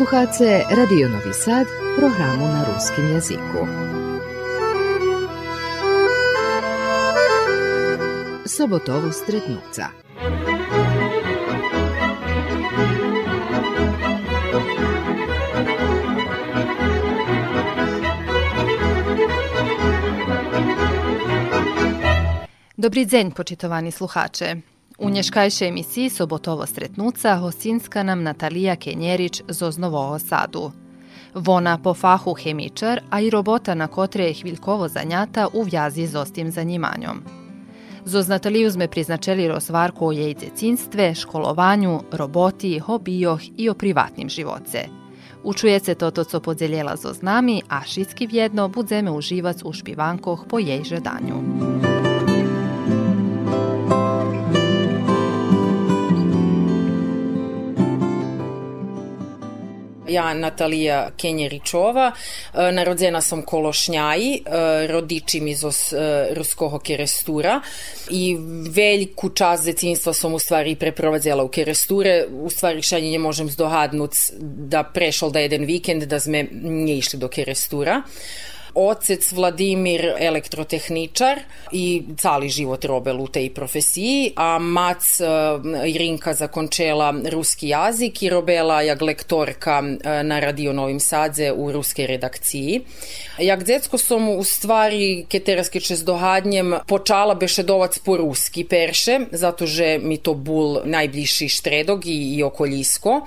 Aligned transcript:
Slušate 0.00 0.64
Radio 0.70 1.08
Novi 1.08 1.34
Sad, 1.34 1.66
programu 1.96 2.46
na 2.46 2.64
ruskim 2.64 3.08
jeziku. 3.08 3.66
Sobotovo 8.46 9.12
stretnuca. 9.12 9.90
Dobry 22.78 23.06
dzień, 23.06 23.32
poczytowani 23.32 23.92
słuchacze. 23.92 24.56
U 25.00 25.10
nješkajšej 25.10 25.68
emisiji 25.68 26.10
Sobotovo 26.10 26.66
stretnuca 26.66 27.36
hostinska 27.36 28.02
nam 28.02 28.22
Natalija 28.22 28.76
Kenjerič 28.76 29.42
z 29.48 29.62
Oznovovo 29.62 30.18
Sadu. 30.18 30.70
Вона 31.34 31.78
по 31.78 31.94
фаху 31.94 32.34
хемічар, 32.34 33.02
а 33.10 33.20
й 33.20 33.30
робота 33.30 33.74
на 33.74 33.86
котре 33.86 34.34
хвільково 34.34 34.88
занята 34.88 35.46
у 35.46 35.62
в'язі 35.62 36.06
з 36.06 36.14
остім 36.14 36.50
заніманням. 36.50 37.22
Zo 38.04 38.24
Nataliju 38.24 38.70
sme 38.70 38.88
priznačeli 38.88 39.48
rozvarku 39.48 40.06
o 40.06 40.12
jej 40.12 40.34
djecinstve, 40.34 41.14
školovanju, 41.14 42.00
roboti, 42.12 42.78
hobijoh 42.78 43.40
i 43.56 43.68
o 43.68 43.74
privatnim 43.74 44.28
živoce. 44.28 44.88
Učujece 45.44 45.94
toto, 45.94 46.24
co 46.24 46.40
podzeljela 46.40 46.96
zo 46.96 47.12
z 47.12 47.22
nami, 47.22 47.62
a 47.68 47.84
šitski 47.84 48.26
vjedno 48.26 48.68
budzeme 48.68 49.10
uživac 49.10 49.62
u 49.64 49.72
špivankoh 49.72 50.44
po 50.48 50.58
jej 50.58 50.84
žedanju. 50.84 51.36
Ja, 60.10 60.34
Natalija 60.34 61.10
Kenjeričova, 61.16 62.12
e, 62.54 62.72
narodzena 62.72 63.20
sam 63.20 63.42
Kološnjaji, 63.42 64.34
e, 64.34 64.86
rodičim 64.86 65.48
iz 65.48 65.64
os, 65.64 65.92
e, 65.92 66.28
ruskoho 66.34 66.78
kerestura. 66.78 67.60
I 68.10 68.36
veliku 68.70 69.28
čast 69.28 69.64
decinstva 69.64 70.12
sam 70.12 70.34
u 70.34 70.38
stvari 70.38 70.74
preprovadzela 70.74 71.44
u 71.44 71.48
keresture, 71.48 72.26
u 72.30 72.50
stvari 72.50 72.82
šanjenje 72.82 73.18
možem 73.18 73.50
zdohadnuc 73.50 74.30
da 74.40 74.82
prešol 74.82 75.30
da 75.30 75.40
jedan 75.40 75.64
vikend 75.64 76.02
da 76.02 76.20
sme 76.20 76.46
nije 76.52 76.98
išli 76.98 77.18
do 77.18 77.28
kerestura. 77.28 78.02
Ocec 78.74 79.32
Vladimir 79.32 80.14
elektrotehničar 80.18 81.40
i 81.72 82.02
cali 82.18 82.48
život 82.48 82.84
robel 82.84 83.20
u 83.20 83.28
tej 83.28 83.50
profesiji, 83.50 84.32
a 84.36 84.58
mac 84.58 85.20
Irinka 85.86 86.34
zakončela 86.34 87.14
ruski 87.30 87.68
jazik 87.68 88.22
i 88.22 88.30
robela 88.30 88.82
jak 88.82 89.00
lektorka 89.00 89.82
na 90.22 90.40
Radio 90.40 90.72
Novim 90.72 91.00
Sadze 91.00 91.52
u 91.52 91.72
ruske 91.72 92.06
redakciji. 92.06 92.80
Jak 93.38 93.64
dzetsko 93.64 93.98
som 93.98 94.28
u 94.28 94.44
stvari 94.44 95.26
keteraske 95.28 95.80
čez 95.80 96.04
dohadnjem 96.04 96.74
počala 96.86 97.34
bešedovac 97.34 97.98
po 97.98 98.16
ruski 98.16 98.64
perše, 98.64 99.20
zato 99.32 99.66
že 99.66 99.98
mi 100.02 100.16
to 100.16 100.34
bul 100.34 100.80
najbližši 100.84 101.48
štredog 101.48 102.06
i, 102.06 102.36
i 102.36 102.42
okoljisko 102.42 103.20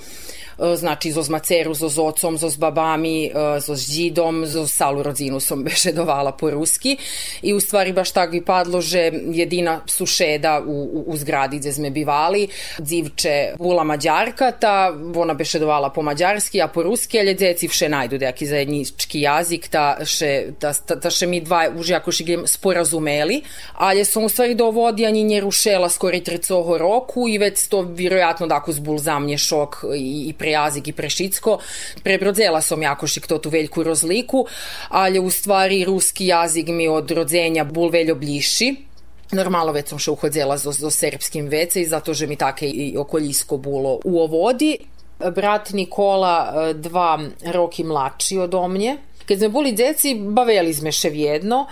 znači 0.76 1.12
zo 1.12 1.24
z 1.24 1.30
maceru, 1.30 1.74
zo 1.74 1.90
z 1.90 2.00
ocom, 2.00 2.38
zo 2.38 2.50
z 2.50 2.58
babami, 2.58 3.32
zo 3.60 3.76
z 3.76 3.92
džidom, 3.92 4.46
zo 4.46 4.68
salu 4.68 5.04
rodzinu 5.04 5.40
som 5.40 5.64
bešedovala 5.68 6.32
po 6.32 6.50
ruski. 6.50 6.98
I 7.42 7.54
u 7.54 7.60
stvari 7.60 7.94
baš 7.94 8.12
tak 8.12 8.32
bi 8.32 8.42
padlo, 8.46 8.82
že 8.82 9.12
jedina 9.32 9.82
sušeda 9.86 10.62
u, 10.66 10.72
u, 10.72 11.04
u 11.08 11.18
zgradi 11.18 11.60
gde 11.60 11.74
sme 11.74 11.90
bivali, 11.90 12.48
dzivče 12.80 13.56
bula 13.60 13.84
mađarka, 13.84 14.52
ta 14.52 14.94
ona 15.16 15.34
bešedovala 15.34 15.90
po 15.90 16.02
mađarski, 16.02 16.62
a 16.62 16.68
po 16.68 16.84
ruski, 16.84 17.20
ali 17.20 17.36
dzeci 17.36 17.68
vše 17.68 17.90
najdu 17.90 18.18
deki 18.18 18.46
zajednički 18.46 19.22
jazik, 19.22 19.68
ta 19.68 20.06
še, 20.06 20.54
ta, 20.60 20.74
ta, 20.74 21.00
ta 21.00 21.10
še 21.10 21.28
mi 21.28 21.42
dva 21.42 21.68
už 21.76 21.90
jako 21.90 22.12
šigem 22.12 22.48
sporazumeli, 22.48 23.42
ali 23.74 24.06
som 24.06 24.24
u 24.24 24.30
stvari 24.30 24.56
dovodi 24.56 25.06
ani 25.06 25.24
nje 25.24 25.42
rušela 25.42 25.90
skori 25.90 26.24
trecoho 26.24 26.78
roku 26.78 27.28
i 27.28 27.38
već 27.38 27.68
to 27.68 27.82
vjerojatno 27.82 28.48
dako 28.48 28.72
zbul 28.72 28.98
zamnje 28.98 29.38
šok 29.38 29.84
i, 29.96 30.30
i 30.30 30.34
pre 30.44 30.52
jazik 30.52 30.92
i 30.92 30.94
prešicko. 30.94 31.58
Prebrodzela 32.04 32.62
som 32.62 32.82
jakošik 32.84 33.28
to 33.32 33.40
tu 33.40 33.50
veljku 33.50 33.84
rozliku, 33.84 34.44
ali 34.90 35.20
u 35.20 35.30
stvari 35.32 35.86
ruski 35.88 36.28
jazik 36.28 36.68
mi 36.68 36.88
od 36.88 37.12
rodzenja 37.12 37.64
bul 37.64 37.90
veljo 37.90 38.16
bliši. 38.16 38.76
Normalno 39.32 39.72
već 39.74 39.94
sam 39.94 40.00
še 40.00 40.12
uhodzela 40.12 40.58
zo, 40.62 40.72
zo 40.76 40.92
srpskim 40.92 41.48
vece 41.50 41.82
i 41.82 41.88
zato 41.88 42.14
že 42.14 42.28
mi 42.28 42.36
take 42.36 42.68
i 42.68 42.92
okoljisko 42.98 43.58
bulo 43.58 44.00
u 44.04 44.20
ovodi. 44.22 44.76
Brat 45.36 45.72
Nikola 45.74 46.74
dva 46.76 47.20
roki 47.56 47.84
mlači 47.84 48.38
od 48.38 48.54
omnje. 48.54 48.98
Kad 49.26 49.40
sme 49.40 49.50
boli 49.50 49.72
djeci, 49.72 50.18
baveli 50.20 50.74
sme 50.76 50.92
še 50.92 51.10
vjedno, 51.10 51.64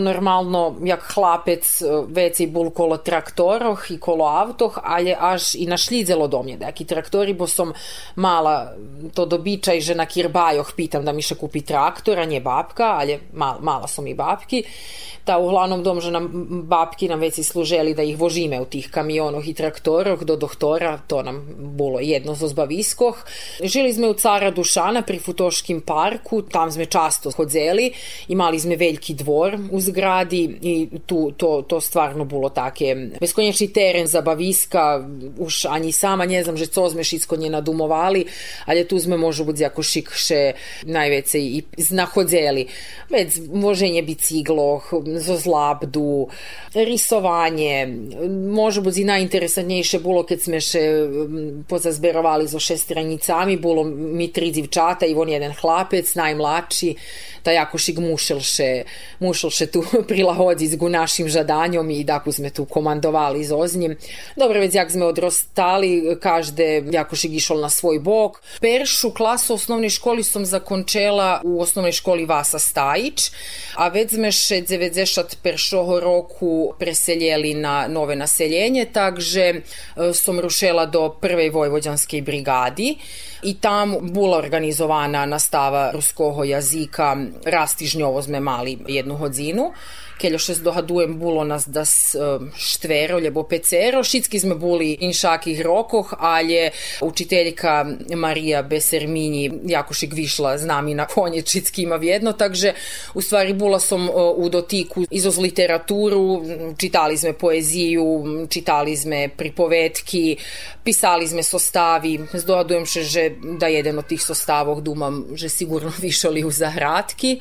normalno 0.00 0.76
jak 0.84 1.02
chlapec 1.02 1.82
vecej 2.08 2.46
bol 2.46 2.70
kolo 2.70 2.98
traktoroh 2.98 3.90
i 3.90 3.98
kolo 3.98 4.24
avtoh, 4.26 4.78
ale 4.82 5.12
až 5.12 5.54
i 5.54 5.66
našlidzelo 5.66 6.28
do 6.28 6.42
mnje 6.42 6.56
deki 6.56 6.84
traktori, 6.84 7.34
bo 7.34 7.46
som 7.46 7.72
mala 8.16 8.72
to 9.14 9.26
dobičaj, 9.26 9.80
že 9.80 9.94
na 9.94 10.06
kirbajoh 10.06 10.72
pitam 10.76 11.04
da 11.04 11.12
mi 11.12 11.22
še 11.22 11.36
kupi 11.36 11.62
traktor, 11.66 12.18
a 12.18 12.24
nje 12.24 12.40
babka, 12.40 12.98
ale 13.02 13.28
mal, 13.32 13.60
mala 13.60 13.88
som 13.88 14.06
i 14.06 14.14
babki. 14.14 14.64
Ta 15.22 15.38
uglavnom 15.38 15.82
dom, 15.86 16.00
že 16.02 16.10
nam 16.10 16.26
babki 16.66 17.06
nam 17.06 17.22
veci 17.22 17.44
služeli 17.46 17.94
da 17.94 18.02
ih 18.02 18.18
vožime 18.18 18.58
u 18.58 18.66
tih 18.66 18.90
kamionoh 18.90 19.44
i 19.46 19.54
traktoroh 19.54 20.24
do 20.26 20.34
doktora, 20.36 20.98
to 21.06 21.22
nam 21.22 21.38
bolo 21.78 22.00
jedno 22.02 22.34
zo 22.34 22.50
zbaviskoh. 22.50 23.22
Žili 23.62 23.92
sme 23.94 24.10
u 24.10 24.18
cara 24.18 24.50
Dušana 24.50 25.02
pri 25.06 25.22
Futoškim 25.22 25.86
parku, 25.86 26.42
tam 26.42 26.72
sme 26.74 26.90
často 26.90 27.30
hodzeli, 27.30 27.92
imali 28.34 28.58
sme 28.58 28.74
veljki 28.76 29.14
dvor 29.14 29.41
u 29.70 29.80
zgradi 29.80 30.58
i 30.62 30.88
tu 31.06 31.32
to, 31.36 31.62
to 31.62 31.80
stvarno 31.80 32.24
bilo 32.24 32.48
take 32.48 32.96
beskonječni 33.20 33.72
teren 33.72 34.06
za 34.06 34.20
baviska, 34.20 35.08
už 35.38 35.64
ani 35.64 35.92
sama 35.92 36.26
ne 36.26 36.44
znam, 36.44 36.56
že 36.56 36.66
co 36.66 36.88
sme 36.90 37.04
šitsko 37.04 37.36
nje 37.36 37.50
nadumovali, 37.50 38.24
ali 38.66 38.88
tu 38.88 38.98
sme 38.98 39.16
možu 39.16 39.44
biti 39.44 39.62
jako 39.62 39.82
šikše 39.82 40.52
najvece 40.82 41.38
i 41.40 41.62
znahodzeli. 41.76 42.66
Već 43.10 43.40
voženje 43.52 44.02
bicikloh, 44.02 44.92
zo 45.16 45.36
zlabdu, 45.36 46.28
risovanje, 46.74 47.88
može 48.52 48.80
biti 48.80 49.04
najinteresantnejše 49.04 49.98
bilo 49.98 50.22
kad 50.26 50.40
sme 50.40 50.60
še 50.60 50.80
pozazberovali 51.68 52.48
zo 52.48 52.58
šest 52.58 52.84
stranicami, 52.84 53.56
bilo 53.56 53.84
mi 53.84 54.32
tri 54.32 54.52
dzivčata 54.52 55.06
i 55.06 55.14
on 55.14 55.28
jedan 55.28 55.52
hlapec, 55.60 56.14
najmlači, 56.14 56.94
ta 57.42 57.52
jako 57.52 57.78
šik 57.78 57.98
mušelše, 59.32 59.66
mušelše 59.66 59.66
tu 59.66 59.82
prilahodzi 60.10 60.66
z 60.68 60.76
našim 60.76 61.28
žadanjom 61.28 61.90
i 61.90 62.04
daku 62.04 62.32
sme 62.32 62.50
tu 62.50 62.64
komandovali 62.64 63.44
z 63.44 63.52
oznjem. 63.52 63.96
Dobro, 64.36 64.60
već 64.60 64.74
jak 64.74 64.90
sme 64.90 65.04
odrostali, 65.04 66.16
každe 66.20 66.84
jako 66.90 67.16
šik 67.16 67.32
išol 67.32 67.60
na 67.60 67.70
svoj 67.70 67.98
bok. 67.98 68.42
Peršu 68.60 69.10
klasu 69.10 69.54
osnovnej 69.54 69.90
školi 69.90 70.22
som 70.22 70.44
zakončela 70.44 71.40
u 71.44 71.60
osnovnej 71.60 71.92
školi 71.92 72.26
Vasa 72.26 72.58
Stajić, 72.58 73.30
a 73.76 73.88
već 73.88 74.14
sme 74.14 74.32
še 74.32 74.62
91. 74.62 76.00
roku 76.00 76.74
preseljeli 76.78 77.54
na 77.54 77.88
nove 77.88 78.16
naseljenje, 78.16 78.84
takže 78.92 79.62
som 80.14 80.40
rušela 80.40 80.86
do 80.86 81.08
prvej 81.20 81.50
vojvođanske 81.50 82.22
brigadi 82.22 82.98
i 83.42 83.54
tam 83.54 83.96
bula 84.00 84.38
organizovana 84.38 85.26
nastava 85.26 85.90
ruskoho 85.90 86.44
jazika 86.44 87.16
rastižnjovo 87.44 88.22
sme 88.22 88.40
mali 88.40 88.78
jednu 88.88 89.16
hodzinu 89.22 89.70
keljo 90.22 90.38
še 90.42 90.58
zdohadujem 90.60 91.16
bulo 91.18 91.44
nas 91.44 91.66
da 91.66 91.84
s 91.88 92.14
štvero, 92.56 93.18
ljebo 93.22 93.42
pecero. 93.48 94.02
Šitski 94.06 94.40
sme 94.42 94.54
buli 94.54 94.92
in 95.00 95.12
šakih 95.16 95.60
rokoh, 95.66 96.14
ali 96.18 96.70
učiteljka 97.02 97.74
Marija 98.16 98.62
Besermini 98.62 99.50
jakošik 99.72 100.14
višla 100.14 100.56
z 100.58 100.66
nami 100.66 100.94
na 100.94 101.06
konje 101.06 101.42
šitskima 101.46 101.96
vjedno, 101.96 102.32
takže 102.32 102.74
u 103.14 103.22
stvari 103.22 103.52
bula 103.52 103.80
sam 103.80 104.08
u 104.36 104.48
dotiku 104.48 105.04
izoz 105.10 105.38
literaturu, 105.38 106.42
čitali 106.78 107.16
sme 107.16 107.32
poeziju, 107.32 108.06
čitali 108.50 108.96
sme 108.96 109.28
pripovetki, 109.36 110.36
pisali 110.84 111.28
sme 111.28 111.42
sostavi, 111.42 112.18
zdohadujem 112.32 112.86
še, 112.86 113.02
že 113.02 113.28
da 113.58 113.70
jedan 113.72 113.98
od 113.98 114.06
tih 114.06 114.22
sostavov 114.22 114.82
dumam, 114.82 115.24
že 115.34 115.48
sigurno 115.48 115.92
višali 116.06 116.44
u 116.44 116.50
zahratki. 116.50 117.38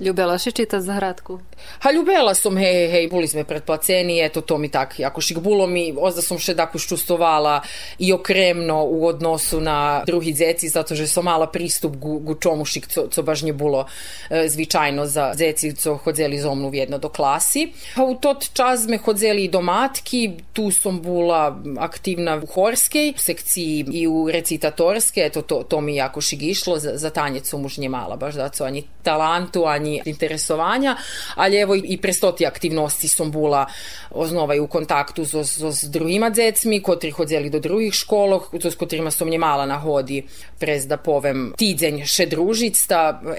Ljubela 0.00 0.38
še 0.38 0.50
čita 0.52 0.80
zahratku? 0.80 1.38
Ha, 1.84 1.92
ljube 1.92 2.13
vela 2.14 2.34
som, 2.34 2.54
hej, 2.56 2.88
hej, 2.90 3.04
buli 3.10 3.26
sme 3.26 3.42
predplaceni, 3.42 4.22
eto 4.22 4.46
to 4.46 4.58
mi 4.58 4.70
tak, 4.70 4.98
jakož 5.02 5.34
bilo 5.42 5.66
mi, 5.66 5.90
ozda 5.90 6.22
som 6.22 6.38
še 6.38 6.54
tako 6.54 6.78
čustovala 6.78 7.58
i 7.98 8.12
okremno 8.14 8.84
u 8.86 9.06
odnosu 9.10 9.58
na 9.60 10.06
drugi 10.06 10.30
dzeci, 10.32 10.70
zato 10.70 10.94
že 10.94 11.10
som 11.10 11.26
mala 11.26 11.50
pristup 11.50 11.96
gu, 11.98 12.20
gu 12.22 12.34
čomušik, 12.38 12.86
co, 12.86 13.08
co 13.10 13.22
baš 13.22 13.42
nje 13.42 13.52
bilo 13.52 13.86
e, 14.30 14.46
zvičajno 14.48 15.06
za 15.06 15.32
dzeci, 15.34 15.74
co 15.74 15.96
hodzeli 15.96 16.38
zomnu 16.38 16.70
vjedno 16.70 16.98
do 16.98 17.08
klasi. 17.08 17.72
A 17.96 18.04
u 18.04 18.14
tot 18.14 18.52
čas 18.52 18.86
me 18.86 18.98
hodzeli 18.98 19.44
i 19.44 19.50
do 19.50 19.60
matki, 19.64 20.30
tu 20.52 20.70
som 20.70 21.00
bula 21.02 21.56
aktivna 21.78 22.36
u 22.42 22.46
horskej 22.46 23.14
sekciji 23.18 23.86
i 23.92 24.06
u 24.06 24.28
recitatorske, 24.30 25.24
eto 25.24 25.42
to, 25.42 25.62
to 25.68 25.80
mi 25.80 25.96
jako 25.96 26.20
išlo, 26.40 26.78
za, 26.78 26.96
za 26.96 27.10
tanjec 27.10 27.48
som 27.48 27.64
už 27.64 27.78
nje 27.78 27.88
mala, 27.88 28.16
baš 28.16 28.34
da 28.34 28.48
co 28.48 28.64
ani 28.64 28.84
talantu, 29.02 29.64
ani 29.66 30.02
interesovanja, 30.04 30.96
ali 31.34 31.56
evo 31.56 31.74
i 31.74 31.98
prestoti 32.04 32.44
aktivnosti 32.46 33.08
som 33.08 33.30
bula 33.32 33.64
oznova 34.10 34.54
u 34.60 34.66
kontaktu 34.68 35.24
so, 35.26 35.44
so 35.44 35.72
s 35.72 35.88
drugima 35.88 36.28
dzecmi, 36.30 36.82
kotri 36.84 37.10
hodzeli 37.10 37.50
do 37.50 37.62
drugih 37.64 37.94
školov, 37.96 38.50
so 38.60 38.70
s 38.70 38.76
kotrima 38.76 39.10
som 39.10 39.30
nje 39.30 39.40
mala 39.40 39.64
nahodi, 39.66 40.20
prez 40.60 40.84
da 40.90 40.98
povem 41.00 41.52
tidzenj 41.58 42.04
še 42.04 42.28
družic, 42.28 42.76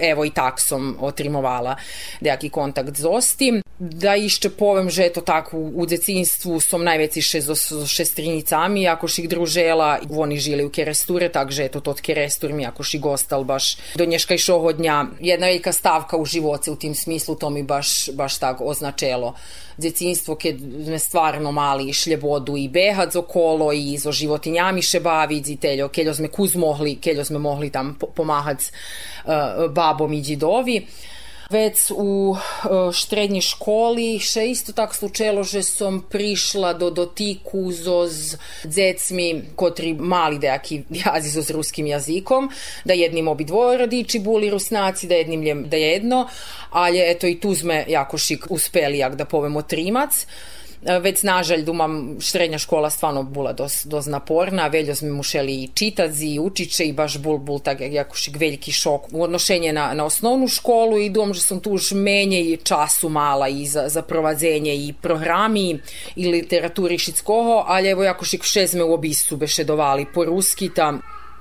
evo 0.00 0.26
i 0.26 0.32
tak 0.34 0.60
som 0.60 0.96
otrimovala 1.00 1.76
dejaki 2.20 2.50
kontakt 2.50 2.98
z 2.98 3.06
ostim. 3.06 3.62
Da 3.78 4.14
išče 4.16 4.54
povem, 4.56 4.88
že 4.88 5.04
eto 5.10 5.20
tako 5.20 5.58
u 5.60 5.84
dzecinstvu 5.84 6.60
som 6.64 6.80
najveci 6.80 7.20
še 7.20 7.42
so 7.44 7.54
šestrinicami, 7.84 8.86
ako 8.88 9.08
ših 9.08 9.28
družela, 9.28 9.98
oni 10.08 10.40
žili 10.40 10.64
u 10.64 10.72
Keresture, 10.72 11.28
takže 11.28 11.68
eto 11.68 11.84
tot 11.84 12.00
Kerestur 12.00 12.56
mi 12.56 12.64
ako 12.64 12.80
ši 12.82 12.98
gostal 13.04 13.44
baš 13.44 13.76
do 14.00 14.08
nješkaj 14.08 14.40
šoho 14.40 14.72
dnja. 14.72 14.96
Jedna 15.20 15.46
velika 15.46 15.72
stavka 15.72 16.16
u 16.16 16.24
živoce 16.24 16.70
u 16.72 16.76
tim 16.76 16.94
smislu, 16.94 17.36
to 17.36 17.50
mi 17.50 17.62
baš, 17.62 18.10
baš 18.16 18.38
tak 18.46 18.62
označelo 18.62 19.34
djecinstvo, 19.76 20.36
kad 20.40 20.56
sme 20.84 20.98
stvarno 20.98 21.52
mali 21.52 21.88
išlje 21.88 22.18
i 22.58 22.68
behad 22.68 23.16
okolo 23.16 23.72
i 23.72 23.98
zo 23.98 24.12
životinjami 24.12 24.82
še 24.82 25.00
baviť, 25.00 25.48
i 25.48 25.56
teljo, 25.56 25.88
keljo 25.88 26.14
sme 26.14 26.30
kuz 26.32 26.56
mohli, 26.56 26.96
keljo 26.96 27.24
sme 27.24 27.38
mohli 27.38 27.70
tam 27.70 27.94
pomahať 27.98 28.70
uh, 28.70 29.68
babom 29.68 30.12
i 30.12 30.22
dzidovi. 30.22 30.80
Već 31.50 31.90
u 31.96 32.36
štrednji 32.92 33.40
školi 33.40 34.18
še 34.18 34.48
isto 34.50 34.72
tak 34.74 34.94
slučelo, 34.94 35.44
že 35.46 35.62
som 35.62 36.00
prišla 36.02 36.72
do 36.74 36.90
dotiku 36.90 37.70
zo 37.72 38.00
z 38.10 38.34
dzecmi 38.66 39.54
kotri 39.54 39.92
mali 39.94 40.40
dejaki 40.42 40.82
jazi 40.90 41.30
zo 41.30 41.42
s 41.46 41.54
ruskim 41.54 41.86
jazikom, 41.86 42.50
da 42.84 42.98
jednim 42.98 43.28
obidvoje 43.28 43.78
rodiči 43.78 44.18
buli 44.18 44.50
rusnaci, 44.50 45.06
da 45.06 45.22
jednim 45.22 45.42
ljem 45.42 45.62
da 45.70 45.76
jedno, 45.76 46.26
ali 46.70 46.98
eto 46.98 47.30
i 47.30 47.38
tu 47.40 47.54
sme 47.54 47.84
jako 47.88 48.18
šik 48.18 48.50
uspeli 48.50 48.98
jak 48.98 49.14
da 49.14 49.24
povemo 49.24 49.62
trimac. 49.62 50.26
Već 51.00 51.22
nažalj 51.22 51.62
dumam 51.62 52.16
srednja 52.20 52.58
škola 52.58 52.90
stvarno 52.90 53.22
bula 53.22 53.52
dos, 53.52 53.84
dos 53.84 54.06
naporna, 54.06 54.66
veljo 54.66 54.94
sme 54.94 55.10
mušeli 55.10 55.54
i 55.62 55.68
čitazi 55.74 56.26
i 56.26 56.38
učiće 56.38 56.84
i 56.84 56.92
baš 56.92 57.18
bul, 57.18 57.38
bul 57.38 57.58
tak 57.58 57.78
jakošik 57.80 58.36
veliki 58.36 58.72
šok. 58.72 59.02
U 59.12 59.22
odnošenje 59.22 59.72
na, 59.72 59.94
na 59.94 60.04
osnovnu 60.04 60.48
školu 60.48 60.98
i 60.98 61.10
dom 61.10 61.34
že 61.34 61.40
sam 61.40 61.60
tu 61.60 61.70
už 61.70 61.92
menje 61.92 62.40
i 62.40 62.56
času 62.56 63.08
mala 63.08 63.48
i 63.48 63.66
za, 63.66 63.88
za 63.88 64.02
provadzenje 64.02 64.74
i 64.74 64.94
programi 65.02 65.78
i 66.16 66.28
literaturi 66.28 66.98
šitskoho, 66.98 67.64
ali 67.66 67.88
evo 67.88 68.04
jakošik 68.04 68.44
šezme 68.44 68.84
u 68.84 68.94
obisu 68.94 69.36
beše 69.36 69.64
dovali 69.64 70.06
po 70.14 70.24
ruski 70.24 70.70
tam 70.74 71.00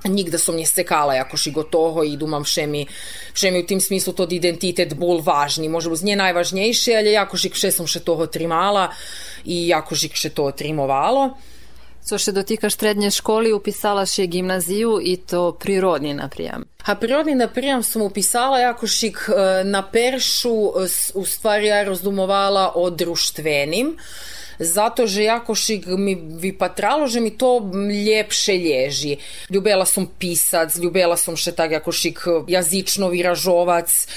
nigde 0.09 0.37
som 0.37 0.55
nje 0.55 0.65
stekala 0.65 1.15
jakož 1.15 1.47
i 1.47 1.51
gotovo 1.51 2.03
i 2.03 2.17
dumam 2.17 2.45
še 2.45 2.67
mi, 2.67 2.85
še 3.33 3.51
mi 3.51 3.63
u 3.63 3.67
tim 3.67 3.81
smislu 3.81 4.13
tod 4.13 4.31
identitet 4.33 4.93
bol 4.97 5.21
važni. 5.21 5.69
Može 5.69 5.89
uz 5.89 6.03
nje 6.03 6.15
najvažnejše, 6.15 6.95
ali 6.97 7.15
jakož 7.15 7.45
i 7.45 7.53
še 7.53 7.71
som 7.71 7.87
še 7.87 8.03
toho 8.05 8.27
trimala 8.27 8.89
i 9.45 9.67
jakož 9.67 10.07
i 10.07 10.13
še 10.13 10.33
to 10.35 10.51
trimovalo. 10.51 11.33
Co 12.05 12.19
še 12.21 12.35
dotika 12.37 12.69
štrednje 12.69 13.09
školi, 13.17 13.49
upisala 13.49 14.03
še 14.05 14.27
gimnaziju 14.29 14.99
i 15.01 15.15
to 15.25 15.55
prirodni 15.57 16.13
naprijam. 16.13 16.67
A 16.85 16.93
prirodni 17.01 17.33
naprijam 17.33 17.81
sam 17.83 18.03
upisala 18.05 18.59
jako 18.59 18.87
šik 18.87 19.23
na 19.65 19.81
peršu, 19.81 20.53
u 21.17 21.25
stvari 21.25 21.71
ja 21.71 21.81
razdumovala 21.83 22.71
o 22.77 22.89
društvenim, 22.93 23.95
zato 24.59 25.07
že 25.07 25.23
jakošik 25.23 25.85
mi 25.87 26.15
vypatralo, 26.15 27.07
že 27.07 27.19
mi 27.19 27.31
to 27.31 27.71
ljepše 28.05 28.57
lježi. 28.57 29.17
Ljubela 29.49 29.85
sam 29.85 30.07
pisac, 30.19 30.75
ljubela 30.77 31.17
sam 31.17 31.35
še 31.37 31.51
tak 31.51 31.71
jakošik 31.71 32.19
jazično 32.47 33.09
viražovac, 33.09 34.07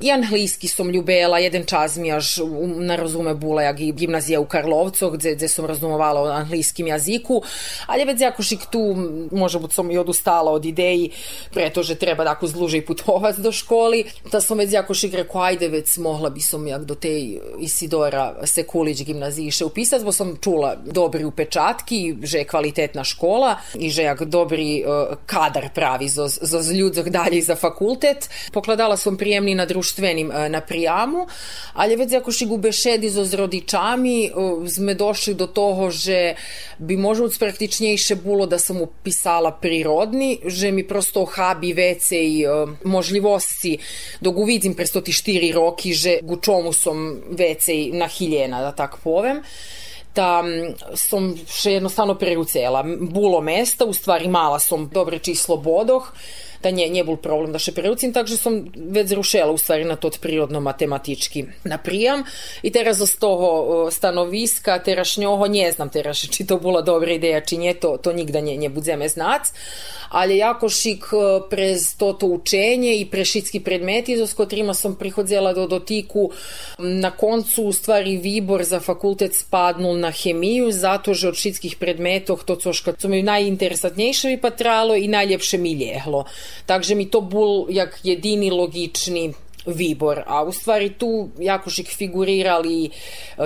i 0.00 0.10
angliski 0.10 0.68
som 0.68 0.90
ljubela, 0.90 1.38
jeden 1.38 1.64
čas 1.64 1.96
mi 1.96 2.12
až 2.12 2.40
na 2.76 2.96
rozume 2.96 3.34
bula 3.34 3.70
i 3.78 3.92
gimnazija 3.92 4.40
u 4.40 4.46
Karlovcu, 4.46 5.10
gde, 5.10 5.34
gde 5.34 5.48
sam 5.48 5.64
razumovala 5.66 6.22
o 6.22 6.26
anglijskim 6.26 6.86
jaziku, 6.86 7.42
ali 7.86 8.04
već 8.04 8.20
jakošik 8.20 8.60
tu, 8.70 8.94
bud 9.60 9.72
sam 9.72 9.90
i 9.90 9.98
odustala 9.98 10.52
od 10.52 10.64
ideji, 10.64 11.10
pretože 11.52 11.94
treba 11.94 12.24
da 12.24 12.30
ako 12.30 12.46
zluže 12.46 12.78
i 12.78 12.86
putovac 12.86 13.36
do 13.36 13.52
školi, 13.52 14.04
da 14.32 14.40
sam 14.40 14.58
već 14.58 14.72
jakošik 14.72 15.14
rekao, 15.14 15.40
ajde 15.40 15.68
već 15.68 15.96
mogla 15.96 16.30
bi 16.30 16.40
sam 16.40 16.66
jak 16.66 16.84
do 16.84 16.94
te 16.94 17.20
Isidora 17.60 18.34
Sekulić 18.44 19.02
gimnazije 19.02 19.46
upisati, 19.64 19.85
bo 20.04 20.12
sam 20.12 20.36
čula 20.40 20.76
dobri 20.76 21.24
upečatki, 21.24 22.16
že 22.22 22.38
je 22.38 22.48
kvalitetna 22.48 23.04
škola 23.04 23.56
i 23.74 23.90
že 23.90 24.02
jak 24.02 24.24
dobri 24.24 24.82
uh, 24.82 25.16
kadar 25.26 25.68
pravi 25.74 26.08
za, 26.08 26.28
za 26.28 26.72
ljudzok 26.72 27.08
dalje 27.08 27.42
za 27.42 27.56
fakultet. 27.56 28.28
Pokladala 28.52 28.96
sam 28.96 29.16
prijemni 29.16 29.54
na 29.54 29.66
društvenim 29.66 30.30
e, 30.30 30.48
na 30.48 30.60
prijamu, 30.60 31.26
ali 31.72 31.96
već 31.96 32.12
ako 32.12 32.32
si 32.32 32.46
gube 32.46 32.72
šedi 32.72 33.10
z 33.10 33.18
ozrodičami, 33.18 34.30
sme 34.68 34.94
došli 34.94 35.34
do 35.34 35.46
toho, 35.46 35.90
že 35.90 36.34
bi 36.78 36.96
možno 36.96 37.28
praktičnejše 37.38 38.14
bilo 38.14 38.46
da 38.46 38.58
sam 38.58 38.80
upisala 38.80 39.52
prirodni, 39.52 40.38
že 40.44 40.72
mi 40.72 40.86
prosto 40.86 41.24
habi 41.24 41.72
vecej 41.72 42.46
možljivosti 42.84 43.78
dok 44.20 44.36
uvidim 44.36 44.74
presto 44.74 45.00
ti 45.00 45.12
štiri 45.12 45.52
roki, 45.52 45.94
že 45.94 46.18
gu 46.22 46.36
čomu 46.36 46.72
som 46.72 47.20
vecej 47.30 47.90
nahiljena, 47.92 48.60
da 48.60 48.72
tak 48.72 48.98
povem 49.04 49.42
da 50.16 50.42
som 50.96 51.30
še 51.36 51.76
jednostavno 51.76 52.16
preucela. 52.18 52.82
Bulo 52.86 53.40
mesta, 53.44 53.84
u 53.84 53.94
stvari 53.94 54.28
mala 54.28 54.58
som 54.58 54.88
dobre 54.92 55.18
číslo 55.18 55.56
bodoh, 55.56 56.08
da 56.66 56.70
nje, 56.70 56.88
nje 56.88 57.04
bol 57.06 57.16
problem 57.22 57.52
da 57.54 57.60
še 57.62 57.72
preucim, 57.76 58.12
takže 58.12 58.36
som 58.40 58.58
već 58.74 59.14
zrušela 59.14 59.52
u 59.54 59.58
stvari 59.58 59.84
na 59.86 59.96
tot 59.96 60.18
prirodno 60.20 60.60
matematički 60.60 61.44
na 61.64 61.78
prijam 61.78 62.24
i 62.62 62.72
teraz 62.74 62.98
z 62.98 63.18
toho 63.22 63.90
stanoviska 63.90 64.78
terašnjoho 64.82 65.46
nje 65.46 65.72
znam 65.76 65.90
teraš 65.94 66.26
či 66.30 66.46
to 66.46 66.58
bila 66.58 66.82
dobra 66.82 67.12
ideja 67.12 67.40
či 67.40 67.58
nje, 67.62 67.74
to, 67.74 67.96
to 68.02 68.12
nigda 68.12 68.40
nje, 68.40 68.56
nje 68.56 68.68
budzeme 68.68 69.08
znac, 69.08 69.52
ali 70.08 70.36
jako 70.36 70.68
šik 70.68 71.04
prez 71.50 71.96
toto 71.96 72.26
učenje 72.26 72.96
i 72.96 73.06
prešitski 73.10 73.60
predmeti 73.60 74.16
s 74.26 74.34
kotrima 74.34 74.74
sam 74.74 74.96
prihodzela 74.96 75.52
do 75.52 75.66
dotiku 75.66 76.30
na 76.78 77.10
koncu 77.10 77.62
u 77.62 77.72
stvari 77.72 78.16
vibor 78.16 78.64
za 78.64 78.80
fakultet 78.80 79.34
spadnul 79.34 79.98
na 79.98 80.10
hemiju 80.10 80.72
zato 80.72 81.14
že 81.14 81.28
od 81.28 81.36
šitskih 81.36 81.76
predmetov 81.76 82.44
to 82.44 82.56
coška 82.56 82.92
co 82.92 83.08
mi 83.08 83.22
najinteresantnejše 83.22 84.28
mi 84.28 84.40
patralo 84.40 84.96
i 84.96 85.08
najljepše 85.08 85.58
mi 85.58 85.72
ljehlo. 85.72 86.24
Takže 86.66 86.94
mi 86.94 87.10
to 87.10 87.20
bol 87.20 87.66
jak 87.68 88.00
jediný 88.04 88.50
logični 88.50 89.34
výbor. 89.66 90.22
A 90.26 90.42
u 90.42 90.52
stvari 90.52 90.90
tu 90.90 91.28
jako 91.38 91.70
šik 91.70 91.88
figurirali 91.88 92.90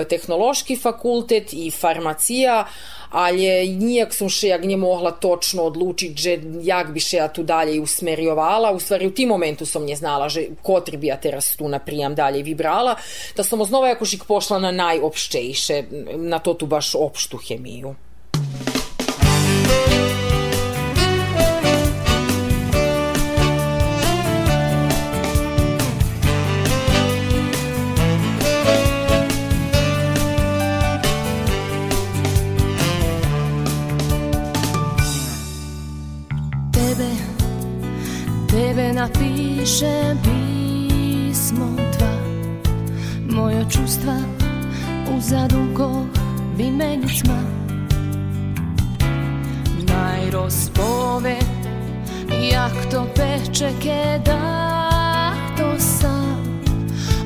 tehnološki 0.09 0.75
fakultet 0.75 1.53
i 1.53 1.71
farmacija, 1.71 2.65
ali 3.09 3.67
nijak 3.67 4.13
sam 4.13 4.29
še 4.29 4.53
jak 4.53 4.63
nje 4.63 4.77
mogla 4.77 5.11
točno 5.11 5.63
odlučiti, 5.63 6.21
že 6.21 6.37
jak 6.63 6.93
bi 6.93 6.99
še 6.99 7.17
ja 7.17 7.27
tu 7.27 7.43
dalje 7.43 7.81
usmerjovala. 7.81 8.71
U 8.71 8.79
stvari 8.79 9.07
u 9.07 9.11
tim 9.11 9.29
momentu 9.29 9.65
sam 9.65 9.85
nje 9.85 9.95
znala, 9.95 10.29
že 10.29 10.47
kotri 10.61 10.97
bi 10.97 11.07
ja 11.07 11.17
teraz 11.17 11.55
tu 11.57 11.67
naprijam 11.67 12.15
dalje 12.15 12.43
vibrala, 12.43 12.95
da 13.35 13.43
sam 13.43 13.61
oznova 13.61 13.87
jako 13.87 14.05
šik 14.05 14.23
pošla 14.27 14.59
na 14.59 14.71
najopštejše, 14.71 15.83
na 16.15 16.39
to 16.39 16.53
tu 16.53 16.65
baš 16.65 16.95
opštu 16.95 17.37
hemiju. 17.37 17.95
Napišem 39.01 40.13
pismo 40.21 41.73
dva 41.97 42.13
Moje 43.33 43.65
čustva 43.65 44.13
u 45.09 45.17
zadunkoh 45.17 46.05
vymeniť 46.53 47.17
ma 47.25 47.41
Najrozpove 49.89 51.37
jak 52.29 52.75
to 52.93 53.09
peče 53.17 53.73
keda 53.81 54.45
to 55.57 55.73
sam 55.81 56.45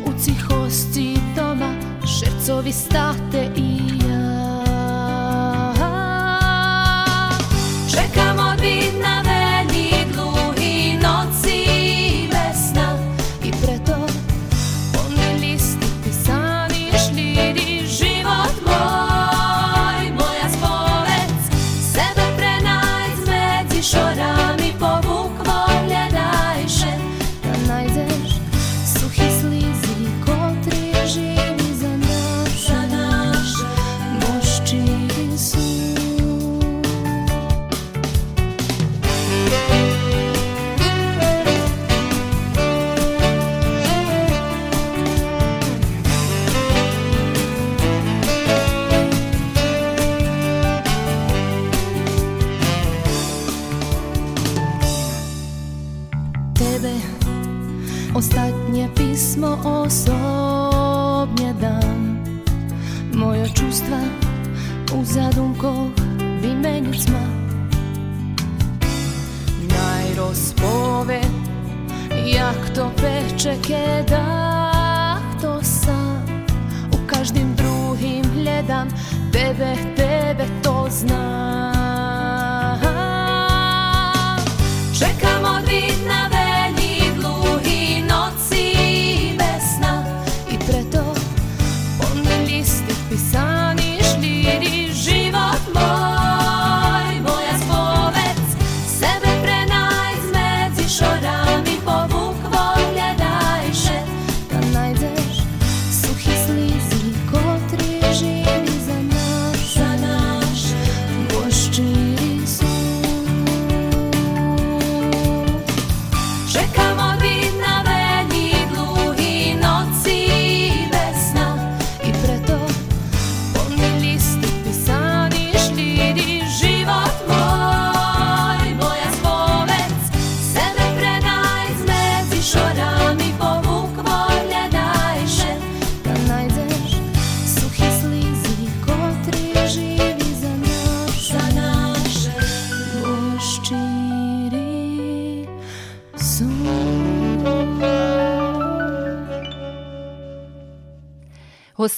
u 0.08 0.16
cichosti 0.16 1.20
doma 1.36 1.76
suncovi 2.08 2.72
state 2.72 3.52
i 3.56 3.85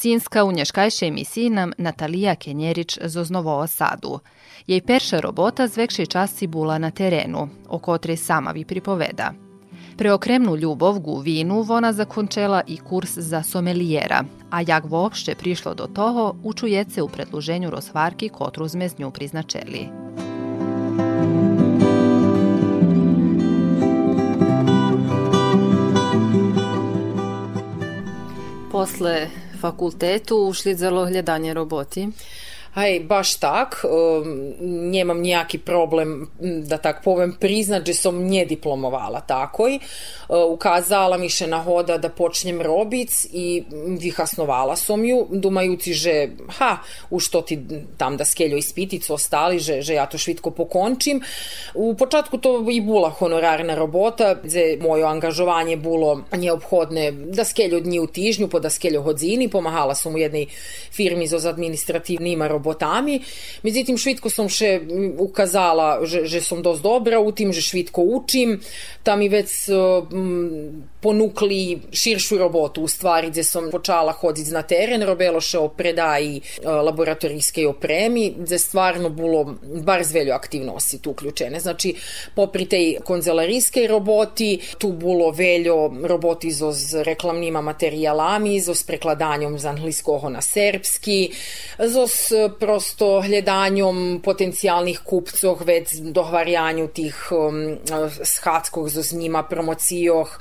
Hostinska 0.08 0.44
u 0.44 0.52
nješkajšej 0.52 1.08
emisiji 1.08 1.50
nam 1.50 1.72
Natalija 1.78 2.36
Kenjerič 2.36 2.98
z 3.02 3.18
Oznovo 3.18 3.68
Sadu. 3.68 4.20
Jej 4.68 4.82
perša 4.82 5.20
robota 5.20 5.68
zvekšej 5.68 6.06
časti 6.06 6.48
bula 6.48 6.78
na 6.78 6.92
terenu, 6.92 7.50
o 7.68 7.80
kotrej 7.80 8.18
sama 8.18 8.52
vi 8.52 8.66
pripoveda. 8.66 9.34
Preokremnu 9.98 10.56
ljubov 10.56 11.00
gu 11.00 11.20
vinu 11.20 11.62
vona 11.62 11.94
zakončela 11.94 12.62
i 12.68 12.78
kurs 12.78 13.18
za 13.18 13.44
somelijera, 13.44 14.24
a 14.50 14.62
jak 14.62 14.86
voopšte 14.86 15.36
prišlo 15.36 15.74
do 15.74 15.88
toho, 15.88 16.36
učujece 16.44 17.02
u 17.02 17.10
predluženju 17.10 17.70
rozvarki 17.70 18.30
kotru 18.30 18.68
sme 18.68 18.90
z 18.90 19.00
nju 19.00 19.12
priznačeli. 19.12 19.90
Posle 28.72 29.47
fakultetu 29.58 30.38
ušli 30.38 30.76
zelo 30.76 31.06
gledanje 31.06 31.54
roboti. 31.54 32.08
Aj, 32.78 33.00
baš 33.02 33.42
tak. 33.42 33.82
Um, 33.82 34.54
nemam 34.94 35.18
nejaký 35.18 35.66
problém, 35.66 36.30
da 36.38 36.78
tak 36.78 37.02
povem, 37.02 37.34
priznať, 37.34 37.90
že 37.90 37.96
som 37.98 38.14
nediplomovala 38.14 39.26
takoj. 39.26 39.82
Uh, 39.82 40.46
ukázala 40.54 41.18
mi 41.18 41.26
še 41.26 41.50
nahoda 41.50 41.98
da 41.98 42.14
počnem 42.14 42.62
robic 42.62 43.10
i 43.34 43.66
vyhasnovala 43.98 44.78
som 44.78 45.02
ju, 45.02 45.26
dumajući, 45.26 45.94
že 45.94 46.14
ha, 46.62 46.86
u 47.10 47.18
što 47.18 47.42
ti 47.42 47.58
tam 47.98 48.14
da 48.14 48.30
skeljo 48.30 48.62
ispiticu 48.62 49.18
ostali, 49.18 49.58
že, 49.58 49.82
že 49.82 49.98
ja 49.98 50.06
to 50.06 50.22
švitko 50.22 50.54
pokončim. 50.54 51.26
U 51.74 51.98
počatku 51.98 52.38
to 52.38 52.62
i 52.70 52.78
bula 52.78 53.10
honorarna 53.10 53.74
robota, 53.74 54.38
gde 54.38 54.78
moje 54.78 55.02
angažovanje 55.02 55.82
bilo 55.82 56.30
neophodne 56.30 57.10
da 57.34 57.42
skeljo 57.42 57.82
dni 57.82 58.00
u 58.00 58.08
tižnju, 58.08 58.54
po 58.54 58.62
da 58.62 58.70
skeljo 58.70 59.02
hodzini, 59.02 59.50
pomahala 59.50 59.98
sam 59.98 60.14
u 60.14 60.22
jednoj 60.22 60.46
firmi 60.94 61.26
za 61.26 61.42
administrativnima 61.50 62.46
robota 62.46 62.67
robotami. 62.68 63.22
Međutim, 63.64 63.98
švitko 63.98 64.30
som 64.30 64.50
še 64.50 64.82
ukazala, 65.18 66.04
že, 66.04 66.26
že 66.28 66.42
som 66.42 66.62
dosť 66.62 66.84
dobra 66.84 67.20
u 67.20 67.32
tim, 67.32 67.54
že 67.54 67.64
švitko 67.64 68.02
učim. 68.02 68.60
Ta 69.04 69.16
mi 69.16 69.30
već 69.30 69.72
um, 69.72 70.84
ponukli 71.08 71.80
širšu 71.92 72.38
robotu, 72.38 72.82
u 72.84 72.88
stvari, 72.88 73.30
gde 73.30 73.44
som 73.44 73.70
počala 73.72 74.12
hoditi 74.12 74.52
na 74.52 74.62
teren, 74.68 75.04
robelo 75.08 75.40
še 75.40 75.60
o 75.64 75.70
predaji 75.72 76.42
uh, 76.42 76.82
laboratorijske 76.84 77.64
opremi, 77.70 78.26
gde 78.36 78.58
stvarno 78.60 79.08
bilo 79.16 79.46
bar 79.88 80.04
zvelju 80.04 80.34
aktivnosti 80.36 81.00
tu 81.00 81.14
uključene. 81.16 81.62
Znači, 81.64 81.94
popri 82.36 82.66
tej 82.68 82.90
konzelarijske 83.08 83.86
roboti, 83.88 84.50
tu 84.78 84.92
bilo 85.00 85.30
veljo 85.32 85.78
roboti 86.12 86.52
zo 86.52 86.74
z 86.76 87.06
reklamnima 87.08 87.62
materijalami, 87.62 88.60
zo 88.60 88.76
s 88.76 88.84
prekladanjom 88.84 89.56
z 89.60 89.72
angliskoho 89.72 90.30
na 90.30 90.44
serbski, 90.44 91.32
zo 91.80 92.04
s 92.08 92.36
prosto 92.60 93.22
hledanjom 93.24 94.20
potencijalnih 94.28 95.00
kupcov, 95.08 95.64
već 95.64 95.96
dohvarjanju 96.20 96.88
tih 96.88 97.24
um, 97.32 97.64
schackog 98.24 98.90
zo 98.90 99.02
z 99.02 99.16
njima, 99.24 99.44
promocijoh, 99.48 100.38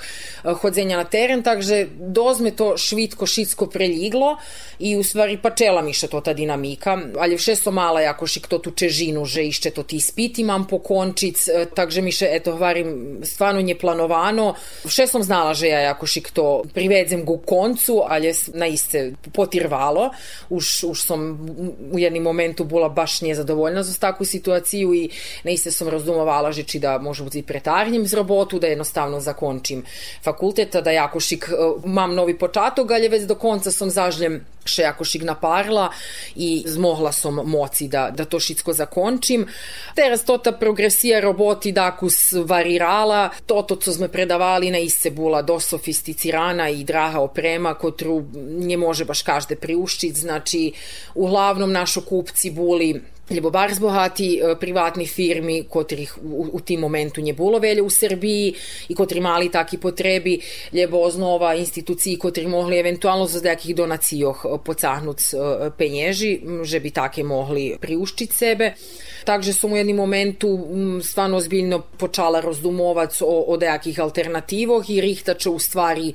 hodzenja 0.56 0.96
na 0.96 1.04
teren, 1.04 1.42
takže 1.42 1.86
dozme 1.98 2.50
to 2.50 2.76
švitko, 2.76 3.26
šitsko 3.26 3.66
preliglo 3.66 4.36
i 4.78 4.96
u 4.96 5.02
stvari 5.04 5.38
pačela 5.42 5.82
mi 5.82 5.92
še 5.92 6.08
to 6.12 6.20
ta 6.20 6.34
dinamika, 6.36 6.98
ali 7.18 7.36
vše 7.36 7.56
so 7.56 7.70
mala 7.70 8.00
jako 8.00 8.26
šik 8.26 8.46
to 8.46 8.58
tu 8.58 8.70
čežinu, 8.70 9.24
že 9.24 9.46
išće 9.46 9.70
to 9.70 9.82
ti 9.82 9.96
ispit 9.96 10.38
imam 10.38 10.66
po 10.66 10.78
končic, 10.78 11.48
uh, 11.48 11.64
takže 11.74 12.02
mi 12.02 12.12
še, 12.12 12.28
eto, 12.32 12.56
hvarim, 12.56 13.20
stvarno 13.24 13.60
nje 13.60 13.78
planovano, 13.78 14.54
vše 14.84 15.06
som 15.06 15.22
znala, 15.22 15.54
že 15.54 15.68
ja 15.68 15.80
jako 15.80 16.06
šik 16.06 16.30
to 16.30 16.64
privedzem 16.74 17.24
go 17.24 17.38
koncu, 17.38 18.02
ali 18.06 18.32
na 18.54 18.66
iste 18.66 19.12
potirvalo, 19.32 20.10
už, 20.50 20.84
už 20.92 20.98
som 21.00 21.26
u 21.92 21.98
jednim 21.98 22.22
momentu 22.22 22.64
bola 22.64 22.88
baš 22.88 23.20
nezadovoljna 23.20 23.82
za 23.82 23.98
takvu 23.98 24.26
situaciju 24.26 24.94
i 24.94 25.08
naiste 25.44 25.70
som 25.70 25.88
razumovala 25.88 26.52
že 26.52 26.62
či 26.62 26.78
da 26.78 26.98
može 26.98 27.24
biti 27.24 27.42
pretarnjem 27.42 28.06
z 28.06 28.14
robotu, 28.14 28.58
da 28.58 28.66
jednostavno 28.66 29.20
zakončim 29.20 29.84
fakultet, 30.22 30.35
da 30.82 30.90
jako 30.90 31.20
šik, 31.20 31.48
e, 31.48 31.54
mam 31.84 32.14
novi 32.14 32.38
počatok, 32.38 32.90
ali 32.90 33.08
već 33.08 33.22
do 33.22 33.34
konca 33.34 33.70
som 33.70 33.90
zažljem 33.90 34.44
še 34.66 34.82
jakošik 34.82 35.22
naparla 35.22 35.90
i 36.34 36.64
zmohla 36.66 37.12
som 37.12 37.40
moci 37.44 37.88
da, 37.88 38.10
da 38.10 38.24
to 38.24 38.40
šitsko 38.40 38.72
zakončim. 38.72 39.46
Teraz 39.94 40.24
tota 40.26 40.52
progresija 40.52 41.20
roboti 41.20 41.72
dakus 41.72 42.32
varirala, 42.44 43.30
toto 43.46 43.76
co 43.76 43.92
sme 43.92 44.08
predavali 44.08 44.70
na 44.70 44.78
isce 44.78 45.10
bula 45.10 45.42
do 45.42 45.60
sofisticirana 45.60 46.68
i 46.68 46.84
draha 46.84 47.20
oprema, 47.20 47.74
kotru 47.74 48.22
nje 48.58 48.76
može 48.76 49.04
baš 49.04 49.22
každe 49.22 49.56
priuščit, 49.56 50.16
znači 50.16 50.72
uglavnom 51.14 51.72
našo 51.72 52.00
kupci 52.00 52.50
buli 52.50 52.94
lebo 53.30 53.50
bar 53.50 53.74
zbohati 53.74 54.38
e, 54.38 54.54
privatni 54.60 55.06
firmi, 55.06 55.64
kotrih 55.70 56.18
u, 56.22 56.48
u 56.52 56.60
tim 56.60 56.80
momentu 56.80 57.20
nje 57.20 57.32
bilo 57.32 57.58
velje 57.58 57.82
u 57.82 57.90
Srbiji 57.90 58.54
i 58.88 58.94
kotri 58.94 59.20
mali 59.20 59.50
taki 59.50 59.78
potrebi, 59.78 60.40
lebo 60.72 61.00
oznova 61.00 61.54
instituciji 61.54 62.18
kotri 62.18 62.46
mohli 62.46 62.78
eventualno 62.78 63.26
za 63.26 63.40
nekih 63.42 63.76
donacijoh 63.76 64.44
e, 64.44 64.58
pocahnuc 64.64 65.34
e, 65.34 65.36
penježi, 65.78 66.40
že 66.62 66.80
bi 66.80 66.90
take 66.90 67.24
mogli 67.24 67.76
priuščit 67.80 68.32
sebe. 68.32 68.72
Takže 69.24 69.52
sam 69.52 69.72
u 69.72 69.76
jednom 69.76 69.96
momentu 69.96 70.58
stvarno 71.02 71.36
ozbiljno 71.36 71.80
počala 71.98 72.40
rozdumovac 72.40 73.22
o, 73.22 73.44
o 73.48 73.56
nejakih 73.56 74.00
alternativoh 74.00 74.90
i 74.90 75.00
rihtače 75.00 75.50
u 75.50 75.58
stvari 75.58 76.12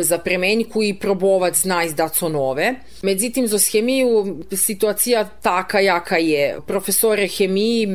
za 0.00 0.18
premenjku 0.18 0.82
i 0.82 0.94
probovac 0.94 1.60
znaj 1.60 1.92
da 1.92 2.08
co 2.08 2.28
nove. 2.28 2.74
Međutim, 3.02 3.46
za 3.46 3.58
hemiju 3.72 4.44
situacija 4.52 5.24
taka 5.42 5.80
jaka 5.80 6.16
je. 6.16 6.58
Profesore 6.66 7.28
hemiji 7.28 7.86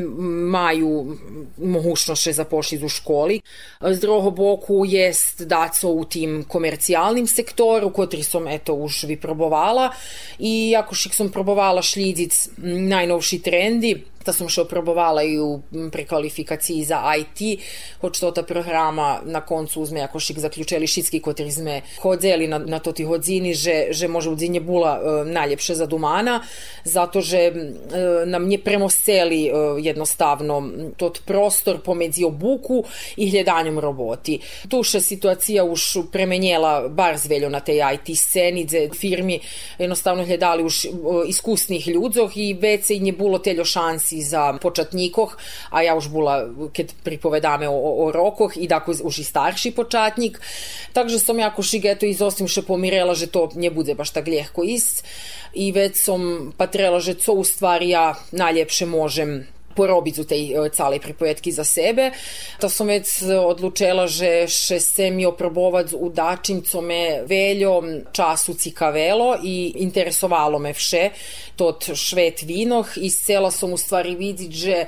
maju 0.51 1.17
mogućnost 1.57 2.23
še 2.23 2.33
zapošli 2.33 2.85
u 2.85 2.89
školi. 2.89 3.41
Z 3.81 3.99
drugo 3.99 4.31
boku 4.31 4.85
jest 4.87 5.41
daco 5.41 5.89
u 5.89 6.05
tim 6.05 6.43
komercijalnim 6.47 7.27
sektoru, 7.27 7.89
kotri 7.89 8.23
som 8.23 8.47
eto 8.47 8.73
už 8.73 9.03
vyprobovala 9.03 9.91
i 10.39 10.75
ako 10.77 10.95
šik 10.95 11.13
som 11.13 11.29
probovala 11.31 11.81
šljidzic 11.81 12.49
najnovši 12.57 13.39
trendi, 13.39 14.03
da 14.25 14.33
sam 14.33 14.49
še 14.49 14.61
oprobovala 14.61 15.23
i 15.23 15.37
u 15.39 15.61
prekvalifikaciji 15.91 16.83
za 16.83 17.01
IT, 17.19 17.59
hoć 18.01 18.19
to 18.19 18.31
ta 18.31 18.43
programa 18.43 19.21
na 19.25 19.41
koncu 19.45 19.81
uzme 19.81 20.01
ako 20.01 20.19
šik 20.19 20.39
zaključeli 20.39 20.87
šitski 20.87 21.19
kotri 21.19 21.51
zme 21.51 21.81
hodzeli 22.01 22.47
na, 22.47 22.57
na 22.57 22.79
to 22.79 22.91
ti 22.91 23.03
hodzini, 23.03 23.53
že, 23.53 23.87
že 23.91 24.07
može 24.07 24.29
u 24.29 24.35
dzinje 24.35 24.59
bula 24.59 24.93
e, 24.97 25.25
najljepše 25.25 25.75
za 25.75 25.85
dumana, 25.85 26.41
zato 26.83 27.21
že 27.21 27.37
e, 27.37 27.53
nam 28.25 28.47
nje 28.47 28.57
premosteli 28.57 29.45
e, 29.47 29.51
jednostavno 29.81 30.69
tot 30.97 31.21
prostor 31.25 31.81
pomedzi 31.81 32.23
obuku 32.25 32.83
i 33.17 33.29
hljedanjem 33.29 33.79
roboti. 33.79 34.39
Tuša 34.69 34.99
situacija 34.99 35.63
už 35.63 35.97
premenjela 36.11 36.87
bar 36.87 37.17
zveljo 37.17 37.49
na 37.49 37.59
tej 37.59 37.81
IT 37.93 38.17
sceni, 38.17 38.65
gde 38.65 38.89
firmi 38.99 39.39
jednostavno 39.77 40.25
hledali 40.25 40.63
už 40.63 40.85
e, 40.85 40.89
iskusnih 41.27 41.87
ľudzoch 41.87 42.31
i 42.35 42.53
već 42.53 42.85
se 42.85 42.97
nje 42.97 43.13
bulo 43.13 43.39
teljo 43.39 43.65
šansi 43.65 44.12
si 44.13 44.21
za 44.21 44.53
počatnikoh, 44.61 45.33
a 45.73 45.81
ja 45.81 45.97
už 45.97 46.13
bula, 46.13 46.45
keď 46.69 46.93
pripovedáme 47.01 47.65
o, 47.65 47.73
o 47.73 48.13
rokoh 48.13 48.53
i 48.53 48.69
dako 48.69 48.93
už 49.09 49.15
i 49.17 49.25
starší 49.25 49.73
počatnik. 49.73 50.37
Takže 50.93 51.17
som 51.17 51.41
jako 51.41 51.65
šigeto 51.65 52.05
izostim 52.05 52.45
še 52.45 52.61
pomirela, 52.61 53.17
že 53.17 53.25
to 53.25 53.49
ne 53.57 53.73
bude 53.73 53.97
baš 53.97 54.13
tak 54.13 54.29
ljehko 54.29 54.61
ist. 54.61 55.01
I 55.53 55.73
već 55.73 55.97
som 55.97 56.53
patrela, 56.57 57.01
že 57.01 57.17
co 57.17 57.33
u 57.33 57.43
stvari 57.45 57.89
ja 57.93 58.17
najljepše 58.33 58.85
možem 58.85 59.52
porobiť 59.75 60.15
u 60.19 60.25
tej 60.25 60.43
e, 60.53 60.69
calej 60.69 60.99
pripojetki 60.99 61.51
za 61.51 61.63
sebe. 61.63 62.11
To 62.61 62.69
som 62.69 62.87
već 62.87 63.27
odlučila, 63.37 64.07
že 64.07 64.47
še 64.47 64.79
se 64.79 65.09
mi 65.11 65.25
oprobovať 65.25 65.93
u 65.97 66.09
dačim, 66.09 66.61
co 66.61 66.81
me 66.81 67.23
veljo 67.25 67.81
času 68.11 68.53
cikavelo 68.53 69.37
i 69.43 69.83
interesovalo 69.83 70.59
me 70.59 70.73
vše, 70.73 71.09
tot 71.55 71.91
švet 71.93 72.45
vinoh 72.45 72.87
i 72.97 73.09
sela 73.09 73.51
som 73.51 73.73
u 73.73 73.77
stvari 73.77 74.15
vidjeti, 74.15 74.55
že 74.55 74.85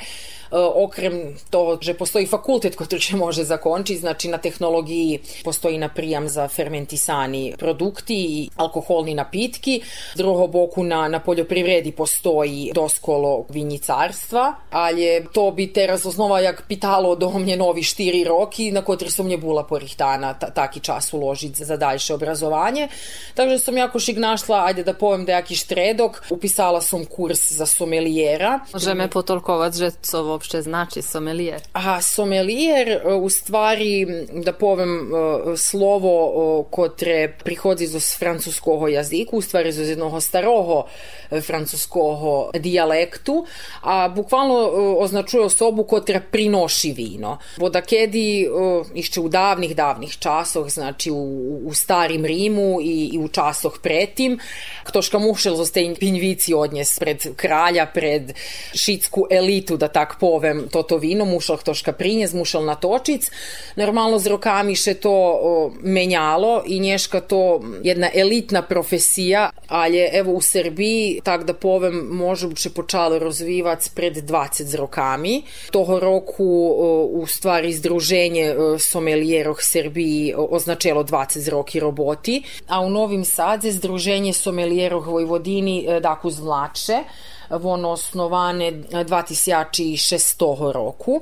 okrem 0.51 1.37
toho, 1.49 1.77
že 1.81 1.93
postoji 1.93 2.27
fakultet 2.27 2.75
koji 2.75 2.99
će 2.99 3.15
može 3.15 3.43
zakončiti, 3.43 3.99
znači 3.99 4.27
na 4.27 4.37
tehnologiji 4.37 5.19
postoji 5.43 5.77
na 5.77 5.89
prijam 5.89 6.29
za 6.29 6.47
fermentisani 6.47 7.53
produkti 7.57 8.15
i 8.15 8.49
alkoholni 8.55 9.13
napitki, 9.13 9.81
drugo 10.15 10.47
boku 10.47 10.83
na, 10.83 11.07
na 11.07 11.19
poljoprivredi 11.19 11.91
postoji 11.91 12.71
doskolo 12.73 13.45
vinjicarstva, 13.49 14.55
ali 14.71 15.25
to 15.33 15.51
bi 15.51 15.73
teraz 15.73 16.05
osnova 16.05 16.39
jak 16.39 16.63
pitalo 16.67 17.15
do 17.15 17.29
mnje 17.29 17.57
novi 17.57 17.83
štiri 17.83 18.23
roki 18.23 18.71
na 18.71 18.81
kotri 18.81 19.11
su 19.11 19.23
mnje 19.23 19.37
bula 19.37 19.63
porih 19.63 19.97
dana 19.97 20.33
ta, 20.33 20.49
taki 20.49 20.79
čas 20.79 21.13
uložiti 21.13 21.65
za 21.65 21.77
daljše 21.77 22.13
obrazovanje. 22.13 22.87
Takže 23.33 23.59
sam 23.59 23.77
jako 23.77 23.99
šig 23.99 24.17
našla, 24.17 24.65
ajde 24.65 24.83
da 24.83 24.93
povem 24.93 25.25
da 25.25 25.31
jaki 25.31 25.55
štredok, 25.55 26.23
upisala 26.29 26.81
sam 26.81 27.05
kurs 27.05 27.51
za 27.51 27.65
somelijera. 27.65 28.59
Možeme 28.73 29.09
potolkovati, 29.09 29.77
že 29.77 29.91
co 30.01 30.23
uopšte 30.45 30.61
znači 30.61 31.01
somelijer? 31.01 31.61
A 31.73 32.01
somelijer 32.01 32.89
e, 32.89 33.13
u 33.13 33.29
stvari, 33.29 34.05
da 34.33 34.53
povem 34.53 34.99
e, 34.99 35.57
slovo 35.57 36.63
kotre 36.71 37.37
prihodi 37.43 37.87
z 37.87 38.17
francuskog 38.19 38.91
jaziku, 38.91 39.37
u 39.37 39.41
stvari 39.41 39.69
iz 39.69 39.89
jednog 39.89 40.23
staroho 40.23 40.87
e, 41.31 41.41
francuskого 41.41 42.51
dijalektu, 42.53 43.45
a 43.81 44.09
bukvalno 44.09 44.55
označuje 44.99 45.43
osobu 45.43 45.83
kotra 45.83 46.21
prinoši 46.31 46.91
vino. 46.91 47.37
Vodakedi 47.57 48.47
išće 48.93 49.19
u 49.21 49.29
davnih, 49.29 49.75
davnih 49.75 50.17
časoh, 50.19 50.69
znači 50.69 51.11
u, 51.11 51.61
u 51.65 51.73
starim 51.73 52.25
Rimu 52.25 52.81
i, 52.81 53.09
i 53.13 53.19
u 53.19 53.27
časoh 53.27 53.79
pretim, 53.81 54.39
ktoška 54.83 55.19
mušel 55.19 55.55
zostaje 55.55 55.95
pinjvici 55.95 56.53
odnjes 56.53 56.99
pred 56.99 57.35
kralja, 57.35 57.85
pred 57.85 58.33
šitsku 58.73 59.27
elitu, 59.31 59.77
da 59.77 59.87
tak 59.87 60.19
povem, 60.19 60.67
toto 60.71 60.97
vino, 60.97 61.25
mušal 61.25 61.57
ktoška 61.57 61.93
prinjez, 61.93 62.33
mušal 62.33 62.65
natočic. 62.65 63.29
Normalno 63.75 64.19
z 64.19 64.27
rokami 64.27 64.75
še 64.75 64.93
to 64.93 65.11
o, 65.11 65.71
menjalo 65.81 66.63
i 66.67 66.79
nješka 66.79 67.21
to 67.21 67.61
jedna 67.83 68.09
elitna 68.13 68.61
profesija, 68.61 69.49
ali 69.67 69.97
je 69.97 70.09
evo 70.13 70.33
u 70.33 70.41
Srbiji, 70.41 71.21
tak 71.25 71.43
da 71.43 71.53
povem, 71.53 71.95
može 72.11 72.47
bi 72.47 72.55
se 72.55 72.69
počalo 72.73 73.19
rozvivac 73.19 73.87
pred 73.89 74.13
20 74.13 74.63
z 74.63 74.75
rokami. 74.75 75.43
Toho 75.71 75.99
roku 75.99 76.45
o, 76.79 77.09
u 77.11 77.27
stvari 77.27 77.73
združenje 77.73 78.55
somelijeroh 78.79 79.57
Srbiji 79.61 80.33
označelo 80.37 81.03
20 81.03 81.39
z 81.39 81.47
roki 81.47 81.79
roboti, 81.79 82.43
a 82.67 82.81
u 82.81 82.89
Novim 82.89 83.25
Sadze 83.25 83.71
združenje 83.71 84.33
somelijeroh 84.33 85.07
Vojvodini 85.07 85.85
e, 85.87 85.99
daku 85.99 86.29
zvlače, 86.29 87.03
воно 87.49 87.91
основане 87.91 88.71
2006 88.71 90.71
року, 90.71 91.21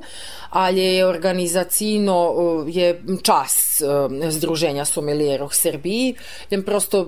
ali 0.50 0.80
je 0.80 1.06
organizacijno 1.06 2.34
je 2.68 3.02
čas 3.22 3.82
Združenja 4.28 4.84
somelijerov 4.84 5.48
Srbiji, 5.52 6.14
jem 6.50 6.62
prosto 6.62 7.06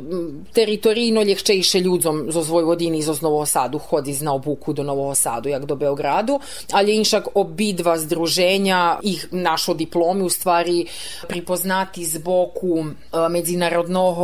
teritorijno 0.53 1.23
ljehčejše 1.23 1.79
ľudzom 1.79 2.31
zo 2.31 2.43
Vojvodini 2.43 3.03
zo 3.03 3.15
Novого 3.23 3.47
Sadu 3.47 3.79
hodí 3.79 4.17
na 4.21 4.35
obuku 4.35 4.73
do 4.73 4.83
Novого 4.83 5.15
Sadu, 5.15 5.49
jak 5.49 5.65
do 5.65 5.77
Beogradu, 5.77 6.41
ali 6.73 6.97
inšak 6.97 7.29
obidva 7.35 7.99
združenja 7.99 8.99
ih 9.03 9.29
našo 9.31 9.75
diplomi 9.75 10.23
u 10.23 10.31
stvari 10.31 10.87
pripoznati 11.29 12.05
z 12.05 12.19
boku 12.19 12.85
Međunarodnog 13.31 14.17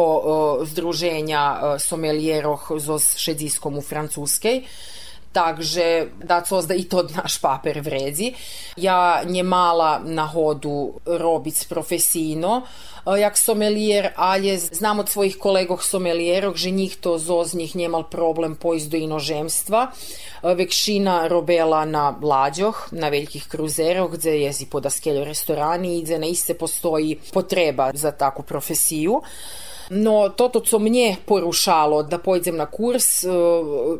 združenja 0.66 1.78
somelijerov 1.78 2.58
zo 2.78 2.98
šedziskom 2.98 3.78
u 3.78 3.82
Francuskej, 3.82 4.62
takže 5.32 6.06
da 6.24 6.42
da 6.66 6.74
i 6.74 6.84
to 6.84 7.02
naš 7.02 7.38
paper 7.40 7.80
vredi. 7.80 8.34
Ja 8.76 9.22
nje 9.24 9.42
mala 9.42 10.00
na 10.04 10.26
hodu 10.26 10.92
robic 11.06 11.64
profesijno, 11.64 12.62
jak 13.20 13.38
somelijer, 13.38 14.08
ali 14.16 14.58
znam 14.58 14.98
od 14.98 15.08
svojih 15.08 15.38
kolegov 15.38 15.78
somelijerov, 15.82 16.54
že 16.56 16.70
njih 16.70 16.96
to 16.96 17.18
zoz 17.18 17.54
njih 17.54 17.76
njemal 17.76 18.02
problem 18.02 18.54
pojść 18.56 18.86
do 18.86 18.96
inožemstva. 18.96 19.90
Vekšina 20.42 21.26
robela 21.28 21.84
na 21.84 22.18
lađoh, 22.22 22.88
na 22.90 23.08
velikih 23.08 23.48
kruzeroh, 23.48 24.10
gde 24.12 24.40
jezi 24.40 24.66
podaskeljo 24.66 25.24
restorani 25.24 25.98
i 25.98 26.02
gde 26.02 26.18
na 26.18 26.26
iste 26.26 26.54
postoji 26.54 27.18
potreba 27.32 27.90
za 27.94 28.10
takvu 28.10 28.44
profesiju. 28.44 29.22
No, 29.92 30.28
toto, 30.28 30.60
co 30.60 30.78
mnie 30.78 31.16
porušalo 31.26 32.02
da 32.02 32.18
pojdem 32.18 32.56
na 32.56 32.66
kurs, 32.66 33.24
e, 33.24 33.28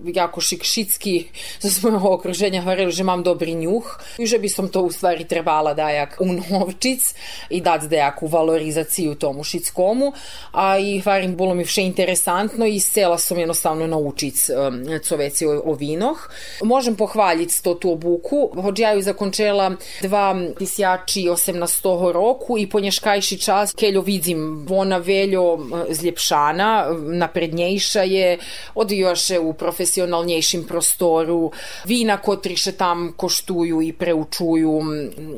jako 0.05 0.40
šikšitski 0.40 1.24
za 1.61 1.70
svojho 1.70 2.11
okruženja 2.11 2.62
hovorili, 2.62 2.92
že 2.92 3.05
mám 3.05 3.22
dobrý 3.22 3.55
ňuch, 3.55 4.00
že 4.18 4.38
by 4.38 4.48
som 4.48 4.68
to 4.72 4.83
u 4.83 4.90
stvari 4.90 5.24
trebala 5.28 5.74
dajak 5.74 6.16
unovčic 6.20 7.14
i 7.50 7.61
dať 7.61 7.88
dejaku 7.92 8.26
valorizaciju 8.26 9.14
tomu 9.14 9.44
šitskomu, 9.44 10.12
a 10.52 10.78
i 10.78 11.00
hvarim, 11.05 11.37
bolo 11.37 11.55
mi 11.55 11.64
vše 11.64 11.83
interesantno 11.83 12.66
i 12.66 12.81
sela 12.81 13.18
som 13.18 13.38
jednostavno 13.38 13.87
naučic 13.87 14.48
e, 14.48 14.98
co 14.98 15.16
veci 15.16 15.46
o, 15.46 15.62
o 15.64 15.74
vinoh. 15.74 16.28
Možem 16.64 16.96
pohvaljiti 16.96 17.62
to 17.62 17.74
tu 17.74 17.92
obuku, 17.92 18.50
hođe 18.62 18.83
ja 18.83 18.92
ju 18.92 19.02
zakončela 19.02 19.72
2018 20.00 22.12
roku 22.12 22.59
i 22.59 22.66
po 22.66 22.81
nješkajši 22.81 23.38
čas 23.38 23.72
keljo 23.76 24.00
vidim 24.00 24.66
vona 24.68 24.96
veljo 24.96 25.59
zljepšana, 25.90 26.87
napredniejša 26.99 28.03
je, 28.03 28.38
odioše 28.75 29.38
u 29.38 29.53
profesionalniejšim 29.53 30.64
prostoru, 30.64 31.53
vina 31.85 32.16
kotriše 32.16 32.73
tam 32.73 33.12
koštuju 33.16 33.83
i 33.83 33.92
preučuju. 33.92 34.81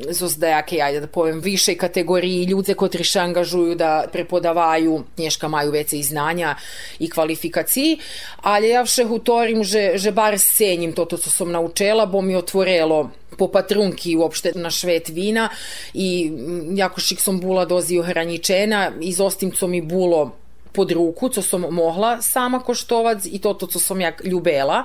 Zozdajake, 0.09 0.81
ajde 0.81 0.99
da 0.99 1.07
povem, 1.07 1.39
više 1.39 1.75
kategoriji, 1.75 2.43
ljude 2.43 2.73
kotriše 2.73 3.19
angažuju 3.19 3.75
da 3.75 4.05
prepodavaju, 4.11 5.03
nješka 5.17 5.47
maju 5.47 5.71
vece 5.71 5.99
i 5.99 6.03
znanja 6.03 6.55
i 6.99 7.09
kvalifikaciji, 7.09 7.97
ali 8.41 8.69
ja 8.69 8.81
vše 8.81 9.03
hutorim, 9.03 9.63
že, 9.63 9.91
že 9.95 10.11
bar 10.11 10.39
scenjim 10.39 10.93
to, 10.93 11.05
to 11.05 11.17
co 11.17 11.29
sam 11.29 11.51
naučela, 11.51 12.05
bo 12.05 12.21
mi 12.21 12.35
otvorelo 12.35 13.09
po 13.37 13.47
patrunki 13.47 14.15
uopšte 14.15 14.51
na 14.55 14.71
švet 14.71 15.09
vina 15.09 15.49
i 15.93 16.31
jako 16.75 17.01
šik 17.01 17.19
som 17.19 17.39
bula 17.39 17.65
dozi 17.65 17.99
ohraničena 17.99 18.91
i 19.01 19.13
zostim 19.13 19.51
co 19.51 19.67
mi 19.67 19.81
bulo 19.81 20.31
pod 20.73 20.91
ruku, 20.91 21.29
co 21.29 21.41
som 21.41 21.65
mohla 21.71 22.21
sama 22.21 22.59
koštovac 22.59 23.25
i 23.25 23.39
to 23.39 23.53
to 23.53 23.67
co 23.67 23.79
som 23.79 24.01
ja 24.01 24.11
ljubela. 24.23 24.83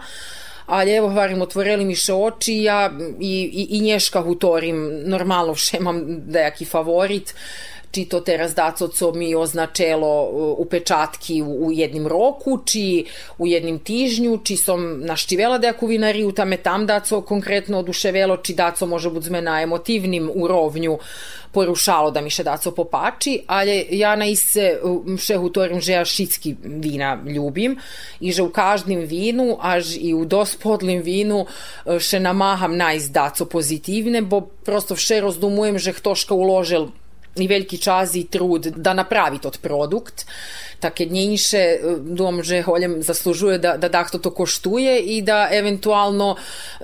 Ali 0.67 0.93
evo 0.95 1.09
varim 1.09 1.43
otvorili 1.43 1.85
mi 1.85 1.97
še 1.99 2.15
oči 2.15 2.63
ja 2.63 2.91
i, 3.21 3.33
i, 3.43 3.67
i 3.77 3.81
nješka 3.81 4.23
hutorim 4.23 5.03
normalno 5.11 5.57
vše 5.59 5.81
mam 5.81 6.05
dejaki 6.31 6.65
favorit 6.65 7.35
či 7.91 8.05
to 8.05 8.21
teraz 8.21 8.55
daco, 8.55 8.89
co 8.89 9.13
mi 9.13 9.35
označelo 9.35 10.31
u 10.59 10.69
u, 11.43 11.67
u 11.67 11.73
jednim 11.73 12.07
roku, 12.07 12.59
či 12.65 13.05
u 13.39 13.47
jednim 13.47 13.79
tižnju, 13.79 14.39
či 14.45 14.57
som 14.57 15.01
naštivela 15.05 15.59
dejaku 15.59 15.87
vinariju, 15.87 16.33
tame 16.33 16.57
tam 16.57 16.87
daco 16.87 17.21
konkretno 17.21 17.79
oduševelo, 17.79 18.37
či 18.37 18.55
daco 18.55 18.87
može 18.87 19.11
budzme 19.11 19.43
na 19.43 19.63
emotivnim 19.63 20.31
urovnju 20.35 20.99
porušalo 21.53 22.11
da 22.11 22.21
mi 22.21 22.31
še 22.31 22.45
daco 22.47 22.73
popači, 22.75 23.41
ali 23.51 23.83
ja 23.99 24.15
na 24.19 24.29
ise 24.31 24.77
še 25.19 25.39
hutorim, 25.43 25.81
že 25.83 25.97
ja 25.99 26.05
šitski 26.07 26.55
vina 26.63 27.17
ljubim 27.27 27.77
i 28.21 28.33
že 28.33 28.45
u 28.47 28.51
každim 28.55 29.03
vinu, 29.11 29.57
až 29.61 29.97
i 29.99 30.15
u 30.15 30.25
dospodlim 30.25 31.03
vinu 31.03 31.45
še 31.99 32.21
namaham 32.23 32.77
najz 32.79 33.11
daco 33.11 33.49
pozitivne, 33.51 34.23
bo 34.23 34.45
prosto 34.65 34.95
vše 34.95 35.21
rozdumujem, 35.27 35.79
že 35.79 35.97
htoška 35.99 36.35
uložil 36.35 36.91
i 37.37 37.49
veliki 37.49 37.79
čas 37.79 38.15
i 38.15 38.25
trud 38.25 38.67
da 38.67 38.95
napravi 38.95 39.39
tot 39.39 39.59
produkt. 39.59 40.27
Takie 40.81 41.07
dniejsze, 41.07 41.79
dom, 42.01 42.43
że 42.43 42.63
holjem 42.63 43.03
zaslužuje 43.03 43.59
da, 43.59 43.77
da 43.77 43.89
dahto 43.89 44.19
to 44.19 44.31
koštuje 44.31 45.01
i 45.01 45.23
da 45.23 45.49
eventualno 45.53 46.37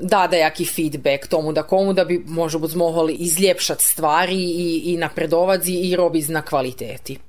dade 0.02 0.38
jaki 0.38 0.64
feedback 0.64 1.26
tomu 1.26 1.52
da 1.52 1.62
komu 1.62 1.92
da 1.92 2.04
bi 2.04 2.22
možda 2.26 2.58
mogli 2.74 3.14
izljepšati 3.14 3.84
stvari 3.84 4.42
i, 4.42 4.92
i 4.92 4.96
napredovati 4.96 5.80
i 5.90 5.96
robiti 5.96 6.32
na 6.32 6.42
kvaliteti. 6.42 7.25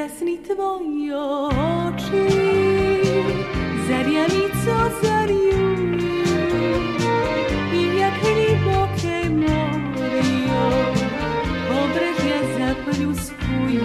Prekrasný 0.00 0.40
tvoje 0.48 1.12
oči, 1.12 2.24
zariali, 3.84 4.48
co 4.64 4.76
zariujú 5.04 6.16
i 7.68 7.82
jak 8.00 8.16
hliboké 8.24 9.28
morio 9.28 10.64
pobrežia 11.68 12.40
zapľuskujú. 12.56 13.84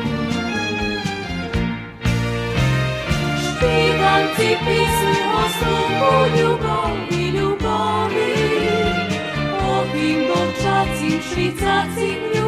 Śpiewam 3.43 4.23
Ci 4.39 4.49
pieśń 4.55 5.19
o 5.19 5.43
słowu 5.59 6.15
lubowi, 6.31 7.23
lubowi 7.35 8.31
O 9.67 9.83
tym 9.91 10.31
boczacim, 10.31 11.19
szwicacim 11.19 12.44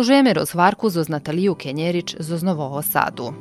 Predlužujeme 0.00 0.32
rozvarku 0.34 0.90
zoz 0.90 1.08
Nataliju 1.08 1.54
Kenjerić 1.54 2.14
zoz 2.18 2.42
Novoho 2.42 2.82
Sadu. 2.82 3.32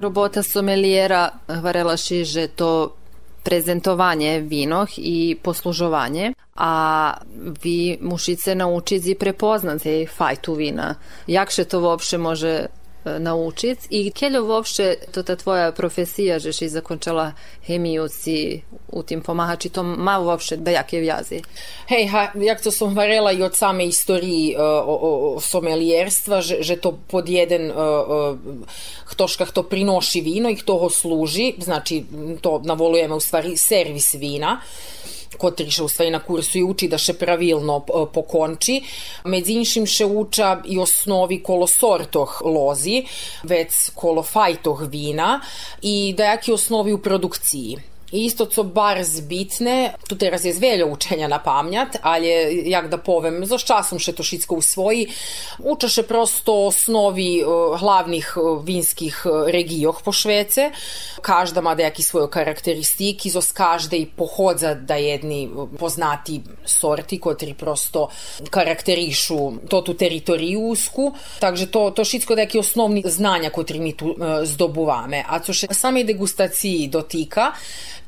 Robota 0.00 0.42
somelijera 0.42 1.30
varela 1.48 1.96
šiže 1.96 2.46
to 2.46 2.94
prezentovanje 3.42 4.40
vinoh 4.40 4.88
i 4.96 5.36
poslužovanje, 5.42 6.32
a 6.54 7.14
vi 7.62 7.98
mušice 8.00 8.54
naučiți 8.54 9.14
prepoznati 9.14 10.06
fajtu 10.16 10.54
vina. 10.54 10.94
Jak 11.26 11.50
še 11.50 11.64
to 11.64 11.80
uopšte 11.80 12.18
može 12.18 12.66
e, 13.04 13.18
naučic 13.18 13.86
i 13.90 14.10
keljo 14.10 14.44
uopšte 14.44 14.96
to 15.12 15.22
ta 15.22 15.36
tvoja 15.36 15.72
profesija, 15.72 16.38
že 16.38 16.52
si 16.52 16.68
zakončala 16.68 17.32
hemiju 17.66 18.08
si 18.08 18.62
u 18.92 19.02
tim 19.02 19.22
pomahači, 19.22 19.68
to 19.68 19.82
ma 19.82 20.18
uopšte 20.18 20.56
da 20.56 20.70
jakie 20.70 21.00
wjazy? 21.00 21.42
Hej, 21.88 22.06
ha, 22.06 22.30
jak 22.34 22.62
to 22.62 22.70
som 22.70 22.88
hovorila 22.88 23.32
i 23.32 23.42
od 23.42 23.56
same 23.56 23.86
istoriji 23.86 24.54
uh, 24.56 24.62
o, 24.62 25.34
o, 25.34 25.40
somelijerstva, 25.40 26.40
že, 26.40 26.62
že 26.62 26.76
to 26.76 26.92
pod 27.08 27.28
jeden 27.28 27.70
uh, 27.70 27.76
uh, 27.76 28.38
ktoška 29.04 29.46
to 29.46 29.62
prinoši 29.62 30.20
vino 30.20 30.50
i 30.50 30.56
kto 30.56 30.78
ho 30.78 30.90
služi, 30.90 31.54
znači 31.58 32.04
to 32.40 32.60
navolujeme 32.64 33.14
u 33.14 33.20
stvari 33.20 33.56
servis 33.56 34.14
vina. 34.14 34.60
котри 34.60 35.13
устvari 35.38 36.10
на 36.10 36.20
курсу 36.20 36.58
и 36.58 36.62
учи 36.62 36.88
да 36.88 36.98
ше 36.98 37.14
правилно 37.18 37.80
покончи. 37.80 38.84
Меѓу 39.24 39.50
иншим 39.60 39.86
ше 39.86 40.04
уча 40.04 40.60
и 40.64 40.78
основи 40.78 41.42
коло 41.42 41.66
сортох 41.66 42.42
лози, 42.42 43.06
вец 43.44 43.90
коло 43.94 44.22
фајтох 44.22 44.88
вина 44.88 45.42
и 45.82 46.14
да 46.16 46.34
јаки 46.34 46.52
основи 46.54 46.92
у 46.92 46.98
продукцији. 46.98 47.93
Isto 48.14 48.46
co 48.46 48.64
bar 48.64 49.04
zbitne, 49.04 49.94
tu 50.08 50.16
teraz 50.16 50.44
jest 50.44 50.60
wiele 50.60 50.86
uczenia 50.86 51.28
na 51.28 51.38
pamięć, 51.38 51.88
ale 52.02 52.52
jak 52.52 52.88
da 52.88 52.98
powiem, 52.98 53.46
z 53.46 53.64
czasem 53.64 53.98
się 53.98 54.12
to 54.12 54.22
wszystko 54.22 54.54
uswoji. 54.54 55.06
Uczę 55.58 55.90
się 55.90 56.02
prosto 56.02 56.66
osnowi 56.66 57.42
hlavnih 57.76 58.34
vinskih 58.64 59.24
regijoh 59.46 60.02
po 60.02 60.12
Švece. 60.12 60.70
Każda 61.22 61.60
ma 61.62 61.76
da 61.76 61.90
svoje 62.00 62.28
karakteristiki, 62.28 63.30
z 63.30 63.52
każdej 63.52 64.06
pohodza 64.06 64.74
da 64.74 64.96
jedni 64.96 65.50
poznati 65.78 66.42
sorti, 66.64 67.18
kotri 67.18 67.54
prosto 67.54 68.08
karakterišu 68.50 69.58
to 69.68 69.82
tu 69.82 69.94
teritoriju 69.94 70.60
usku. 70.60 71.12
Takže 71.40 71.66
to, 71.66 71.90
to 71.90 72.04
všetko 72.04 72.34
da 72.34 72.40
jaki 72.40 72.58
osnovni 72.58 73.02
znanja, 73.06 73.50
kotri 73.50 73.80
mi 73.80 73.92
tu 73.92 74.14
zdobuvame. 74.42 75.24
A 75.28 75.40
co 75.40 75.52
še 75.52 75.66
samej 75.74 76.04
degustaciji 76.04 76.88
dotika, 76.88 77.52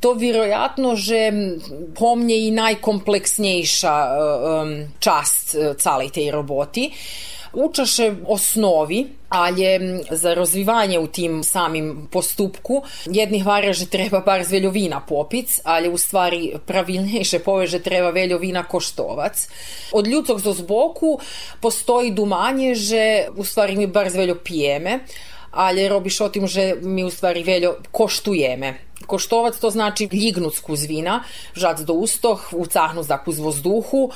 to 0.01 0.13
vjerojatno, 0.13 0.97
že 0.97 1.33
po 1.99 2.17
mnje 2.17 2.37
i 2.37 2.51
najkompleksnejša 2.51 3.95
um, 3.95 4.93
čast 4.99 5.57
calej 5.79 6.11
tej 6.11 6.31
roboti. 6.31 6.91
Učaše 7.57 8.13
osnovi, 8.27 9.07
ali 9.29 9.65
za 10.11 10.35
rozvivanje 10.35 10.99
u 10.99 11.07
tim 11.07 11.45
samim 11.45 12.09
postupku 12.13 12.83
jednih 13.07 13.47
varja 13.47 13.73
že 13.73 13.87
treba 13.87 14.21
bar 14.21 14.45
z 14.45 14.53
veljovina 14.53 15.01
popic, 15.01 15.61
ali 15.65 15.89
u 15.89 15.99
stvari 15.99 16.53
pravilnejše 16.67 17.39
pove 17.39 17.67
že 17.67 17.81
treba 17.81 18.11
veljovina 18.11 18.63
koštovac. 18.69 19.49
Od 19.93 20.07
ljudskog 20.07 20.43
do 20.43 20.53
zboku 20.53 21.19
postoji 21.61 22.11
dumanje, 22.11 22.75
že 22.75 23.27
u 23.37 23.45
stvari 23.45 23.77
mi 23.77 23.87
bar 23.87 24.11
z 24.11 24.17
veljo 24.17 24.35
pijeme, 24.35 24.99
ali 25.51 25.89
robiš 25.89 26.21
o 26.21 26.29
tim, 26.29 26.47
že 26.47 26.75
mi 26.83 27.05
u 27.05 27.11
stvari 27.11 27.43
veljo 27.43 27.77
koštujeme. 27.91 28.86
Koštovac 29.07 29.59
to 29.59 29.71
znači 29.71 30.09
ljignut 30.13 30.55
skuz 30.55 30.87
vina, 30.89 31.23
žac 31.55 31.81
do 31.81 31.93
ustoh, 31.93 32.49
ucahnut 32.53 33.07
zaku 33.07 33.33
z 33.33 33.39
vozduhu, 33.39 34.11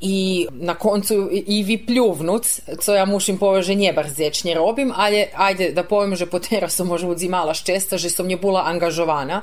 i 0.00 0.46
na 0.52 0.74
koncu 0.74 1.28
i 1.32 1.62
vi 1.62 1.78
pljuvnuc, 1.86 2.60
co 2.80 2.94
ja 2.94 3.04
mušim 3.04 3.38
povie, 3.38 3.62
že 3.62 3.74
nie 3.74 3.92
barzečne 3.92 4.54
robim, 4.54 4.92
ale 4.96 5.28
ajde 5.34 5.72
da 5.76 5.84
poviem, 5.84 6.16
že 6.16 6.26
potera 6.26 6.68
som 6.68 6.88
možda 6.88 7.08
udzimala 7.12 7.54
ščesta, 7.54 7.98
že 8.00 8.10
som 8.10 8.26
nje 8.26 8.36
bula 8.40 8.64
angažovana 8.70 9.42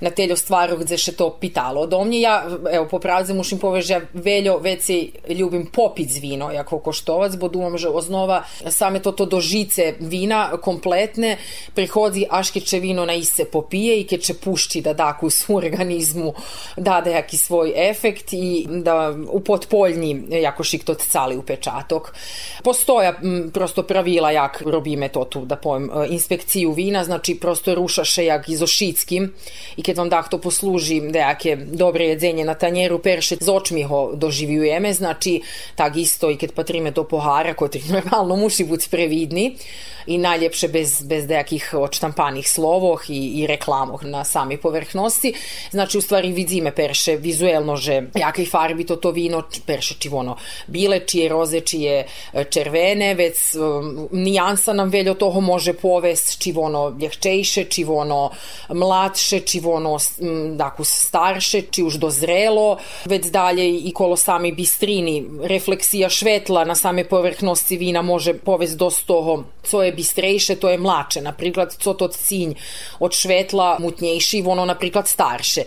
na 0.00 0.10
telju 0.10 0.36
stvaru 0.36 0.76
gde 0.78 0.98
še 0.98 1.16
to 1.16 1.30
pitalo 1.40 1.86
do 1.86 2.04
mnje. 2.04 2.20
Ja, 2.20 2.36
evo, 2.46 2.86
po 2.86 2.98
pravde 2.98 3.34
mušim 3.34 3.58
povie, 3.58 3.82
že 3.82 3.92
ja 3.92 4.00
veljo 4.12 4.58
veci 4.58 5.12
ljubim 5.28 5.66
popit 5.72 6.10
z 6.12 6.22
vino, 6.22 6.50
jako 6.52 6.78
koštovac, 6.78 7.34
bo 7.36 7.48
dumam, 7.48 7.78
že 7.78 7.88
oznova 7.88 8.44
same 8.70 9.00
to 9.02 9.12
to 9.12 9.26
do 9.26 9.40
žice 9.40 9.94
vina 10.00 10.56
kompletne 10.62 11.36
prihodzi 11.74 12.26
će 12.64 12.80
vino 12.80 13.04
na 13.04 13.14
ise 13.14 13.44
popije 13.44 14.00
i 14.00 14.06
keď 14.06 14.20
će 14.20 14.34
pušti 14.34 14.80
da 14.80 14.92
da 14.92 15.18
u 15.48 15.56
organizmu 15.56 16.34
dade 16.76 17.10
jaki 17.10 17.36
svoj 17.36 17.72
efekt 17.90 18.32
i 18.32 18.66
da 18.68 19.14
u 19.30 19.40
potpolj 19.96 20.06
dovoljni 20.26 20.42
jako 20.42 20.64
šiktot 20.64 21.02
cali 21.02 21.36
upečatok. 21.36 22.12
Postoja 22.62 23.14
m, 23.22 23.50
prosto 23.54 23.82
pravila 23.82 24.30
jak 24.30 24.62
robíme 24.66 25.08
to 25.08 25.24
tu, 25.24 25.44
da 25.44 25.56
povem, 25.56 25.90
e, 25.90 26.08
inspekciju 26.08 26.72
vina, 26.72 27.04
znači 27.04 27.34
prosto 27.34 27.74
rušaše 27.74 28.24
jak 28.24 28.48
izošickim 28.48 29.32
i 29.76 29.82
kad 29.82 29.96
vam 29.96 30.08
dah 30.08 30.28
to 30.28 30.38
posluži 30.38 31.00
dejake 31.00 31.56
dobre 31.56 32.06
jedzenje 32.06 32.44
na 32.44 32.54
tanjeru, 32.54 32.98
perše 32.98 33.36
z 33.40 33.48
očmi 33.48 33.82
ho 33.82 34.12
doživljujeme, 34.14 34.92
znači 34.92 35.42
tak 35.74 35.96
isto 35.96 36.30
i 36.30 36.36
kad 36.36 36.52
patrime 36.52 36.90
do 36.90 37.04
pohara, 37.04 37.54
koji 37.54 37.82
normalno 37.96 38.36
muši 38.36 38.64
biti 38.64 38.88
previdni, 38.90 39.56
i 40.06 40.18
najljepše 40.18 40.68
bez, 40.68 41.02
bez 41.02 41.28
nejakih 41.28 41.74
odštampanih 41.74 42.48
slovoh 42.48 43.10
i, 43.10 43.42
i 43.42 43.46
reklamoh 43.46 44.04
na 44.04 44.24
sami 44.24 44.56
povrhnosti. 44.56 45.34
Znači, 45.70 45.98
u 45.98 46.00
stvari 46.00 46.32
vidíme 46.32 46.74
perše 46.74 47.16
vizuelno, 47.16 47.76
že 47.76 48.02
jakej 48.14 48.46
farbi 48.46 48.86
to 48.86 48.96
to 48.96 49.10
vino, 49.10 49.42
perše 49.66 49.85
či 49.94 50.08
ono 50.12 50.36
bile, 50.66 51.00
čije 51.06 51.28
roze, 51.28 51.60
čije 51.60 52.06
červene, 52.50 53.14
već 53.14 53.36
um, 53.54 54.08
nijansa 54.12 54.72
nam 54.72 54.88
veljo 54.88 55.14
toho 55.14 55.40
može 55.40 55.72
povest, 55.72 56.38
či 56.42 56.54
ono 56.56 56.96
ljehčejše, 57.00 57.64
či 57.64 57.84
ono 57.88 58.30
mladše, 58.68 59.40
či 59.40 59.62
ono 59.64 59.98
daku 60.56 60.84
starše, 60.84 61.62
či 61.70 61.82
už 61.82 61.94
dozrelo, 61.94 62.78
već 63.04 63.26
dalje 63.26 63.78
i 63.78 63.92
kolo 63.92 64.16
sami 64.16 64.52
bistrini, 64.52 65.24
refleksija 65.42 66.08
švetla 66.08 66.64
na 66.64 66.74
same 66.74 67.04
povrhnosti 67.04 67.76
vina 67.76 68.02
može 68.02 68.34
povest 68.34 68.76
dosta 68.76 69.06
toho, 69.06 69.44
co 69.62 69.82
je 69.82 69.92
bistrejše, 69.92 70.56
to 70.56 70.70
je 70.70 70.78
mlače. 70.78 71.20
Наприклад, 71.20 71.76
co 71.78 71.94
to 71.94 72.08
cinj 72.08 72.54
od 72.98 73.12
švetla 73.12 73.76
mutnjejši, 73.80 74.42
ono 74.46 74.64
napríklad 74.64 75.08
starše. 75.08 75.62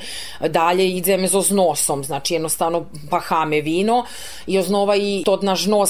Dalje 0.48 0.90
ideme 0.90 1.28
zo 1.28 1.42
znosom, 1.42 2.04
znači 2.04 2.34
jednostavno 2.34 2.86
pahame 3.10 3.62
vino 3.62 4.06
i 4.48 4.58
i 4.96 5.24
to 5.26 5.40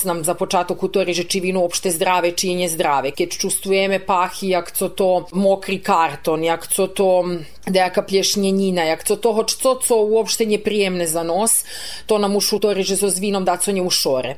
nam 0.06 0.24
za 0.24 0.34
počatok 0.34 0.84
či 1.24 1.40
vino 1.40 1.62
uopšte 1.62 1.92
zdrave, 1.92 2.32
či 2.32 2.48
je 2.66 2.70
zdrave. 2.70 3.12
Keď 3.12 3.30
čustujeme 3.38 4.00
pahi, 4.00 4.50
jak 4.50 4.72
co 4.72 4.90
to 4.90 5.28
mokri 5.32 5.80
karton, 5.80 6.44
jak 6.44 6.68
co 6.68 6.88
to 6.88 7.26
dejaka 7.68 8.02
plješnjenina, 8.02 8.84
jak 8.84 9.04
co 9.04 9.16
toho, 9.16 9.44
co 9.44 9.76
co 9.76 9.96
uopšte 9.96 10.46
nije 10.46 10.64
prijemne 10.64 11.08
za 11.08 11.24
nos, 11.24 11.64
to 12.06 12.18
nam 12.18 12.36
už 12.36 12.54
utori, 12.54 12.84
že 12.84 12.96
zo 12.96 13.10
s 13.10 13.20
vinom 13.20 13.46
da 13.46 13.58
co 13.58 13.72
nje 13.72 13.82
ušore. 13.82 14.36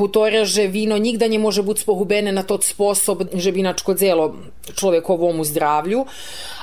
Utori, 0.00 0.44
že 0.44 0.66
vino 0.66 0.98
nigda 0.98 1.26
nje 1.26 1.38
može 1.38 1.62
biti 1.62 1.80
spohubene 1.80 2.32
na 2.32 2.42
tot 2.42 2.64
sposob, 2.64 3.22
že 3.34 3.52
bi 3.52 3.62
naškodzelo 3.62 4.34
človekovomu 4.74 5.44
zdravlju, 5.44 6.06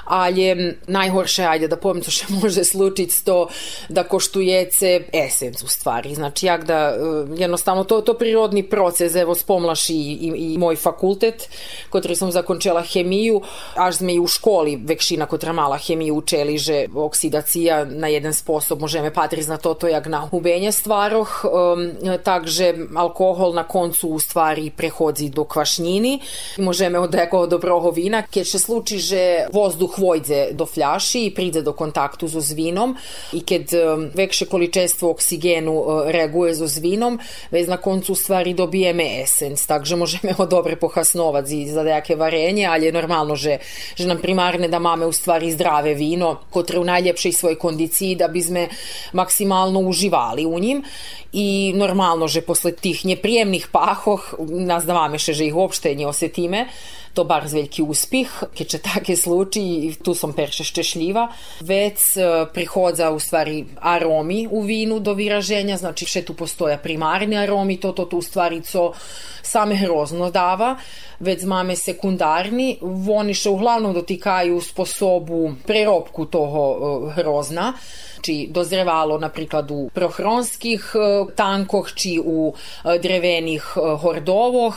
ali 0.06 0.76
najhorše, 0.88 1.44
ajde 1.44 1.68
da 1.68 1.78
co 2.02 2.12
še 2.12 2.26
može 2.42 2.64
slučiti 2.64 3.26
to 3.26 3.48
da 3.90 4.04
koštujece 4.04 5.02
esenc 5.14 5.64
u 5.64 5.68
stvari. 5.68 6.16
Znači, 6.16 6.46
jak 6.46 6.66
da, 6.66 6.96
jednostavno, 7.38 7.84
to, 7.84 8.02
to 8.02 8.14
prirodni 8.14 8.64
proces, 8.64 9.16
evo, 9.16 9.36
spomlaš 9.36 9.90
i, 9.90 9.94
i, 9.94 10.54
i 10.54 10.58
moj 10.58 10.76
fakultet, 10.76 11.50
kotri 11.90 12.16
sam 12.16 12.32
zakončela 12.32 12.82
hemiju, 12.82 13.42
až 13.76 13.96
sme 13.96 14.14
i 14.14 14.20
u 14.20 14.28
školi 14.28 14.76
vekšina 14.86 15.26
kotra 15.26 15.54
mala 15.54 15.78
hemiju 15.78 16.16
učeli, 16.16 16.58
že 16.58 16.86
oksidacija 16.96 17.86
na 17.86 18.08
jeden 18.08 18.34
sposob 18.34 18.82
možeme 18.82 19.14
patriz 19.14 19.48
na 19.48 19.58
toto 19.58 19.88
jak 19.88 20.08
na 20.08 20.20
hubenje 20.20 20.72
stvaroh, 20.72 21.46
um, 21.46 21.92
takže 22.24 22.74
alkohol 22.96 23.54
na 23.54 23.64
koncu 23.64 24.10
u 24.10 24.20
stvari 24.20 24.72
prehodzi 24.78 25.30
do 25.30 25.44
kvašnjini. 25.44 26.20
Možeme 26.58 27.00
od 27.00 27.14
nekog 27.14 27.50
dobroho 27.50 27.92
vina, 27.92 28.22
keď 28.22 28.48
se 28.48 28.60
sluči, 28.60 29.00
že 29.00 29.22
vozduh 29.54 29.95
vojde 29.98 30.54
do 30.54 30.66
fľaši 30.66 31.26
i 31.26 31.34
príde 31.34 31.62
do 31.62 31.74
kontaktu 31.74 32.28
so 32.28 32.42
zvinom. 32.42 32.96
I 33.34 33.42
keď 33.42 33.64
vekše 34.16 34.46
količestvo 34.46 35.10
oksigenu 35.12 36.06
reaguje 36.12 36.56
so 36.56 36.68
zvinom, 36.68 37.20
već 37.52 37.68
na 37.68 37.78
koncu 37.78 38.16
stvari 38.16 38.54
dobijeme 38.54 39.22
esens, 39.22 39.66
takže 39.66 39.96
možeme 39.96 40.34
ho 40.34 40.46
dobre 40.46 40.76
pohasnovati 40.76 41.66
za 41.70 41.84
nejaké 41.84 42.16
varenje, 42.16 42.66
ali 42.68 42.86
je 42.86 42.96
normalno, 42.96 43.36
že, 43.36 43.60
že 43.96 44.08
nam 44.08 44.22
primarne 44.22 44.68
da 44.68 44.80
máme 44.80 45.06
u 45.06 45.14
stvari 45.14 45.52
zdrave 45.52 45.94
vino, 45.94 46.46
kotre 46.50 46.80
u 46.80 46.84
najljepšej 46.84 47.34
svoj 47.34 47.56
kondiciji 47.56 48.16
da 48.16 48.28
bi 48.28 48.42
sme 48.42 48.68
maksimalno 49.14 49.80
uživali 49.80 50.46
u 50.46 50.60
njim 50.60 50.84
i 51.34 51.74
normalno, 51.76 52.28
že 52.28 52.42
posle 52.42 52.72
tih 52.72 53.06
neprijemnih 53.06 53.68
pahoh, 53.72 54.34
nas 54.40 54.86
da 54.86 54.94
máme 54.94 55.20
še, 55.20 55.34
že 55.34 55.50
ih 55.50 55.56
uopšte 55.56 55.96
ne 55.96 56.08
osetime, 56.08 56.68
to 57.16 57.24
bar 57.24 57.46
veliki 57.48 57.82
uspih, 57.82 58.44
keď 58.58 58.68
će 58.68 58.78
take 58.78 59.16
sluči 59.16 59.62
i 59.62 59.94
tu 60.04 60.14
sam 60.14 60.34
perše 60.34 60.64
štešljiva, 60.64 61.28
već 61.62 62.02
prihodza 62.54 63.12
u 63.12 63.20
stvari 63.20 63.66
aromi 63.80 64.48
u 64.52 64.62
vinu 64.62 65.00
do 65.00 65.14
vyraženja, 65.16 65.78
znači 65.78 66.06
še 66.06 66.22
tu 66.28 66.34
postoja 66.34 66.78
primarni 66.78 67.38
aromi, 67.38 67.80
to 67.80 67.92
to 67.92 68.06
tu 68.06 68.22
stvari 68.22 68.62
co 68.62 68.92
same 69.42 69.76
hrozno 69.76 70.32
dava, 70.32 70.76
već 71.20 71.44
máme 71.44 71.76
sekundarni, 71.76 72.80
oni 73.10 73.34
še 73.34 73.50
uglavnom 73.50 73.94
dotikaju 73.94 74.62
sposobu 74.62 75.54
preробku 75.66 76.26
toho 76.26 76.66
hrozna 77.16 77.74
či 78.26 78.48
dozrevalo 78.50 79.20
napríklad 79.22 79.70
u 79.72 79.90
prohronskih 79.94 80.82
tankoh, 81.36 81.92
či 81.94 82.18
u 82.18 82.54
drevenih 82.84 83.62
hordovoh 84.02 84.74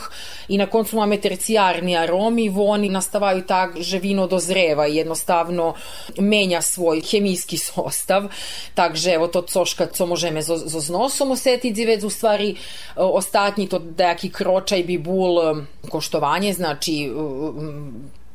i 0.47 0.57
na 0.57 0.69
koncu 0.69 1.01
máme 1.01 1.17
tercijarni 1.17 1.97
aromi, 1.97 2.49
oni 2.57 2.89
nastavaju 2.89 3.41
tak, 3.47 3.79
že 3.81 3.99
vino 3.99 4.27
dozreva 4.27 4.87
i 4.87 4.95
jednostavno 5.01 5.73
menja 6.19 6.61
svoj 6.61 7.01
chemijski 7.01 7.57
sostav. 7.57 8.29
Takže 8.73 9.13
evo 9.17 9.27
to 9.27 9.41
coška, 9.41 9.87
co 9.87 10.05
możemy 10.05 10.41
zo, 10.41 10.57
zo 10.57 10.79
znosom 10.79 11.31
osetiti, 11.31 11.85
već 11.85 12.03
u 12.03 12.09
stvari 12.09 12.55
ostatnji 12.95 13.67
to 13.67 13.79
dejaki 13.79 14.29
kročaj 14.29 14.83
bi 14.83 14.97
bul 14.97 15.39
koštovanje, 15.89 16.53
znači 16.53 17.09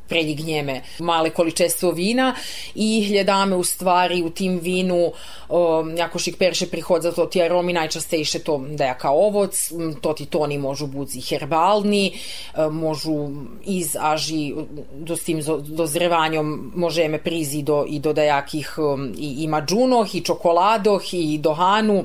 predignjeme 0.07 0.81
male 0.99 1.29
količestvo 1.29 1.91
vina 1.91 2.35
i 2.75 3.05
hljadame 3.07 3.55
u 3.55 3.63
stvari 3.63 4.23
u 4.23 4.29
tim 4.29 4.59
vinu 4.59 5.11
um, 5.49 5.97
jako 5.97 6.19
šik 6.19 6.37
perše 6.37 6.67
prihod 6.67 7.01
za 7.01 7.11
to 7.11 7.25
ti 7.25 7.41
aromi 7.41 7.73
najčastejše 7.73 8.39
to 8.39 8.57
da 8.69 8.85
je 8.85 8.97
kao 8.99 9.15
ovoc, 9.15 9.71
to 10.01 10.13
ti 10.13 10.25
toni 10.25 10.57
možu 10.57 10.87
budzi 10.87 11.21
herbalni, 11.21 12.13
um, 12.57 12.75
možu 12.75 13.29
iz 13.65 13.95
aži 13.99 14.53
do 14.93 15.15
s 15.15 15.23
tim 15.23 15.41
dozrevanjom 15.63 16.71
možeme 16.75 17.17
prizi 17.17 17.61
do, 17.63 17.85
i 17.89 17.99
do 17.99 18.13
dajakih 18.13 18.75
um, 18.77 19.13
i, 19.17 19.43
i 19.43 19.47
mađunoh 19.47 20.15
i 20.15 20.21
čokoladoh 20.21 21.13
i 21.13 21.37
dohanu 21.37 22.03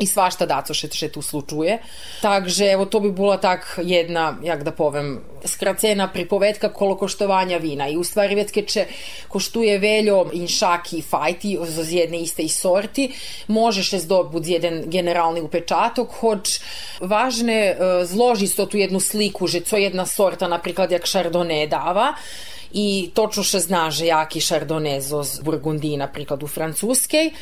i 0.00 0.06
svašta 0.06 0.46
daco 0.48 0.74
še, 0.74 0.88
še 0.92 1.10
tu 1.12 1.22
slučuje. 1.22 1.78
Takže 2.24 2.72
evo 2.72 2.86
to 2.88 3.00
bi 3.04 3.12
bila 3.12 3.36
tak 3.36 3.78
jedna, 3.84 4.38
jak 4.42 4.64
da 4.64 4.72
povem, 4.72 5.18
skracena 5.44 6.08
pripovedka 6.12 6.72
kolo 6.72 6.96
koštovanja 7.00 7.58
vina. 7.60 7.88
I 7.88 7.96
u 7.96 8.04
stvari 8.04 8.34
već 8.34 8.52
keče 8.52 8.86
koštuje 9.28 9.78
veljo 9.78 10.24
in 10.36 10.48
šaki 10.48 10.98
i 10.98 11.02
fajti 11.02 11.56
z 11.68 11.92
jedne 11.92 12.20
iste 12.20 12.42
i 12.42 12.48
sorti, 12.48 13.10
možeš 13.48 13.92
es 14.00 14.06
dobud 14.08 14.46
jedan 14.46 14.82
generalni 14.86 15.40
upečatok, 15.40 16.12
hoć 16.20 16.60
važne 17.00 17.60
uh, 17.72 18.04
zloži 18.08 18.48
to 18.56 18.66
tu 18.66 18.80
jednu 18.80 19.00
sliku, 19.00 19.46
že 19.46 19.60
co 19.60 19.76
jedna 19.76 20.06
sorta, 20.06 20.48
napriklad 20.48 20.92
jak 20.92 21.08
Chardonnay 21.08 21.68
dava, 21.68 22.14
i 22.72 23.10
točno 23.14 23.42
še 23.42 23.60
zna, 23.66 23.88
že 23.90 24.06
jaki 24.10 24.40
Chardonnay 24.40 25.00
z 25.02 25.42
Burgundiji, 25.42 25.98
napriklad 25.98 26.42
u 26.42 26.48
Francuskej, 26.48 27.32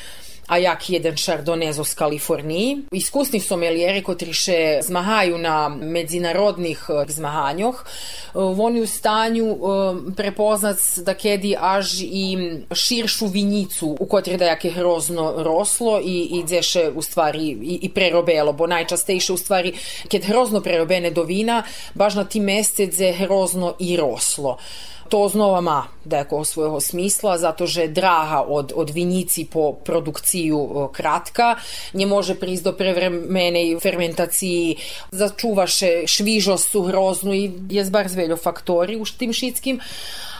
a 0.48 0.58
jak 0.58 0.90
jeden 0.90 1.14
Chardonnay 1.16 1.72
z 1.72 1.94
Kaliforniji. 1.94 2.88
Iskusni 2.92 3.40
somelijeri, 3.40 4.02
kotri 4.02 4.32
še 4.32 4.80
zmahaju 4.82 5.38
na 5.38 5.68
međunarodnih 5.68 6.80
eh, 6.88 7.12
zmahanjoh, 7.12 7.84
eh, 7.84 8.38
oni 8.38 8.80
u 8.80 8.86
stanju 8.86 9.46
eh, 9.52 9.58
prepoznac 10.16 10.98
da 10.98 11.14
kedi 11.14 11.54
až 11.60 12.00
i 12.00 12.36
širšu 12.72 13.26
vinjicu 13.26 13.96
u 14.00 14.06
kotri 14.06 14.36
da 14.36 14.44
jake 14.44 14.70
hrozno 14.70 15.34
roslo 15.36 16.00
i, 16.00 16.40
i 16.40 16.44
dzeše 16.46 16.90
u 16.94 17.02
stvari 17.02 17.48
i, 17.48 17.78
i 17.82 17.88
prerobelo, 17.88 18.52
bo 18.52 18.66
najčastejše 18.66 19.32
u 19.32 19.36
stvari 19.36 19.74
kad 20.10 20.24
hrozno 20.24 20.60
prerobene 20.60 21.10
do 21.10 21.22
vina, 21.22 21.62
baš 21.94 22.14
na 22.14 22.24
tim 22.24 22.44
mesece 22.44 23.12
hrozno 23.12 23.74
i 23.78 23.96
roslo 23.96 24.58
to 25.08 25.28
znova 25.28 25.84
deko 26.04 26.44
svojho 26.44 26.80
smisla, 26.80 27.38
zato 27.38 27.66
že 27.66 27.88
draha 27.88 28.42
od, 28.42 28.72
od 28.76 28.90
vinjici 28.90 29.44
po 29.44 29.72
produkciju 29.72 30.88
kratka, 30.92 31.56
nie 31.92 32.06
može 32.06 32.34
priz 32.34 32.62
do 32.62 32.72
prevremenej 32.72 33.78
fermentaciji, 33.80 34.76
začuvaše 35.10 36.06
švižost 36.06 36.70
suhroznu 36.70 37.34
i 37.34 37.52
je 37.70 37.84
zbar 37.84 38.08
zveljo 38.08 38.36
faktori 38.36 38.96
u 38.96 39.04
tim 39.04 39.32
šitskim, 39.32 39.80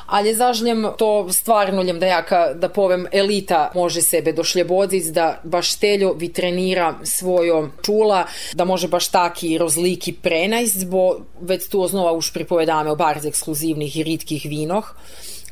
ali 0.09 0.35
zažljem 0.35 0.87
to 0.99 1.33
stvarno 1.33 1.83
ljem 1.83 1.99
da 2.01 2.07
jaka, 2.07 2.55
da 2.55 2.69
povem, 2.69 3.07
elita 3.13 3.71
može 3.75 4.03
sebe 4.03 4.33
došljebodic, 4.33 5.07
da 5.07 5.41
baš 5.45 5.75
teljo 5.75 6.13
vitrenira 6.13 6.95
svojo 7.03 7.71
čula, 7.83 8.25
da 8.55 8.65
može 8.65 8.89
baš 8.89 9.09
taki 9.09 9.59
rozliki 9.59 10.13
prenajst, 10.13 10.87
bo 10.87 11.17
već 11.41 11.69
tu 11.69 11.83
oznova 11.83 12.13
už 12.13 12.33
pripovedame 12.33 12.91
o 12.91 12.97
barz 12.97 13.27
ekskluzivnih 13.27 13.97
i 13.97 14.03
ritkih 14.03 14.47
vinoh 14.49 14.95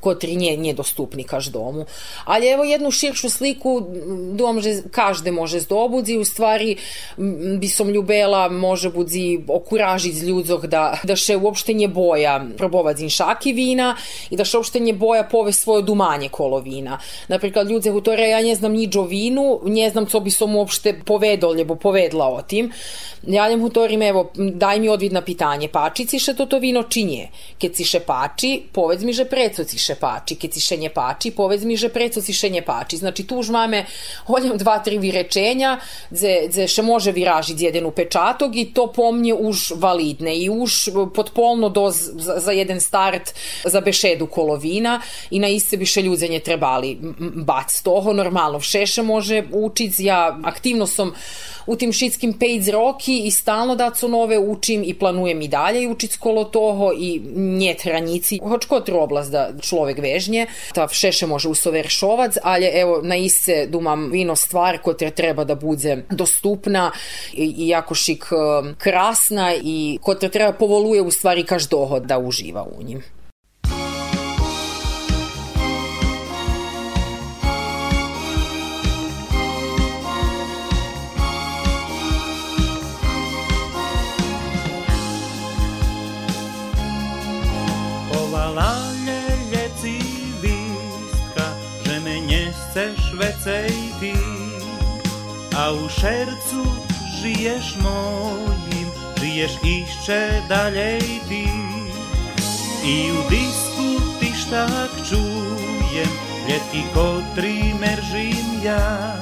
kotri 0.06 0.36
nije, 0.36 0.56
nije 0.56 0.74
dostupni 0.74 1.24
každomu. 1.24 1.86
Ali 2.24 2.48
evo 2.48 2.64
jednu 2.64 2.90
širšu 2.90 3.30
sliku 3.30 3.80
dom 4.38 4.60
že 4.60 4.76
každe 4.90 5.32
može 5.32 5.60
zdobudzi, 5.60 6.18
u 6.18 6.24
stvari 6.24 6.76
bi 7.58 7.68
som 7.68 7.90
ljubela 7.90 8.48
može 8.48 8.90
budzi 8.90 9.38
okuražić 9.48 10.22
ljudzog 10.22 10.66
da, 10.66 10.98
da 11.02 11.16
še 11.16 11.36
uopšte 11.36 11.74
nje 11.74 11.88
boja 11.88 12.38
probovat 12.56 12.96
zinšaki 13.02 13.52
vina 13.52 13.96
i 14.30 14.36
da 14.36 14.44
še 14.44 14.60
uopšte 14.60 14.80
nje 14.80 14.94
boja 14.94 15.24
pove 15.26 15.52
svoje 15.52 15.82
dumanje 15.82 16.28
kolo 16.28 16.60
vina. 16.60 16.98
Napriklad 17.28 17.70
ljudze 17.70 17.90
hutore 17.90 18.28
ja 18.28 18.40
nje 18.42 18.54
znam 18.54 18.72
niđo 18.72 19.02
vinu, 19.02 19.60
nje 19.64 19.90
znam 19.90 20.06
co 20.06 20.20
bi 20.20 20.30
som 20.30 20.56
uopšte 20.56 20.94
povedol, 21.04 21.56
ljebo 21.56 21.74
povedla 21.74 22.28
o 22.28 22.42
tim. 22.42 22.70
Ja 23.26 23.48
njem 23.48 23.60
hutorim, 23.60 24.02
evo, 24.02 24.30
daj 24.36 24.80
mi 24.80 24.88
odvid 24.88 25.12
na 25.12 25.22
pitanje, 25.22 25.68
pači 25.68 26.06
ci 26.06 26.20
še 26.22 26.36
toto 26.38 26.60
vino 26.62 26.84
či 26.86 27.04
nje? 27.04 27.28
Keď 27.58 27.76
si 27.76 27.84
še 27.84 28.00
pači, 28.06 28.52
povedz 28.72 29.04
mi 29.04 29.12
že 29.16 29.26
preco 29.26 29.64
ci 29.64 29.78
še 29.96 30.00
pači, 30.00 30.36
keď 30.36 30.50
si 30.52 30.60
še 30.60 30.76
nje 30.76 30.90
pači, 30.92 31.32
povedz 31.32 31.64
mi 31.64 31.76
že 31.76 31.88
preco 31.88 32.20
si 32.20 32.32
še 32.36 32.52
nje 32.52 32.62
pači. 32.62 33.00
Znači 33.00 33.24
tu 33.24 33.40
už 33.40 33.48
máme 33.50 33.86
holjem 34.28 34.56
dva, 34.60 34.78
tri 34.84 35.00
vyrečenja, 35.00 35.80
dze, 36.12 36.48
dze 36.52 36.68
še 36.68 36.82
može 36.84 37.12
vyražiť 37.12 37.56
jeden 37.56 37.88
upečatok 37.88 38.52
i 38.56 38.72
to 38.76 38.92
pomnje 38.92 39.32
už 39.34 39.80
validne 39.80 40.36
i 40.36 40.48
už 40.52 40.92
potpolno 41.14 41.68
doz 41.68 42.12
za, 42.20 42.40
za 42.40 42.52
jeden 42.52 42.80
start 42.80 43.32
za 43.64 43.80
bešedu 43.80 44.26
kolovina 44.26 45.00
i 45.30 45.40
na 45.40 45.48
iste 45.48 45.76
bi 45.76 45.88
še 45.88 46.04
ljudzenje 46.04 46.40
trebali 46.44 46.96
bac 47.46 47.72
toho, 47.82 48.12
normalno 48.12 48.60
všeše 48.60 49.02
može 49.02 49.44
učiť, 49.52 49.92
ja 50.04 50.36
aktivno 50.44 50.86
som 50.86 51.14
u 51.66 51.76
tim 51.76 51.92
šitskim 51.92 52.32
pejz 52.32 52.68
roki 52.68 53.18
i 53.18 53.30
stalno 53.30 53.76
da 53.76 53.94
su 53.94 54.08
nove 54.08 54.38
učim 54.38 54.82
i 54.86 54.94
planujem 54.94 55.42
i 55.42 55.48
dalje 55.48 55.88
učit 55.88 56.10
skolo 56.10 56.44
toho 56.44 56.92
i 56.98 57.20
njet 57.34 57.82
hranici. 57.82 58.38
Hoć 58.42 58.64
kotru 58.64 58.98
oblast 58.98 59.30
da 59.30 59.50
človek 59.60 59.98
vežnje, 59.98 60.46
ta 60.74 60.86
všeše 60.88 61.26
može 61.26 61.48
usoveršovac, 61.48 62.36
ali 62.42 62.66
evo 62.66 63.00
na 63.02 63.16
ise 63.16 63.66
dumam 63.66 64.10
vino 64.10 64.36
stvar 64.36 64.78
koja 64.78 65.10
treba 65.10 65.44
da 65.44 65.54
bude 65.54 66.04
dostupna 66.10 66.90
i, 67.32 67.54
i 67.58 67.68
jako 67.68 67.94
šik 67.94 68.24
um, 68.32 68.74
krasna 68.78 69.54
i 69.62 69.98
koja 70.02 70.28
treba 70.28 70.52
povoluje 70.52 71.02
u 71.02 71.10
stvari 71.10 71.44
kaž 71.44 71.68
dohod 71.68 72.02
da 72.02 72.18
uživa 72.18 72.66
u 72.78 72.82
njim. 72.82 73.15
więcej 93.46 94.02
a 95.56 95.70
u 95.70 95.88
sercu 95.88 96.62
żyjesz 97.20 97.76
moim, 97.76 98.90
żyjesz 99.20 99.56
jeszcze 99.64 100.42
dalej 100.48 101.00
ty. 101.28 101.44
I 102.84 103.12
u 103.12 103.30
disku 103.30 104.16
tyś 104.20 104.44
tak 104.44 104.90
czuję, 105.08 106.04
wielki 106.48 106.82
kotry 106.94 107.54
merzim 107.80 108.62
ja, 108.62 109.12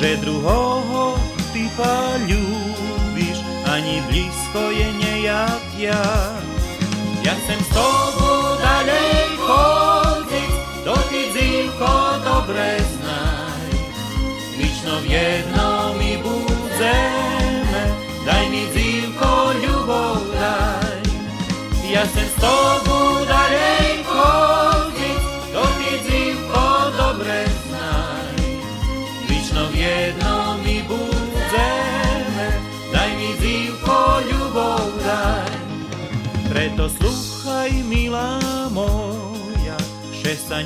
że 0.00 0.16
druhoho 0.16 1.14
ty 1.52 1.68
polubisz, 1.76 3.40
ani 3.66 4.02
blisko 4.02 4.70
je 4.70 4.92
nie 4.92 5.20
jak 5.20 5.78
ja. 5.78 6.02
Ja 7.24 7.32
chcę 7.34 7.64
z 7.64 7.68
tobą 7.68 8.58
dalej 8.62 9.36
chodzić, 9.38 10.52
do 10.84 10.94
ty 10.94 11.40
dziwko 11.40 12.12
dobre 12.24 12.91
Lično 14.82 14.98
v 15.00 15.10
jednom 15.14 15.98
mi 15.98 16.18
budzeme, 16.18 17.82
daj 18.26 18.50
mi 18.50 18.66
zimko 18.74 19.54
ljubov 19.62 20.18
daj. 20.34 21.02
Ja 21.92 22.02
sem 22.02 22.26
s 22.26 22.34
tobu 22.34 23.22
chodiť, 24.02 25.22
to 25.54 25.62
ty 25.78 25.92
zimko 26.02 26.66
dobre 26.98 27.46
znaj. 27.46 28.34
Lično 29.30 29.70
v 29.70 29.74
jednom 29.78 30.58
mi 30.66 30.82
budzeme, 30.82 32.48
daj 32.90 33.10
mi 33.14 33.30
zimko 33.38 34.18
ljubov 34.34 34.98
daj. 35.06 35.62
Preto 36.50 36.90
sluchaj, 36.90 37.70
milá 37.86 38.42
moja, 38.74 39.78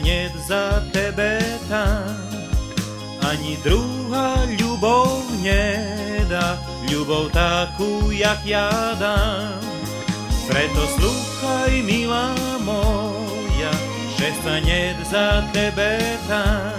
net 0.01 0.33
za 0.49 0.81
tebe 0.89 1.37
tam. 1.69 2.26
Ani 3.27 3.59
druhá 3.59 4.47
ľubov 4.55 5.27
nedá, 5.43 6.63
ľubov 6.87 7.35
takú, 7.35 8.15
jak 8.15 8.39
ja 8.47 8.71
dám. 8.95 9.59
Preto 10.47 10.87
slúchaj, 10.95 11.75
milá 11.83 12.39
moja, 12.63 13.75
že 14.15 14.31
sa 14.47 14.63
net 14.63 14.95
za 15.11 15.43
tebe 15.51 15.99
tam. 16.31 16.71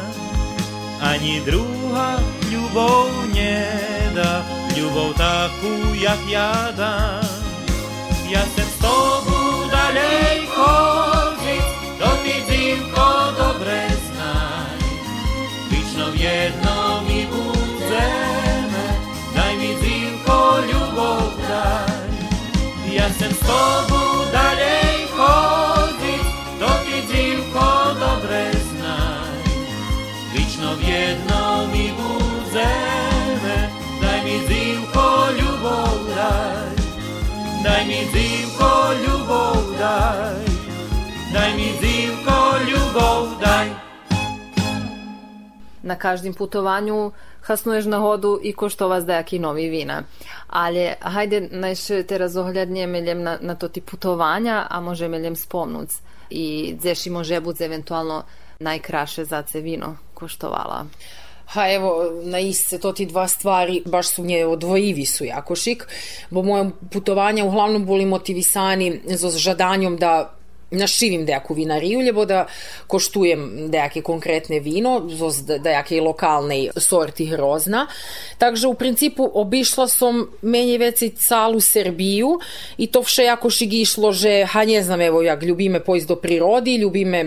Ani 1.04 1.44
druhá 1.44 2.16
ľubov 2.48 3.12
nedá, 3.36 4.40
ľubov 4.72 5.20
takú, 5.20 6.00
jak 6.00 6.24
ja 6.32 6.72
dám. 6.80 7.28
Ja 8.32 8.44
sem 8.56 8.68
s 8.72 8.78
tobou 8.80 9.68
dalej 9.68 10.48
chodziť, 10.56 11.66
do 12.00 12.10
ty 12.24 12.36
dzivko 12.48 13.08
dobre 13.36 13.80
znaj. 13.84 13.87
Vyčno 16.18 16.26
v 16.26 16.34
jednom 16.34 17.06
mi 17.06 17.30
budeme, 17.30 18.86
daj 19.38 19.54
mi 19.54 19.72
dzivko 19.78 20.66
ľubov 20.66 21.30
daj. 21.46 22.10
Ja 22.90 23.06
sem 23.14 23.30
s 23.30 23.42
tobou 23.46 24.26
dalej 24.34 25.14
chodziť, 25.14 26.26
do 26.58 26.72
ty 26.90 26.98
dzivko 27.06 27.70
dobre 28.02 28.50
znaj. 28.50 29.38
Vyčno 30.34 30.74
v 30.74 30.82
jednom 30.90 31.70
mi 31.70 31.94
budeme, 31.94 33.58
daj 34.02 34.20
mi 34.26 34.38
dzivko 34.50 35.38
ľubov 35.38 36.18
daj. 36.18 36.74
Daj 37.62 37.82
mi 37.86 38.02
dzivko 38.10 38.72
ľubov 39.06 39.70
daj. 39.78 40.42
Daj 41.30 41.52
mi 41.54 41.78
dzivko 41.78 42.38
ľubov 42.66 43.38
daj. 43.38 43.87
Na 45.88 45.96
každym 45.96 46.34
putovanju 46.34 47.12
hasnuješ 47.48 47.86
na 47.88 47.98
hodu 48.04 48.40
i 48.44 48.52
koštovaš 48.54 49.06
dejaki 49.08 49.40
novi 49.40 49.70
vina. 49.72 50.02
Ale 50.48 50.98
hajde 51.00 51.48
najš 51.52 52.04
teraz 52.08 52.36
ohľadne 52.36 52.88
meljem 52.92 53.24
na, 53.24 53.38
na 53.42 53.56
to 53.56 53.72
ti 53.72 53.82
putovanja, 53.82 54.66
a 54.70 54.82
može 54.82 55.08
meljem 55.08 55.36
spomnuc. 55.36 55.96
I 56.30 56.76
gdje 56.76 57.12
može 57.12 57.40
bud 57.40 57.62
eventualno 57.62 58.24
najkraše 58.60 59.26
za 59.26 59.42
ce 59.42 59.62
vino 59.62 59.96
koštovala. 60.14 60.86
Ha 61.48 61.70
evo, 61.72 62.12
na 62.24 62.40
iste 62.40 62.80
to 62.80 62.92
ti 62.92 63.06
dva 63.06 63.28
stvari 63.28 63.82
baš 63.86 64.08
su 64.08 64.24
nje 64.24 64.46
odvojivi 64.46 65.06
su 65.06 65.26
jako 65.26 65.56
šik, 65.56 65.88
bo 66.30 66.42
moje 66.44 66.70
putovanja 66.92 67.46
uglavnom 67.46 67.86
boli 67.86 68.06
motivisani 68.06 69.02
za 69.06 69.30
žadanjom 69.30 69.98
da 69.98 70.37
našivim 70.72 71.26
dejaku 71.26 71.54
vinariju, 71.54 72.00
lebo 72.00 72.26
da 72.26 72.46
koštujem 72.88 73.72
dejake 73.72 74.02
konkretne 74.02 74.60
vino, 74.60 75.02
zoz 75.10 75.42
dejake 75.46 76.02
lokalnej 76.02 76.70
sorti 76.78 77.26
hrozna. 77.26 77.88
Takže 78.38 78.68
u 78.68 78.74
principu 78.74 79.32
obišla 79.34 79.88
som 79.88 80.28
menje 80.42 80.78
veci 80.78 81.10
calu 81.10 81.60
Serbiju 81.60 82.40
i 82.78 82.88
to 82.88 83.02
vše 83.02 83.24
jako 83.24 83.50
šig 83.50 83.74
išlo, 83.74 84.12
že, 84.12 84.46
ha 84.46 84.66
ne 84.66 84.84
znam, 84.84 85.02
evo, 85.02 85.22
jak 85.22 85.44
ljubime 85.44 85.80
pojst 85.80 86.08
do 86.08 86.16
prirodi, 86.16 86.78
ljubime 86.78 87.24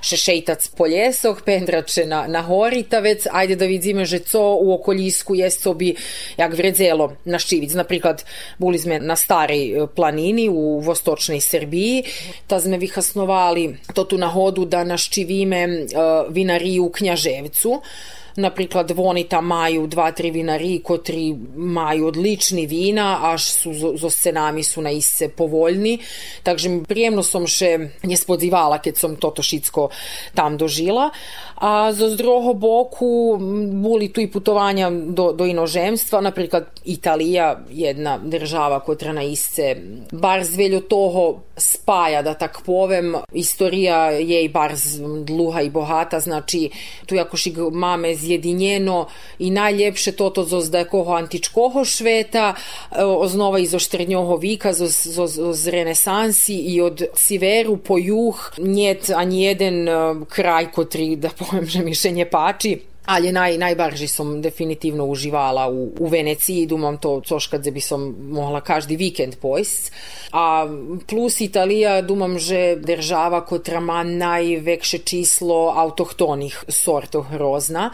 še 0.00 0.16
šejtac 0.16 0.68
po 0.76 0.86
ljesoh, 0.86 1.42
pendrače 1.44 2.06
na, 2.06 2.26
na 2.26 2.42
hori, 2.42 2.82
ta 2.82 3.00
vec, 3.00 3.26
ajde 3.32 3.56
da 3.56 3.66
vidime, 3.66 4.04
že 4.04 4.18
co 4.18 4.40
u 4.60 4.72
okoljisku 4.74 5.34
jest 5.34 5.66
bi 5.74 5.94
jak 6.36 6.54
vredzelo 6.54 7.16
na 7.24 7.38
Ščivic. 7.38 7.74
Napriklad, 7.74 8.24
boli 8.58 8.78
sme 8.78 9.00
na 9.00 9.16
starej 9.16 9.88
planini 9.96 10.48
u 10.48 10.80
vostočnej 10.84 11.40
Srbiji, 11.40 12.04
ta 12.46 12.55
sme 12.60 12.78
vyhasnovali 12.78 13.76
to 13.94 14.04
tu 14.04 14.18
na 14.18 14.28
hodu 14.28 14.64
da 14.64 14.84
naščivime 14.84 15.66
uh, 15.66 16.32
vinariju 16.32 16.84
u 16.84 16.92
Knjaževcu. 16.92 17.82
Наприклад, 18.36 18.90
вони 18.90 19.24
там 19.24 19.46
мають 19.46 19.88
два-три 19.88 20.30
вінари, 20.30 20.78
котрі 20.78 21.34
мають 21.56 22.04
одличні 22.04 22.66
віна, 22.66 23.18
аж 23.22 23.52
су 23.52 23.96
зо 23.96 24.10
сценами 24.10 24.62
су 24.62 24.80
наисце 24.80 25.28
повольни. 25.28 25.98
Takže 26.42 26.84
приємно 26.88 27.22
som 27.22 27.46
še 27.46 27.90
не 28.02 28.16
сподівала, 28.16 28.78
keď 28.78 28.94
som 28.96 29.16
toto 29.16 29.42
šitsko 29.42 29.90
tam 30.34 30.56
dožila. 30.56 31.10
A 31.56 31.92
zo 31.92 32.12
z 32.12 32.16
druhого 32.16 32.52
boku 32.54 33.40
boli 33.72 34.12
tu 34.12 34.20
i 34.20 34.28
putovanja 34.28 34.90
do, 34.90 35.32
do 35.32 35.44
inozemstva, 35.48 36.20
наприклад, 36.20 36.68
Italija, 36.84 37.64
jedna 37.70 38.18
država 38.18 38.80
kotra 38.80 39.12
naisce 39.12 39.76
bar 40.12 40.44
zveljo 40.44 40.80
toho 40.80 41.40
spaja, 41.56 42.22
da 42.22 42.34
tak 42.34 42.60
povem, 42.66 43.16
istorija 43.32 44.10
je 44.10 44.44
i 44.44 44.48
bar 44.48 44.74
dluha 45.24 45.60
i 45.60 45.70
bohata, 45.70 46.20
znači 46.20 46.70
tu 47.06 47.14
jakož 47.14 47.48
máme 47.72 48.14
zjedinjeno 48.26 49.06
i 49.38 49.50
najljepše 49.50 50.12
toto 50.12 50.44
zoz 50.44 50.70
da 50.70 50.82
je 50.82 50.88
koho 50.90 51.14
antičkoho 51.14 51.84
šveta, 51.84 52.54
oznova 52.98 53.58
iz 53.58 53.74
oštrednjoho 53.74 54.36
vika, 54.36 54.72
zoz, 54.72 54.96
zoz, 55.04 55.38
zoz 55.38 55.66
renesansi 55.68 56.56
i 56.74 56.80
od 56.80 57.02
siveru 57.14 57.76
po 57.76 57.98
juh 57.98 58.50
njet 58.58 59.10
ani 59.14 59.44
jeden 59.44 59.88
kraj 60.28 60.70
kotri, 60.72 61.16
da 61.16 61.30
povem, 61.38 61.66
že 61.66 61.84
mi 61.86 61.94
še 61.94 62.10
nje 62.10 62.26
pači, 62.30 62.76
ali 63.06 63.32
naj, 63.32 63.58
najbardziej 63.58 64.08
som 64.08 64.42
definitivno 64.42 65.04
uživala 65.06 65.68
u, 65.68 65.92
u 65.98 66.06
Veneciji, 66.06 66.66
dumam 66.66 66.98
to 66.98 67.20
což 67.24 67.46
kad 67.46 67.70
bi 67.70 67.80
som 67.80 68.14
mohla 68.30 68.60
každi 68.60 68.96
vikend 68.96 69.38
pojst. 69.40 69.92
A 70.32 70.66
plus 71.06 71.40
Italija, 71.40 72.02
dumam, 72.02 72.38
že 72.38 72.76
država 72.76 73.44
kotra 73.46 73.80
ma 73.80 74.02
najvekše 74.02 74.98
číslo 74.98 75.72
autohtonih 75.76 76.64
sortov 76.68 77.30
hrozna 77.30 77.90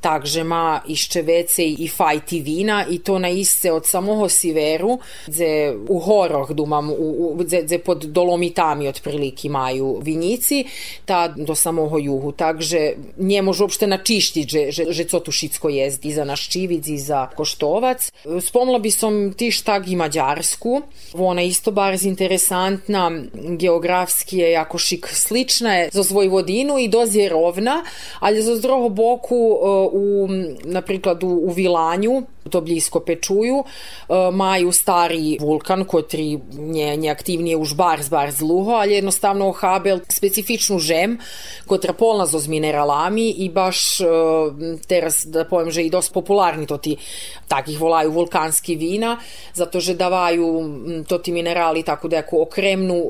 takže 0.00 0.44
ma 0.44 0.80
išče 0.86 1.22
vece 1.22 1.64
i 1.64 1.88
fajti 1.88 2.40
vina 2.40 2.84
i 2.90 2.98
to 2.98 3.18
na 3.18 3.28
iste 3.28 3.72
od 3.72 3.86
samoho 3.86 4.28
Siveru, 4.28 4.98
gdje 5.26 5.76
u 5.88 5.98
horoh 5.98 6.50
dumam, 6.52 6.90
u, 6.90 6.94
u, 6.94 7.34
gdje, 7.34 7.62
gdje 7.62 7.78
pod 7.78 8.04
Dolomitami 8.04 8.88
otprilike 8.88 9.48
maju 9.48 9.98
vinjici, 10.02 10.64
ta 11.04 11.28
do 11.28 11.54
samoho 11.54 11.98
juhu. 11.98 12.32
Takže 12.32 12.94
nie 13.16 13.42
može 13.42 13.64
uopšte 13.64 13.86
načištiť, 13.86 14.46
že, 14.48 14.62
že, 14.72 14.84
že 14.92 15.04
co 15.04 15.20
tu 15.20 15.32
šicko 15.32 15.68
jest 15.68 16.04
i 16.04 16.12
za 16.12 16.24
naš 16.24 16.48
čivic 16.48 16.86
i 16.86 16.98
za 16.98 17.26
koštovac. 17.36 18.12
Spomla 18.40 18.78
bi 18.78 18.90
som 18.90 19.32
tiš 19.32 19.62
tak 19.62 19.88
i 19.88 19.96
Mađarsku. 19.96 20.82
Ona 21.14 21.42
isto 21.42 21.70
bar 21.70 21.96
interesantna, 22.04 23.10
geografski 23.34 24.38
je 24.38 24.50
jako 24.50 24.78
šik 24.78 25.08
slična 25.12 25.74
je 25.74 25.90
za 25.92 26.04
Vojvodinu 26.10 26.78
i 26.78 26.88
doz 26.88 27.16
je 27.16 27.28
rovna, 27.28 27.84
ali 30.04 30.26
za 30.64 30.66
zdroho 30.66 31.24
boku 31.24 31.48
u, 31.48 31.88
наприклад, 32.08 32.24
у, 32.48 32.54
у 32.54 32.54
Віланю, 32.54 32.58
to 32.58 32.60
blisko 32.60 33.00
Pečuju, 33.00 33.64
maju 34.32 34.72
stari 34.72 35.38
vulkan, 35.40 35.84
kotri 35.84 36.38
nje, 36.52 36.96
nje 36.96 37.10
aktivnije 37.10 37.56
už 37.56 37.74
bar 37.74 38.02
zbar 38.02 38.30
zluho, 38.30 38.72
ali 38.72 38.94
jednostavno 38.94 39.52
Habel 39.52 40.00
specifičnu 40.08 40.78
žem, 40.78 41.18
kotra 41.66 41.92
polna 41.92 42.26
zo 42.26 42.38
z 42.38 42.48
mineralami 42.48 43.30
i 43.30 43.48
baš 43.48 44.00
teraz, 44.86 45.26
da 45.26 45.44
povem, 45.44 45.70
že 45.70 45.82
i 45.82 45.90
dost 45.90 46.12
popularni 46.12 46.66
to 46.66 46.78
ti 46.78 46.96
takih 47.48 47.78
volaju 47.80 48.10
vulkanski 48.10 48.76
vina, 48.76 49.18
zato 49.54 49.80
že 49.80 49.94
davaju 49.94 51.04
to 51.08 51.18
ti 51.18 51.32
minerali 51.32 51.82
tako 51.82 52.08
da 52.08 52.16
jako 52.16 52.42
okremnu 52.42 53.04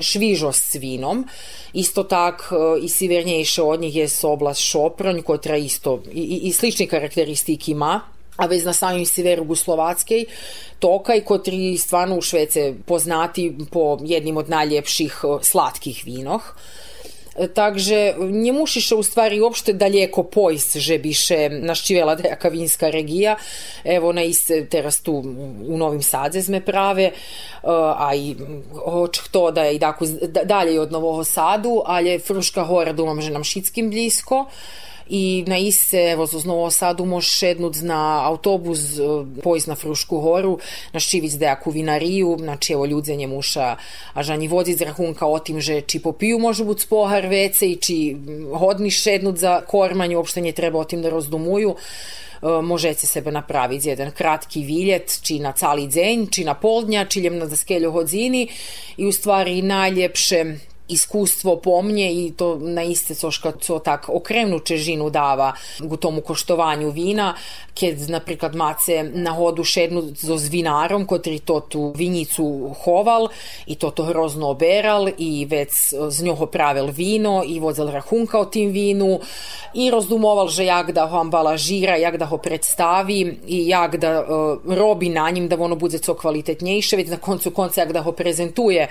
švižost 0.00 0.72
s 0.72 0.74
vinom. 0.74 1.24
Isto 1.72 2.02
tak 2.02 2.52
i 2.82 2.88
sivernjejše 2.88 3.62
od 3.62 3.80
njih 3.80 3.96
je 3.96 4.08
oblast 4.22 4.60
Šopronj, 4.60 5.22
kotra 5.22 5.56
isto 5.56 6.02
i, 6.12 6.20
i, 6.20 6.48
i 6.48 6.52
slični 6.52 6.86
karakteristiki 6.86 7.72
ima 7.72 8.00
a 8.40 8.46
već 8.46 8.64
na 8.64 8.72
samim 8.72 9.06
severu 9.06 9.56
Slovatskej 9.56 10.24
Tokaj, 10.78 11.20
kotri 11.20 11.78
stvarno 11.78 12.16
u 12.16 12.22
Švece 12.22 12.74
poznati 12.86 13.52
po 13.70 13.98
jednim 14.00 14.36
od 14.36 14.48
najljepših 14.48 15.24
slatkih 15.42 16.02
vinoh. 16.04 16.54
Takže 17.54 18.14
nie 18.18 18.52
musisz 18.52 18.92
u 18.92 19.02
stvari 19.02 19.40
uopšte 19.40 19.72
daljeko 19.72 20.22
pojst, 20.22 20.76
že 20.76 20.98
bi 20.98 21.12
še 21.14 21.48
naščivela 21.48 22.16
dejaka 22.18 22.48
vinska 22.48 22.90
regija. 22.90 23.36
Evo 23.84 24.12
na 24.12 24.24
iste 24.26 24.64
teraz 24.66 25.00
tu 25.00 25.14
u 25.68 25.78
Novim 25.78 26.02
Sadze 26.02 26.42
sme 26.42 26.60
prave, 26.60 27.12
a 27.62 28.10
i 28.14 28.34
hoć 28.74 29.20
to 29.30 29.50
da 29.50 29.68
je 29.68 29.76
i 29.76 29.78
daku 29.78 30.06
dalje 30.44 30.80
od 30.80 30.92
Novog 30.92 31.26
Sadu, 31.26 31.80
ali 31.86 32.18
Fruška 32.18 32.64
hora 32.64 32.92
dumam, 32.92 33.22
že 33.22 33.30
nam 33.30 33.44
šitskim 33.44 33.90
blisko 33.90 34.46
i 35.10 35.44
na 35.46 35.58
iste, 35.58 36.10
evo, 36.12 36.26
z 36.26 36.44
Novo 36.44 36.70
Sadu 36.70 37.04
možeš 37.04 37.32
šednut 37.38 37.76
na 37.82 38.26
autobus, 38.26 38.78
pojst 39.42 39.66
na 39.66 39.74
Frušku 39.74 40.20
horu, 40.20 40.58
na 40.92 41.00
Ščivic 41.00 41.34
dejaku 41.38 41.70
vinariju, 41.70 42.36
znači 42.38 42.72
evo 42.72 42.86
ljudzenje 42.86 43.26
muša, 43.26 43.76
a 44.14 44.22
žani 44.22 44.48
vodit 44.48 44.78
z 44.78 44.86
rahunka 44.86 45.26
o 45.26 45.38
tim, 45.38 45.60
že 45.60 45.80
či 45.80 45.98
popiju 45.98 46.38
može 46.38 46.64
bud 46.64 46.80
spohar 46.80 47.26
vece 47.26 47.70
i 47.70 47.76
či 47.76 48.16
hodni 48.54 48.90
šednut 48.90 49.36
za 49.36 49.60
kormanj, 49.66 50.14
uopšte 50.14 50.40
nje 50.40 50.52
treba 50.52 50.78
o 50.78 50.84
tim 50.84 51.02
da 51.02 51.10
rozdumuju, 51.10 51.74
možete 52.62 53.06
sebe 53.06 53.30
napraviti 53.30 53.88
jedan 53.88 54.10
kratki 54.10 54.62
viljet, 54.64 55.18
či 55.22 55.38
na 55.38 55.52
cali 55.52 55.88
dzenj, 55.88 56.26
či 56.30 56.44
na 56.44 56.54
poldnja, 56.54 57.04
či 57.04 57.20
ljem 57.20 57.38
na 57.38 57.46
zaskelju 57.46 57.92
hodzini 57.92 58.48
i 58.96 59.06
u 59.06 59.12
stvari 59.12 59.62
najljepše 59.62 60.69
iskustvo 60.90 61.56
pomnje 61.56 62.12
i 62.12 62.32
to 62.36 62.56
na 62.60 62.82
iste 62.82 63.14
coška 63.14 63.52
co 63.60 63.78
tak 63.78 64.08
okremnu 64.08 64.60
čežinu 64.60 65.10
dava 65.10 65.52
u 65.82 65.96
tomu 65.96 66.20
koštovanju 66.20 66.90
vina, 66.90 67.34
keď 67.74 68.08
napríklad 68.10 68.54
mace 68.54 69.02
na 69.02 69.32
hodu 69.32 69.64
šednu 69.64 70.02
so 70.16 70.36
s 70.38 70.50
vinarom, 70.50 71.06
kotri 71.06 71.38
to 71.38 71.60
tu 71.60 71.92
vinjicu 71.96 72.74
hoval 72.84 73.28
i 73.66 73.74
to 73.74 73.90
to 73.90 74.04
hrozno 74.04 74.50
oberal 74.50 75.08
i 75.18 75.46
već 75.46 75.70
z 76.08 76.22
njoho 76.22 76.46
pravil 76.46 76.90
vino 76.92 77.42
i 77.46 77.60
vozel 77.60 77.90
rahunka 77.90 78.38
o 78.38 78.44
tim 78.44 78.70
vinu 78.70 79.20
i 79.74 79.90
rozdumoval, 79.90 80.48
že 80.48 80.64
jak 80.64 80.92
da 80.92 81.06
ho 81.06 81.18
ambalažira, 81.20 81.96
jak 81.96 82.16
da 82.16 82.26
ho 82.26 82.38
predstavi 82.38 83.38
i 83.46 83.68
jak 83.68 83.96
da 83.96 84.20
uh, 84.20 84.74
robi 84.74 85.08
na 85.08 85.30
njim 85.30 85.48
da 85.48 85.56
ono 85.60 85.76
bude 85.76 85.98
co 85.98 86.14
kvalitetnejše, 86.14 86.96
već 86.96 87.08
na 87.08 87.16
koncu 87.16 87.50
konca 87.50 87.80
jak 87.80 87.92
da 87.92 88.02
ho 88.02 88.12
prezentuje 88.12 88.88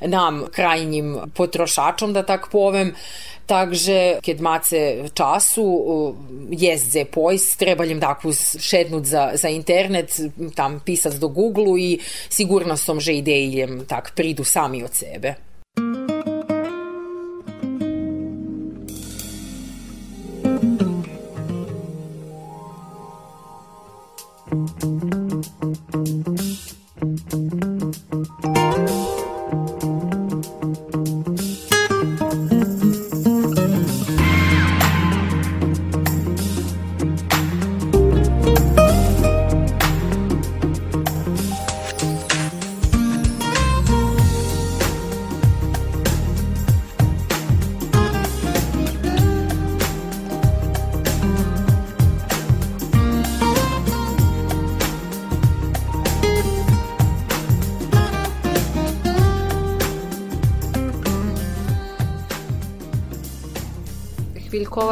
nam 0.00 0.44
krajnjim 0.52 1.18
potrošačom, 1.40 2.12
da 2.12 2.22
tak 2.22 2.52
povem. 2.52 2.92
Takže, 3.50 4.22
keď 4.22 4.36
máte 4.38 4.78
času, 5.10 5.64
jezdze 6.54 7.02
pojst, 7.10 7.58
treba 7.58 7.82
im 7.82 7.98
takvu 7.98 8.30
šednut 8.36 9.02
za, 9.02 9.34
za 9.34 9.50
internet, 9.50 10.14
tam 10.54 10.78
pisac 10.86 11.18
do 11.18 11.32
Google 11.34 11.74
i 11.74 11.98
sigurno 12.30 12.78
som, 12.78 13.02
že 13.02 13.18
ideje 13.18 13.66
tak 13.90 14.14
pridu 14.14 14.46
sami 14.46 14.86
od 14.86 14.94
sebe. 14.94 15.34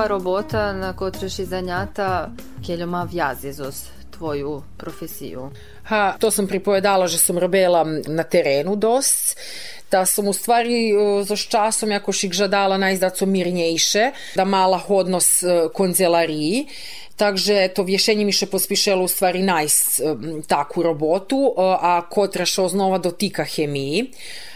Робота 0.09 0.73
на 0.73 0.97
котриш 0.97 1.35
занята 1.45 2.31
келема 2.67 3.03
вјази 3.13 3.51
зос 3.53 3.91
твоju 4.11 4.63
profesiju? 4.79 5.51
Ha, 5.85 6.17
to 6.21 6.31
sam 6.31 6.49
pripovedala, 6.49 7.07
že 7.07 7.19
sam 7.19 7.39
robila 7.39 7.85
na 8.09 8.25
terenu 8.25 8.77
dost, 8.77 9.37
da 9.91 10.07
sam 10.07 10.29
u 10.29 10.33
stvari 10.33 10.93
za 11.25 11.37
časom 11.37 11.91
jako 11.91 12.13
šik 12.13 12.33
žadala 12.33 12.79
najzdaco 12.79 13.27
mirnejše, 13.27 14.11
da 14.35 14.45
mala 14.45 14.79
hodnost 14.79 15.45
konzelariji, 15.75 16.67
Takže 17.19 17.69
to 17.75 17.83
vješenje 17.83 18.25
mi 18.25 18.33
še 18.33 18.47
pospišelo 18.47 19.03
u 19.03 19.09
stvari 19.11 19.43
najs 19.43 19.99
taku 20.47 20.85
robotu, 20.87 21.41
a 21.59 21.99
kotraša 22.11 22.63
oznova 22.63 23.01
dotika 23.03 23.43
hemiji. 23.43 24.13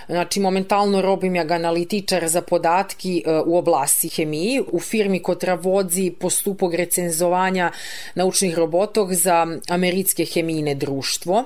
Znači, 0.06 0.40
momentalno 0.40 1.02
robim 1.02 1.36
jak 1.36 1.50
analitičar 1.50 2.28
za 2.28 2.42
podatki 2.42 3.24
u 3.46 3.56
oblasti 3.56 4.08
hemiji 4.08 4.62
u 4.72 4.80
firmi 4.80 5.22
kotra 5.22 5.54
vodzi 5.54 6.12
postupog 6.20 6.74
recenzovanja 6.74 7.70
naučnih 8.14 8.58
robotog 8.58 9.14
za 9.14 9.46
americké 9.68 10.24
chemijne 10.24 10.74
društvo. 10.74 11.44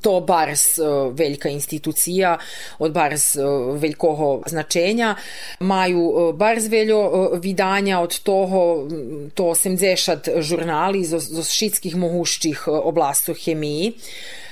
To 0.00 0.20
bars 0.20 0.62
veljka 1.12 1.48
institucija 1.48 2.38
od 2.78 2.92
bars 2.92 3.36
veljkoho 3.72 4.42
značenja. 4.46 5.14
Maju 5.60 6.32
bars 6.32 6.66
veljo 6.68 7.30
vidanja 7.42 8.00
od 8.00 8.20
toho 8.20 8.88
to 9.34 9.44
80 9.44 10.40
žurnali 10.40 11.04
z, 11.04 11.18
z 11.18 11.50
šitskih 11.50 11.96
mohuščih 11.96 12.68
oblastu 12.68 13.34
hemiji 13.44 13.92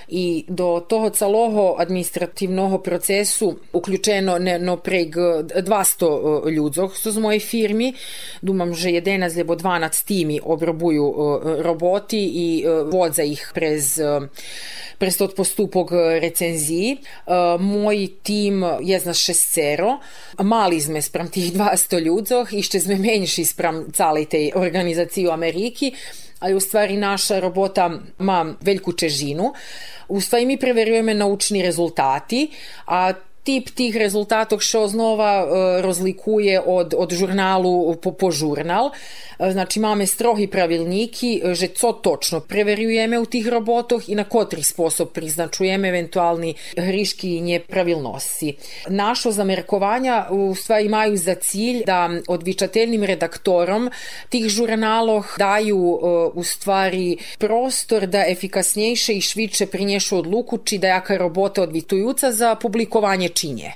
i 0.09 0.45
do 0.49 0.85
toho 0.89 1.11
celoho 1.11 1.77
administrativnog 1.79 2.83
procesu 2.83 3.57
uključeno 3.73 4.39
ne, 4.39 4.59
no 4.59 4.77
preg 4.77 5.17
200 5.17 6.51
ľudzoch 6.51 6.97
z 6.97 7.19
mojej 7.19 7.41
firmy. 7.41 7.93
Думам, 8.43 8.75
že 8.75 8.91
11 8.91 9.37
lebo 9.37 9.55
12 9.55 10.05
timi 10.05 10.41
obrobuju 10.43 11.15
roboti 11.63 12.23
i 12.25 12.65
vodza 12.91 13.23
ih 13.23 13.51
prez 13.55 14.01
prez 14.99 15.17
tot 15.17 15.35
postupog 15.37 15.93
recenziji. 16.21 16.97
Moj 17.59 18.09
tim 18.23 18.65
je 18.81 19.01
zna 19.01 19.15
šestero, 19.15 19.99
mali 20.43 20.81
sme 20.81 21.03
sprem 21.03 21.29
tih 21.29 21.53
200 21.53 22.01
ľudzoch, 22.01 22.55
išče 22.55 22.81
sme 22.81 22.99
menjši 23.03 23.45
sprem 23.45 23.85
calej 23.93 24.31
tej 24.31 24.53
organizaciji 24.55 25.27
u 25.29 25.35
Ameriki, 26.35 26.45
ali 26.45 26.55
u 26.55 26.61
stvari 26.61 26.97
naša 26.97 27.41
robota 27.41 27.91
ma 28.19 28.55
veliku 28.61 28.93
čežinu. 28.93 29.53
U 30.09 30.21
stvari 30.21 30.47
mi 30.47 30.59
preverujeme 30.59 31.15
naučni 31.15 31.63
rezultati, 31.63 32.51
a 32.87 33.13
tip 33.45 33.69
tih 33.77 33.97
rezultatov 34.01 34.65
še 34.65 34.81
oznova 34.89 35.33
e, 35.45 35.47
rozlikuje 35.85 36.57
od, 36.61 36.97
od 36.97 37.13
žurnalu 37.13 37.95
po, 38.01 38.15
po 38.17 38.31
žurnal. 38.33 38.91
E, 38.91 39.53
znači 39.53 39.81
máme 39.85 40.07
strohi 40.09 40.49
pravilniki, 40.49 41.33
e, 41.45 41.55
že 41.55 41.69
co 41.77 41.93
točno 41.93 42.41
preverujeme 42.41 43.21
u 43.21 43.27
tih 43.29 43.49
robotoh 43.49 44.09
i 44.09 44.17
na 44.17 44.25
kotri 44.25 44.65
sposob 44.65 45.13
priznačujeme 45.13 45.89
eventualni 45.89 46.55
hriški 46.77 47.37
i 47.37 47.43
nepravilnosti. 47.43 48.55
Našo 48.89 49.31
zamerkovanja 49.31 50.27
u 50.31 50.55
stvari 50.55 50.87
imaju 50.89 51.17
za 51.17 51.35
cilj 51.35 51.85
da 51.85 52.09
odvičateljnim 52.29 53.05
redaktorom 53.05 53.91
tih 54.29 54.49
žurnaloh 54.49 55.37
daju 55.39 56.01
u 56.35 56.45
stvari 56.45 57.17
prostor 57.39 58.07
da 58.07 58.25
efikasnejše 58.29 59.15
i 59.15 59.21
šviče 59.21 59.67
prinješu 59.67 60.19
odluku 60.19 60.59
či 60.59 60.79
da 60.79 60.97
jaka 60.97 61.17
robota 61.17 61.63
odvitujuca 61.63 62.33
za 62.33 62.55
publikovanje 62.55 63.34
činje. 63.35 63.73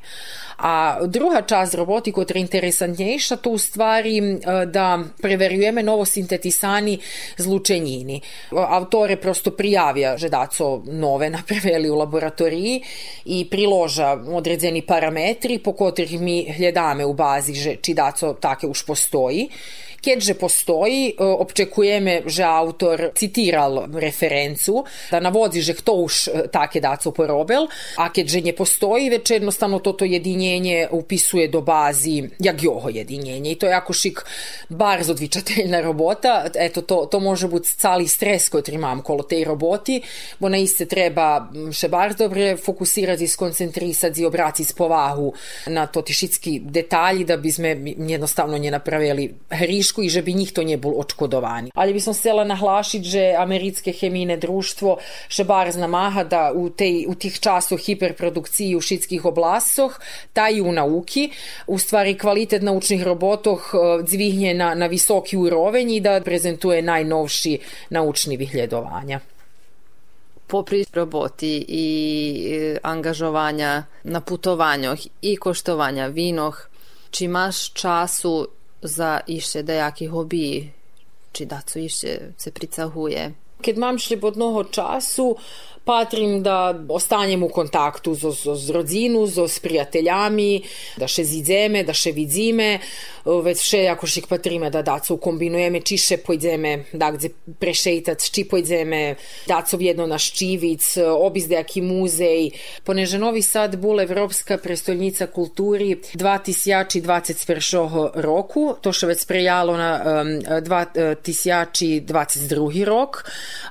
A 0.59 0.99
druga 1.07 1.43
čast 1.43 1.75
roboti 1.75 2.13
koja 2.13 2.27
je 2.35 2.41
interesantnejša, 2.41 3.37
to 3.37 3.51
u 3.51 3.59
stvari 3.59 4.21
da 4.67 4.99
preverujeme 5.23 5.83
novo 5.83 6.05
sintetisani 6.05 6.99
zlučenjini. 7.37 8.21
Autore 8.51 9.17
prosto 9.17 9.51
prijavja 9.51 10.17
že 10.17 10.29
daco 10.29 10.83
nove 10.87 11.31
napravili 11.31 11.91
u 11.91 11.95
laboratoriji 11.95 12.83
i 13.25 13.47
priloža 13.51 14.19
određeni 14.29 14.83
parametri 14.83 15.59
po 15.59 15.73
kotrih 15.73 16.21
mi 16.21 16.53
hledame 16.57 17.07
u 17.07 17.13
bazi 17.13 17.55
že 17.55 17.77
či 17.77 17.95
daco 17.95 18.33
take 18.33 18.67
už 18.67 18.83
postoji. 18.87 19.49
Keďže 20.01 20.35
postoji, 20.35 21.15
občekujeme, 21.19 22.23
že 22.27 22.45
autor 22.45 23.11
citiral 23.15 23.91
referencu, 23.93 24.85
da 25.11 25.21
navodzi, 25.21 25.63
že 25.63 25.75
kto 25.75 25.93
už 26.07 26.15
také 26.55 26.81
dáco 26.81 27.11
porobil, 27.11 27.67
a 27.99 28.09
keďže 28.09 28.41
ne 28.41 28.53
postoji, 28.53 29.11
već 29.11 29.31
jednostavno 29.31 29.79
toto 29.79 30.05
jedinjenje 30.05 30.89
upisuje 30.91 31.49
do 31.49 31.61
bazi 31.61 32.31
jak 32.39 32.63
joho 32.63 32.89
jedinjenje. 32.89 33.51
I 33.51 33.57
to 33.57 33.67
je 33.67 33.71
jako 33.71 33.93
šik 33.93 34.25
bardzo 34.69 35.13
odvičateljna 35.13 35.81
robota. 35.81 36.47
Eto, 36.55 36.83
to, 36.83 37.07
to 37.11 37.21
može 37.21 37.49
biti 37.49 37.77
cali 37.77 38.09
stres 38.09 38.49
koji 38.49 38.63
imam 38.69 39.03
kolo 39.03 39.23
tej 39.23 39.45
roboti, 39.45 40.03
bo 40.39 40.49
na 40.49 40.59
iste 40.59 40.87
treba 40.87 41.49
še 41.73 41.89
bar 41.89 42.15
dobre 42.15 42.57
fokusirati, 42.57 43.29
skoncentrisati 43.29 44.23
i 44.23 44.27
obrati 44.27 44.65
povahu 44.77 45.33
na 45.67 45.87
to 45.87 46.03
tišitski 46.03 46.61
detalji 46.65 47.25
da 47.25 47.37
bi 47.37 47.53
sme 47.53 47.77
jednostavno 47.99 48.59
nje 48.59 48.71
napravili 48.71 49.35
hriš 49.51 49.88
i 50.05 50.09
že 50.13 50.21
by 50.21 50.33
nikto 50.37 50.61
nebol 50.61 50.97
odškodovaný. 51.01 51.73
Ale 51.73 51.91
by 51.97 52.01
som 52.01 52.13
chcela 52.13 52.45
nahlašiť, 52.45 53.03
že 53.03 53.23
americké 53.33 53.97
chemijné 53.97 54.37
društvo 54.37 55.01
še 55.33 55.45
bar 55.49 55.73
znamaha 55.73 56.23
da 56.29 56.43
u, 56.53 56.69
tej, 56.69 57.09
u 57.09 57.17
tih 57.17 57.33
časoch 57.33 57.81
hiperprodukciji 57.81 58.77
u 58.77 58.85
šitskih 58.85 59.25
oblasoch 59.25 59.97
taju 60.37 60.69
nauki, 60.73 61.33
u 61.67 61.81
stvari 61.81 62.15
kvalitet 62.15 62.63
naučnih 62.63 63.03
robotoh 63.03 63.73
dzvihnje 64.05 64.55
na, 64.55 64.75
na 64.77 64.87
visoki 64.87 65.37
urovenj 65.37 65.97
i 65.97 66.05
da 66.05 66.21
prezentuje 66.21 66.85
najnovši 66.85 67.59
naučni 67.91 68.37
vyhľadovanja 68.37 69.39
popri 70.49 70.85
roboti 70.95 71.65
i 71.69 71.87
angažovanja 72.83 73.85
na 74.05 74.21
putovanjoh 74.21 74.99
i 75.23 75.37
koštovanja 75.37 76.07
vinoh, 76.07 76.57
či 77.11 77.29
maš 77.29 77.73
času 77.73 78.49
za 78.83 79.23
iще 79.27 79.63
деякі 79.63 80.07
гобі, 80.07 80.71
чи 81.33 81.47
да, 81.47 81.63
це 81.65 81.85
іще 81.85 82.21
це 82.37 82.51
прицягує. 82.51 83.33
Keď 83.59 83.77
mám 83.77 83.99
ešte 83.99 84.23
od 84.23 84.71
času, 84.71 85.35
patrim 85.89 86.43
da 86.45 86.77
ostanjem 86.89 87.43
u 87.43 87.49
kontaktu 87.49 88.15
z, 88.15 88.35
z, 88.37 88.55
z 88.55 88.77
rodzinu, 88.77 89.27
z, 89.27 89.49
z 89.49 89.65
prijateljami, 89.65 90.51
da 91.01 91.09
še 91.09 91.25
zidzeme, 91.25 91.87
da 91.89 91.97
še 91.97 92.13
vidzime, 92.13 92.71
već 93.25 93.65
še 93.65 93.83
jakož 93.89 94.21
ich 94.23 94.29
patrime 94.29 94.71
da 94.71 94.85
daco 94.85 95.17
kombinujeme, 95.21 95.81
či 95.81 95.99
še 96.01 96.21
pojdeme 96.25 96.89
da 96.93 97.11
gdje 97.13 97.31
prešejtac, 97.61 98.31
či 98.31 98.45
pojdeme 98.49 99.17
daco 99.49 99.77
jedno 99.81 100.07
na 100.09 100.19
Ščivic, 100.19 100.97
obizde 100.99 101.55
jaki 101.59 101.81
muzej. 101.85 102.51
Poneže 102.85 103.19
Novi 103.21 103.43
Sad 103.43 103.77
bol 103.81 104.01
Evropska 104.01 104.59
prestolnica 104.59 105.27
kulturi 105.33 105.95
2021 106.15 108.11
roku, 108.25 108.77
to 108.81 108.93
še 108.93 109.07
već 109.13 109.21
sprejalo 109.25 109.77
na 109.79 110.03
um, 110.03 110.05
2022 110.65 112.85
rok, 112.89 113.25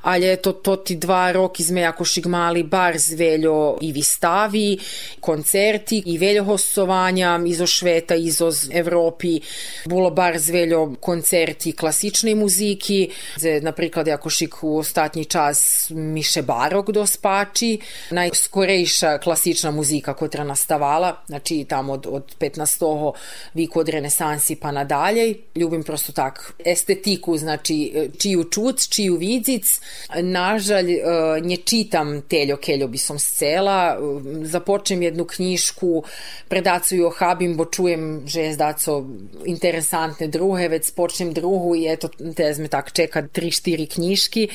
ali 0.04 0.26
je 0.26 0.36
to, 0.42 0.52
to 0.62 0.76
ti 0.82 0.96
dva 0.98 1.32
roki 1.36 1.64
sme 1.64 1.82
jakož 2.16 2.32
mali 2.32 2.64
bar 2.64 2.98
zveljo 2.98 3.78
i 3.82 3.92
vistavi, 3.92 4.78
koncerti 5.20 6.04
i 6.06 6.18
veljo 6.18 6.44
hostovanja 6.44 7.40
izo 7.46 7.68
Šveta, 7.68 8.16
izo 8.16 8.52
Evropi, 8.72 9.40
bilo 9.86 10.10
bar 10.10 10.40
zveljo 10.40 10.96
koncerti 11.00 11.72
klasičnej 11.72 12.36
muziki, 12.36 13.10
Zdaj, 13.38 13.62
napriklad 13.62 14.08
jakošik 14.08 14.64
u 14.64 14.78
ostatnji 14.78 15.26
čas 15.26 15.90
Miše 15.90 16.42
Barok 16.42 16.92
do 16.92 17.06
spači, 17.06 17.80
najskorejša 18.12 19.18
klasična 19.18 19.72
muzika 19.72 20.14
koja 20.14 20.44
nastavala, 20.44 21.24
znači 21.28 21.66
tamo 21.70 21.94
od, 21.94 22.08
od 22.10 22.36
15. 22.40 23.14
viku 23.54 23.80
od 23.80 23.90
renesansi 23.90 24.56
pa 24.56 24.72
nadalje. 24.72 25.34
Ljubim 25.56 25.84
prosto 25.84 26.12
tak 26.12 26.54
estetiku, 26.66 27.38
znači 27.38 28.10
čiju 28.20 28.44
čuc, 28.44 28.88
čiju 28.90 29.16
vidzic. 29.18 29.80
Nažalj, 30.16 30.92
e, 30.92 31.02
nje 31.42 31.58
čitam 31.98 32.22
Teljo 32.22 32.58
Keljo 32.58 32.88
bisam 32.88 33.20
sela, 33.20 33.98
započnem 34.44 35.02
jednu 35.02 35.26
knjižku 35.26 36.04
predaciju 36.48 37.08
o 37.08 37.10
Habimbo, 37.10 37.66
čujem 37.66 38.28
že 38.28 38.42
je 38.42 38.54
zdaco 38.54 39.06
interesantne 39.46 40.28
druge, 40.28 40.68
već 40.68 40.92
počnem 40.96 41.34
drugu 41.34 41.76
i 41.76 41.88
eto, 41.88 42.10
tez 42.36 42.60
me 42.60 42.68
tak 42.68 42.92
čeka 42.94 43.28
tri, 43.28 43.52
štiri 43.52 43.88
knjiški. 43.88 44.48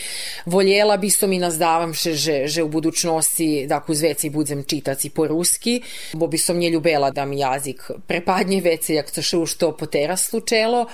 Voljela 0.46 0.96
bisom 0.96 1.32
i 1.32 1.38
nazdavam 1.38 1.94
še, 1.94 2.14
že, 2.14 2.46
že 2.46 2.62
u 2.62 2.68
budućnosti, 2.68 3.66
dakle, 3.68 3.92
uz 3.92 4.02
veci 4.02 4.30
budem 4.30 4.64
čitac 4.64 5.02
po 5.14 5.26
ruski, 5.26 5.82
bo 6.12 6.26
bisom 6.26 6.58
nje 6.58 6.70
ljubela 6.70 7.10
da 7.10 7.24
mi 7.24 7.38
jazik 7.38 7.90
prepadnje 8.06 8.60
vece, 8.60 8.94
jak 8.94 9.10
to 9.10 9.22
še 9.22 9.36
u 9.36 9.46
što 9.46 9.72
po 9.76 9.86
terasu 9.86 10.40
čelo, 10.40 10.86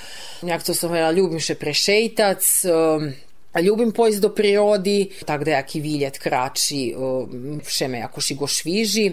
jak 0.42 0.62
to 0.62 0.74
sam 0.74 0.94
ljubim 1.16 1.40
še 1.40 1.54
prešejtac, 1.54 2.64
um, 2.64 3.12
Ljubim 3.60 3.92
pojść 3.92 4.18
do 4.18 4.28
prirodi, 4.34 5.10
tak 5.26 5.44
da 5.44 5.50
jaki 5.50 5.80
viljet 5.80 6.18
krači, 6.18 6.94
vše 7.64 7.88
me 7.88 7.98
jako 7.98 8.20
šigo 8.20 8.46
šviži. 8.46 9.12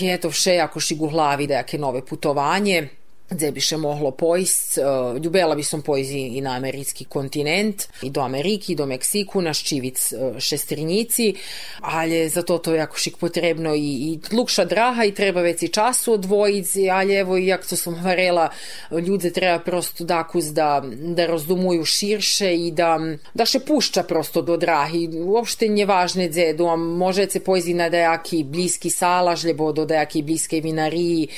Je 0.00 0.18
to 0.20 0.28
vše 0.28 0.54
jako 0.54 0.80
šigo 0.80 1.06
hlavi 1.06 1.46
da 1.46 1.54
jake 1.54 1.78
nove 1.78 2.04
putovanje 2.06 2.88
gdje 3.32 3.52
bi 3.52 3.60
še 3.60 3.76
mohlo 3.76 4.10
pojst. 4.10 4.78
Ljubela 5.22 5.54
bi 5.54 5.62
som 5.62 5.82
pojzi 5.82 6.18
i 6.38 6.40
na 6.40 6.56
američki 6.56 7.04
kontinent, 7.04 7.88
i 8.02 8.10
do 8.10 8.20
Ameriki, 8.20 8.72
i 8.72 8.76
do 8.76 8.86
Meksiku, 8.86 9.42
na 9.42 9.54
ščivic 9.54 10.00
šestrinjici, 10.38 11.32
ali 11.80 12.28
za 12.28 12.42
to 12.42 12.58
to 12.58 12.74
jako 12.74 12.98
šik 12.98 13.16
potrebno 13.16 13.74
i, 13.74 13.90
i 14.12 14.18
lukša 14.36 14.64
draha 14.64 15.04
i 15.04 15.14
treba 15.14 15.40
već 15.40 15.62
i 15.62 15.68
času 15.68 16.12
odvojici, 16.12 16.90
ali 16.90 17.14
evo 17.14 17.36
i 17.36 17.46
jak 17.46 17.66
to 17.66 17.76
sam 17.76 17.94
varela, 18.04 18.48
ljude 18.90 19.30
treba 19.30 19.58
prosto 19.58 20.04
dakuz 20.04 20.52
da, 20.52 20.82
da 21.16 21.26
rozdumuju 21.26 21.84
širše 21.84 22.54
i 22.54 22.70
da, 22.70 22.98
da 23.34 23.46
še 23.46 23.60
pušča 23.60 24.02
prosto 24.02 24.42
do 24.42 24.56
drahi. 24.56 25.08
Uopšte 25.24 25.68
nje 25.68 25.86
važne 25.86 26.28
dze, 26.28 26.52
do 26.58 26.76
može 26.76 27.26
se 27.30 27.40
pojzi 27.40 27.74
na 27.74 27.88
dejaki 27.88 28.44
bliski 28.44 28.90
salaž, 28.90 29.44
ljebo 29.44 29.72
do 29.72 29.84
dejaki 29.84 30.22
bliske 30.22 30.60
vinariji, 30.60 31.28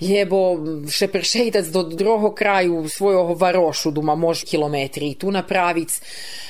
ljebo 0.00 0.40
še 0.90 1.08
prše 1.08 1.39
šejtac 1.40 1.66
do 1.72 1.82
druhého 1.82 2.34
kraju 2.34 2.88
svojho 2.88 3.34
varošu, 3.34 3.90
doma 3.90 4.14
može 4.14 4.46
kilometri 4.46 5.10
i 5.10 5.14
tu 5.14 5.30
napravic. 5.30 6.00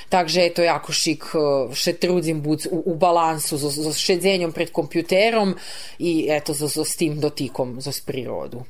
Takže 0.09 0.41
je 0.41 0.55
to 0.55 0.62
jako 0.62 0.93
šik, 0.93 1.24
še 1.74 1.93
trudim 2.03 2.43
bud 2.43 2.66
u, 2.70 2.82
u 2.91 2.95
balansu 2.99 3.59
z, 3.59 3.70
z 3.70 3.95
šedzenjom 3.95 4.53
pred 4.53 4.72
kompjuterom 4.74 5.55
i 5.99 6.26
eto, 6.30 6.55
z, 6.55 6.66
z, 6.66 6.84
s 6.84 6.97
tim 6.97 7.20
dotikom 7.20 7.78
z 7.80 8.01
prirodu. 8.03 8.64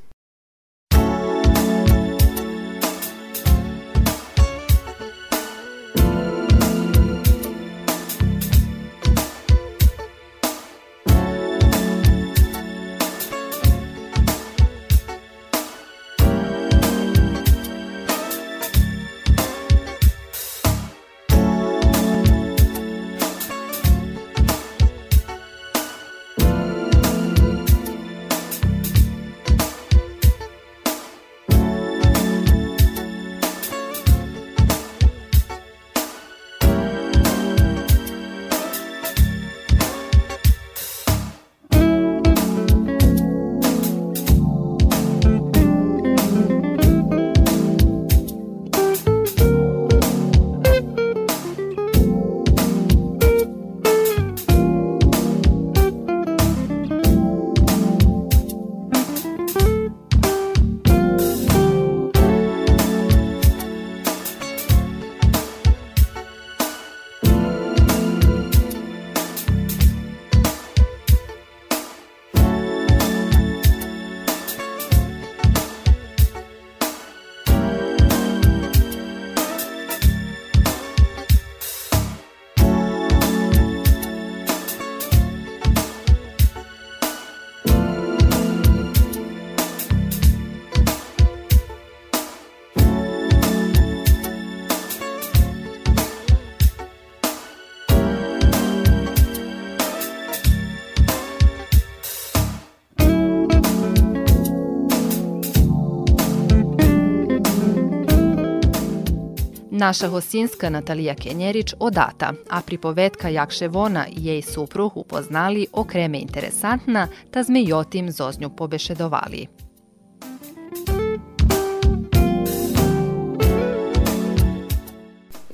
Naša 109.81 110.09
hostinska 110.09 110.71
Natalija 110.71 111.15
Kenjerić 111.15 111.75
odata, 111.79 112.33
a 112.51 112.61
pripovetka 112.61 113.29
jak 113.29 113.53
še 113.53 113.69
vona 113.69 114.03
i 114.13 114.27
jej 114.27 114.43
supruh 114.43 114.97
upoznali 114.97 115.67
okreme 115.73 116.21
interesantna, 116.21 117.07
ta 117.31 117.43
zmejotim 117.43 118.11
zoznju 118.13 118.51
pobešedovali. 118.51 119.47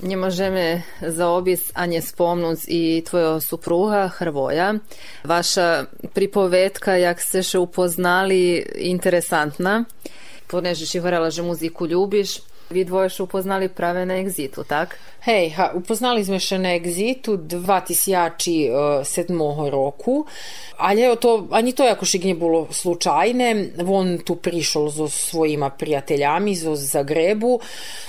Nie 0.03 0.17
możemy 0.17 0.81
zaobiec, 1.01 1.71
a 1.73 1.85
nie 1.85 2.01
spomnąć 2.01 2.59
i 2.67 3.03
twoja 3.05 3.39
supruga 3.39 4.07
Hrvoja. 4.07 4.73
Vaša 5.23 5.85
pripovetka, 6.13 6.97
jak 6.97 7.21
ste 7.21 7.43
še 7.43 7.59
upoznali, 7.59 8.65
interesantna. 8.75 9.85
Poneže 10.47 10.85
si 10.85 10.99
hovorila, 10.99 11.31
že 11.31 11.47
muziku 11.47 11.87
ljubiš. 11.87 12.56
Vi 12.69 12.83
dvoje 12.83 13.09
še 13.09 13.23
upoznali 13.23 13.69
prave 13.71 14.05
na 14.05 14.17
egzitu, 14.19 14.63
tak? 14.67 14.97
Hej, 15.27 15.49
ha, 15.55 15.71
upoznali 15.75 16.23
sme 16.23 16.39
še 16.39 16.55
na 16.55 16.75
egzitu 16.75 17.35
2007 17.35 18.71
roku, 19.71 20.23
ali 20.79 21.01
evo 21.03 21.15
to, 21.19 21.47
ani 21.51 21.73
to 21.75 21.83
jakož 21.83 22.13
nie 22.23 22.35
bolo 22.35 22.67
slučajne, 22.71 23.75
on 23.83 24.19
tu 24.23 24.35
prišol 24.39 24.87
so 24.91 25.07
svojima 25.11 25.69
prijateljami 25.75 26.55
zo 26.55 26.75
Zagrebu, 26.79 27.59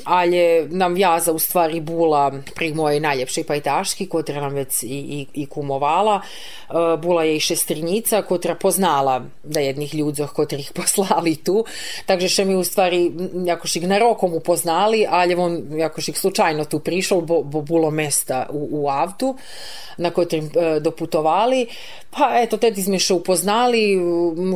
ali 0.06 0.68
nam 0.70 0.94
vjaza 0.94 1.32
u 1.34 1.38
stvari 1.42 1.80
bula 1.80 2.30
pri 2.54 2.70
mojej 2.74 3.00
najljepšej 3.02 3.44
pajtaški, 3.50 4.06
kotra 4.06 4.40
nam 4.42 4.54
već 4.54 4.82
i, 4.82 4.86
i, 4.86 5.26
i 5.42 5.46
kumovala. 5.46 6.20
Bula 7.02 7.24
je 7.24 7.36
i 7.36 7.40
šestrinjica, 7.40 8.22
kotra 8.22 8.54
poznala 8.54 9.22
da 9.42 9.60
jednih 9.60 9.94
ľudzoch, 9.94 10.34
kotri 10.36 10.60
ih 10.60 10.72
poslali 10.76 11.34
tu, 11.42 11.64
takže 12.06 12.28
še 12.28 12.44
mi 12.44 12.54
u 12.54 12.62
stvari 12.62 13.10
jakož 13.48 13.76
ih 13.80 13.88
na 13.88 13.98
rokom 13.98 14.38
upoznali, 14.48 15.04
ali 15.04 15.34
on 15.34 15.60
jakož 15.76 16.08
ih 16.08 16.18
slučajno 16.18 16.64
tu 16.64 16.80
prišol, 16.80 17.20
bo, 17.20 17.42
bo 17.44 17.60
bilo 17.60 17.90
mesta 17.90 18.46
u, 18.50 18.82
u 18.82 18.88
avtu 18.88 19.36
na 19.98 20.10
kotrim 20.10 20.48
e, 20.48 20.80
doputovali. 20.80 21.66
Pa 22.10 22.40
eto, 22.40 22.56
tedi 22.56 22.80
sme 22.80 22.96
še 22.96 23.18
upoznali, 23.18 23.92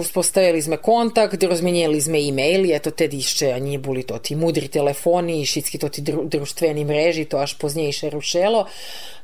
uspostavili 0.00 0.62
sme 0.62 0.78
kontakt, 0.80 1.36
rozmenjeli 1.36 2.00
sme 2.00 2.22
e-maili, 2.24 2.72
eto 2.72 2.90
išće, 2.96 3.52
a 3.52 3.58
nije 3.58 3.78
boli 3.78 4.02
to 4.02 4.18
ti 4.18 4.36
mudri 4.36 4.68
telefoni, 4.68 5.44
šitski 5.46 5.78
to 5.78 5.88
ti 5.88 6.00
dru, 6.00 6.24
društveni 6.24 6.84
mreži, 6.84 7.24
to 7.28 7.36
až 7.36 7.54
poznejše 7.60 8.10
rušelo. 8.10 8.64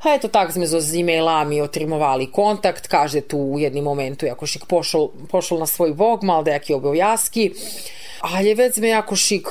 A 0.05 0.14
eto 0.14 0.29
tak 0.29 0.53
sme 0.53 0.66
zo 0.66 0.81
z 0.81 1.01
e-mailami 1.01 1.62
otrimovali 1.62 2.29
kontakt, 2.33 2.87
kaže 2.87 3.21
tu 3.21 3.39
u 3.39 3.59
jednom 3.59 3.85
momentu, 3.85 4.27
ako 4.29 4.47
šik 4.47 4.69
pošol 4.69 5.59
na 5.59 5.66
svoj 5.66 5.97
bog, 5.97 6.23
mal 6.23 6.45
dejaki 6.45 6.75
objavjaski, 6.75 7.51
ali 7.55 8.08
već 8.57 8.75
sme 8.75 8.89
jako 8.89 9.16
šik 9.16 9.49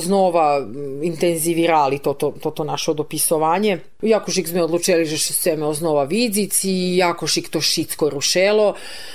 znova 0.00 0.66
intenzivirali 1.02 1.98
toto, 1.98 2.34
toto 2.42 2.64
naše 2.64 2.94
dopisovanje. 2.94 3.78
Jako 4.02 4.30
šik 4.30 4.48
sme 4.48 4.62
odlučili, 4.62 5.04
že 5.04 5.18
se 5.18 5.56
me 5.56 5.66
oznova 5.66 6.04
vidzic 6.04 6.64
i 6.64 6.96
jako 6.96 7.26
šik 7.26 7.48
to 7.48 7.60
šitsko 7.60 8.10
rušelo. 8.10 8.74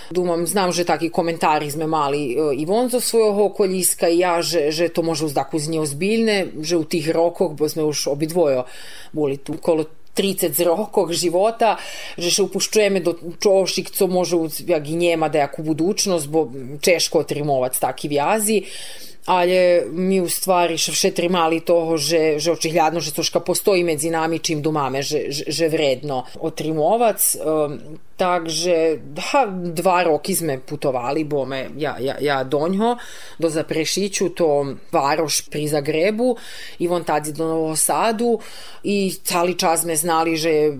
Dumam, 0.09 0.47
znam, 0.47 0.71
že 0.71 0.85
taki 0.85 1.09
komentari 1.09 1.71
sme 1.71 1.87
mali 1.87 2.37
i 2.55 2.65
von 2.65 2.89
zo 2.89 2.99
svojho 2.99 3.45
okoljiska 3.45 4.09
i 4.09 4.19
ja, 4.19 4.41
že, 4.41 4.71
že 4.71 4.89
to 4.89 5.01
može 5.01 5.25
uzdaku 5.25 5.59
z 5.59 5.69
nje 5.69 5.79
ozbiljne, 5.79 6.45
že 6.61 6.77
u 6.77 6.83
tih 6.83 7.09
rokoch, 7.09 7.53
bo 7.53 7.69
sme 7.69 7.83
už 7.83 8.07
obidvojo 8.07 8.65
boli 9.13 9.37
tu 9.37 9.57
kolo 9.57 9.85
30 10.19 10.63
rokov 10.67 11.15
života, 11.15 11.77
že 12.19 12.31
še 12.35 12.45
upuščujeme 12.45 12.99
do 12.99 13.15
čošik, 13.39 13.91
co 13.95 14.07
može 14.07 14.37
jak 14.67 14.87
i 14.87 14.95
njema 14.95 15.29
da 15.29 15.45
jaku 15.47 15.63
budućnost, 15.63 16.27
bo 16.27 16.47
češko 16.81 17.25
otrimovac 17.25 17.79
taki 17.79 18.11
vjazi 18.11 18.63
ale 19.29 19.85
mi 19.91 20.17
u 20.21 20.29
stvari 20.29 20.77
še 20.81 20.93
všetrimali 20.95 21.61
toho, 21.61 21.97
že, 22.01 22.41
že 22.41 22.49
očihlядно, 22.55 22.97
že 22.97 23.13
coška 23.13 23.43
postoji 23.45 23.85
medzi 23.85 24.09
nami 24.09 24.41
čim 24.41 24.63
dumame, 24.65 25.05
že, 25.05 25.29
že, 25.29 25.53
že 25.53 25.69
vredno 25.69 26.25
otrimovac. 26.41 27.21
Um, 27.37 27.77
takže 28.19 28.99
da, 29.15 29.47
dva 29.47 30.03
roki 30.03 30.35
sme 30.35 30.59
putovali, 30.59 31.23
bome 31.23 31.71
ja, 31.79 31.95
ja, 32.03 32.17
ja 32.19 32.43
do 32.43 32.67
ňo, 32.67 32.97
do 33.39 33.47
Zaprešiću, 33.47 34.35
to 34.35 34.75
varoš 34.91 35.47
pri 35.47 35.71
Zagrebu 35.71 36.35
i 36.83 36.87
von 36.91 37.07
tadzi 37.07 37.31
do 37.31 37.47
Novog 37.47 37.79
Sadu 37.79 38.35
i 38.83 39.15
cali 39.23 39.55
čas 39.55 39.87
sme 39.87 39.95
znali, 39.95 40.35
že 40.35 40.75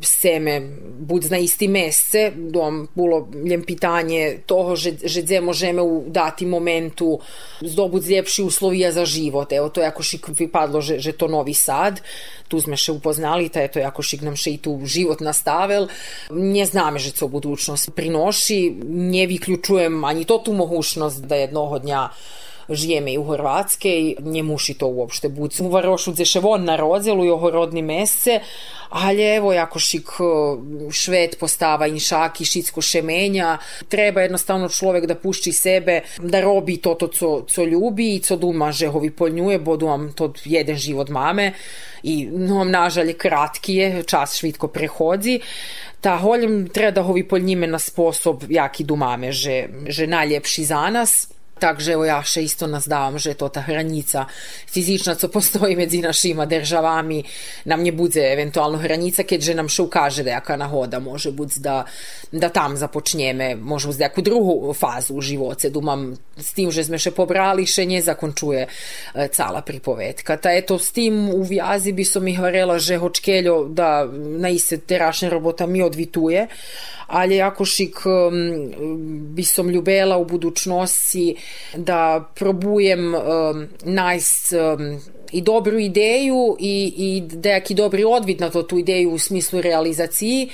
seme 0.00 0.64
bud 1.04 1.28
na 1.28 1.36
isti 1.36 1.68
mesce, 1.68 2.32
dom 2.32 2.88
bilo 2.96 3.28
ljem 3.36 3.68
pitanje 3.68 4.40
toho, 4.48 4.72
že, 4.72 4.96
že 5.04 5.22
dze 5.22 5.44
možeme 5.44 5.84
u 5.84 6.08
dati 6.08 6.46
momentu 6.48 7.20
zdobud 7.60 8.00
ljepši 8.00 8.42
uslovija 8.42 8.92
za 8.92 9.04
život. 9.04 9.52
Evo, 9.52 9.68
to 9.68 9.84
jako 9.84 10.02
šik 10.02 10.28
vypadlo, 10.28 10.80
že, 10.80 10.98
že 10.98 11.12
to 11.12 11.28
Novi 11.28 11.54
Sad, 11.54 12.00
tu 12.48 12.56
sme 12.56 12.80
še 12.80 12.96
upoznali, 12.96 13.52
ta 13.52 13.60
je 13.60 13.76
to 13.76 13.78
jako 13.84 14.00
šik 14.02 14.24
nam 14.24 14.36
še 14.36 14.56
i 14.56 14.58
tu 14.58 14.80
život 14.88 15.20
nastavil. 15.20 15.92
Nie 16.32 16.64
zname, 16.64 16.77
že 16.96 17.10
co 17.10 17.28
budućnost 17.28 17.90
prinoši, 17.94 18.74
nie 18.88 19.26
vyključujem 19.26 20.04
ani 20.04 20.24
to 20.24 20.38
tu 20.38 20.52
mogućnost 20.52 21.24
da 21.24 21.36
jednoho 21.36 21.78
dnja 21.78 22.08
žijeme 22.68 23.12
i 23.12 23.18
u 23.18 23.24
Hrvatske, 23.24 24.14
nie 24.20 24.42
muši 24.42 24.74
to 24.74 24.86
uopšte 24.86 25.28
buď. 25.28 25.60
U 25.60 25.68
Varošu 25.72 26.12
gde 26.12 26.24
še 26.28 26.40
von 26.44 26.64
narodzelu 26.64 27.24
i 27.24 27.30
ohorodni 27.32 27.82
mesece, 27.82 28.40
ali 28.88 29.24
evo 29.36 29.52
jako 29.52 29.78
šik 29.78 30.10
švet 30.92 31.38
postava 31.40 31.86
inšaki, 31.86 32.44
šitsko 32.44 32.82
šemenja. 32.82 33.56
Treba 33.88 34.24
jednostavno 34.24 34.68
človek 34.68 35.06
da 35.06 35.16
pušči 35.16 35.52
sebe, 35.52 36.00
da 36.18 36.40
robi 36.44 36.76
to, 36.76 36.94
to 36.94 37.08
co, 37.08 37.32
co 37.48 37.64
ljubi 37.64 38.14
i 38.14 38.20
co 38.20 38.36
duma 38.36 38.72
že 38.72 38.88
hovi 38.88 39.10
poljnjuje, 39.10 39.58
bo 39.58 39.76
dumam 39.76 40.12
to 40.12 40.32
jeden 40.44 40.76
život 40.76 41.08
mame 41.08 41.52
i 42.02 42.26
no, 42.30 42.64
nažalje 42.64 43.14
kratki 43.18 43.74
je, 43.74 44.02
čas 44.02 44.36
švitko 44.38 44.68
prehodzi. 44.68 45.40
Ta 46.00 46.16
holjem 46.16 46.68
treba 46.68 46.90
da 46.90 47.02
hovi 47.02 47.24
poljnjime 47.28 47.66
na 47.66 47.78
sposob 47.78 48.44
jaki 48.48 48.84
dumame, 48.84 49.32
že, 49.32 49.68
že 49.86 50.06
najljepši 50.06 50.64
za 50.64 50.90
nas 50.90 51.37
Takže 51.60 51.92
evo 51.92 52.04
ja 52.04 52.22
isto 52.40 52.66
nazdavam, 52.66 53.18
že 53.18 53.34
to 53.34 53.48
ta 53.48 53.60
hranica 53.60 54.26
fizična, 54.66 55.14
co 55.14 55.28
postoji 55.28 55.76
medzi 55.76 56.00
našima 56.00 56.46
državami, 56.46 57.24
nam 57.64 57.82
nie 57.82 57.92
budze 57.92 58.20
eventualno 58.32 58.78
hranica, 58.78 59.22
keďže 59.22 59.54
nam 59.54 59.68
še 59.68 59.82
ukaže 59.82 60.22
dejaka 60.22 60.56
nahoda, 60.56 60.98
može 60.98 61.32
budz 61.32 61.58
da, 61.58 61.84
da 62.32 62.48
tam 62.48 62.76
započnjeme, 62.76 63.54
može 63.56 63.88
uz 63.88 63.98
dejaku 63.98 64.22
drugu 64.22 64.74
fazu 64.74 65.14
u 65.14 65.20
živoce, 65.20 65.70
dumam 65.70 66.14
s 66.36 66.52
tim, 66.54 66.70
že 66.70 66.84
sme 66.84 66.98
še 66.98 67.10
pobrali, 67.10 67.66
še 67.66 67.84
nje 67.86 68.02
zakončuje 68.02 68.62
e, 68.62 68.68
cala 69.34 69.62
pripovetka. 69.62 70.36
Ta 70.36 70.52
eto, 70.54 70.78
s 70.78 70.92
tim 70.92 71.28
u 71.34 71.42
vjazi 71.42 71.92
bi 71.92 72.04
som 72.04 72.26
ih 72.28 72.38
varela, 72.40 72.78
že 72.78 72.98
hočkeljo 72.98 73.68
da 73.74 74.06
na 74.12 74.48
iste 74.48 74.78
terašne 74.78 75.30
robota 75.30 75.66
mi 75.66 75.82
odvituje, 75.82 76.46
ali 77.08 77.36
jako 77.36 77.64
šik 77.64 77.96
bi 79.34 79.44
som 79.44 79.70
ljubela 79.70 80.16
u 80.16 80.24
budućnosti 80.24 81.36
da 81.76 82.30
probujem 82.34 83.14
um, 83.14 83.68
najs 83.84 84.52
um, 84.52 85.00
i 85.32 85.42
dobru 85.42 85.78
ideju 85.78 86.56
i, 86.58 86.94
i 86.96 87.20
dejaki 87.36 87.74
dobri 87.74 88.04
odvid 88.04 88.40
na 88.40 88.50
to 88.50 88.62
tu 88.62 88.78
ideju 88.78 89.10
u 89.10 89.18
smislu 89.18 89.60
realizaciji 89.60 90.48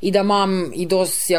i 0.00 0.10
da 0.10 0.22
mam 0.22 0.72
i 0.74 0.86
dos 0.86 1.30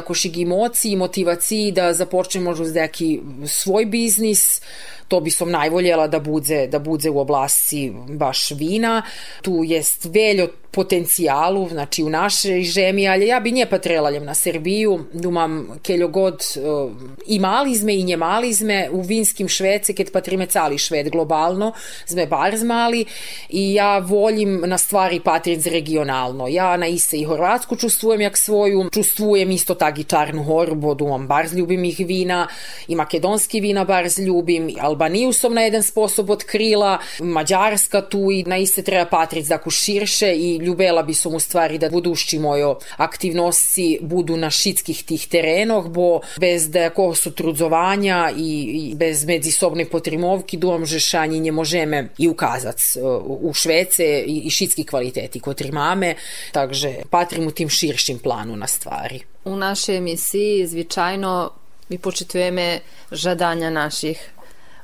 emociji 0.41 0.91
i 0.91 0.95
motivaciji 0.95 1.71
da 1.71 1.93
započnem 1.93 2.43
možda 2.43 2.65
s 2.65 2.73
dejaki 2.73 3.19
svoj 3.45 3.85
biznis, 3.85 4.61
to 5.07 5.19
bi 5.19 5.31
som 5.31 5.51
najvoljela 5.51 6.07
da 6.07 6.19
budze, 6.19 6.67
da 6.67 6.79
budze 6.79 7.09
u 7.09 7.19
oblasti 7.19 7.93
baš 8.09 8.51
vina. 8.51 9.01
Tu 9.41 9.63
jest 9.63 10.05
veljo 10.05 10.47
potencijalu, 10.71 11.69
znači 11.69 12.03
u 12.03 12.09
našej 12.09 12.63
žemi, 12.63 13.07
ali 13.07 13.27
ja 13.27 13.39
bi 13.39 13.51
nje 13.51 13.65
patrelaljem 13.65 14.25
na 14.25 14.33
Srbiju, 14.33 14.99
dumam 15.13 15.79
keljo 15.83 16.07
god 16.07 16.43
uh, 16.55 16.91
i 17.27 17.39
mali 17.39 17.75
zme 17.75 17.95
i 17.95 18.53
zme 18.53 18.89
u 18.91 19.01
vinskim 19.01 19.47
Švece, 19.47 19.93
ket 19.93 20.11
patrime 20.13 20.45
cali 20.45 20.77
šved 20.77 21.09
globalno, 21.09 21.73
zme 22.07 22.25
bar 22.25 22.57
zmali 22.57 23.05
i 23.49 23.73
ja 23.73 23.97
voljim 23.97 24.63
na 24.65 24.77
stvari 24.77 25.19
patric 25.19 25.65
regionalno. 25.65 26.47
Ja 26.47 26.77
na 26.77 26.87
ise 26.87 27.17
i 27.17 27.23
Horvatsku 27.23 27.75
čustvujem 27.75 28.21
jak 28.21 28.37
svoju, 28.37 28.89
čustvujem 28.93 29.51
isto 29.51 29.75
tak 29.75 29.99
i 29.99 30.03
Čarnu 30.03 30.43
horu, 30.43 30.75
bo 30.75 30.93
dumam 30.93 31.27
bar 31.27 31.47
zljubim 31.47 31.85
ih 31.85 31.99
vina, 31.99 32.47
i 32.87 32.95
makedonski 32.95 33.59
vina 33.59 33.83
bar 33.83 34.09
zljubim, 34.09 34.69
i 34.69 34.75
Albaniju 34.79 35.33
som 35.33 35.53
na 35.53 35.61
jedan 35.61 35.83
sposob 35.83 36.29
otkrila, 36.29 36.99
Mađarska 37.19 38.01
tu 38.01 38.31
i 38.31 38.43
na 38.43 38.57
iste 38.57 38.81
treba 38.81 39.05
patric 39.05 39.47
daku 39.47 39.69
širše 39.69 40.35
i 40.35 40.60
ljubela 40.61 41.03
bi 41.03 41.13
som 41.13 41.35
u 41.35 41.39
stvari 41.39 41.77
da 41.77 41.89
budušći 41.89 42.39
mojo 42.39 42.79
aktivnosti 42.97 43.99
budu 44.01 44.37
na 44.37 44.49
šitskih 44.49 45.03
tih 45.03 45.27
terenoh, 45.27 45.87
bo 45.87 46.19
bez 46.39 46.69
da 46.69 46.89
ko 46.89 47.15
su 47.15 47.31
trudzovanja 47.31 48.31
i, 48.37 48.61
i 48.61 48.95
bez 48.95 49.25
medzisobne 49.25 49.85
potrimovki 49.85 50.57
duom 50.57 50.85
že 50.85 50.99
šanji 50.99 51.39
nje 51.39 51.51
možeme 51.51 52.09
i 52.17 52.27
ukazac 52.27 52.97
u 53.25 53.53
Švece 53.53 54.23
i, 54.27 54.41
i 54.45 54.49
šitski 54.49 54.83
kvaliteti 54.83 55.39
kotrimame, 55.39 56.15
takže 56.51 56.95
patrim 57.09 57.47
u 57.47 57.51
tim 57.51 57.69
širšim 57.69 58.19
planu 58.19 58.55
na 58.55 58.67
stvari. 58.67 59.19
U 59.45 59.55
našej 59.55 59.97
emisiji 59.97 60.67
zvyčajno 60.67 61.51
mi 61.89 61.97
počitujeme 61.97 62.79
žadanja 63.11 63.69
naših 63.69 64.31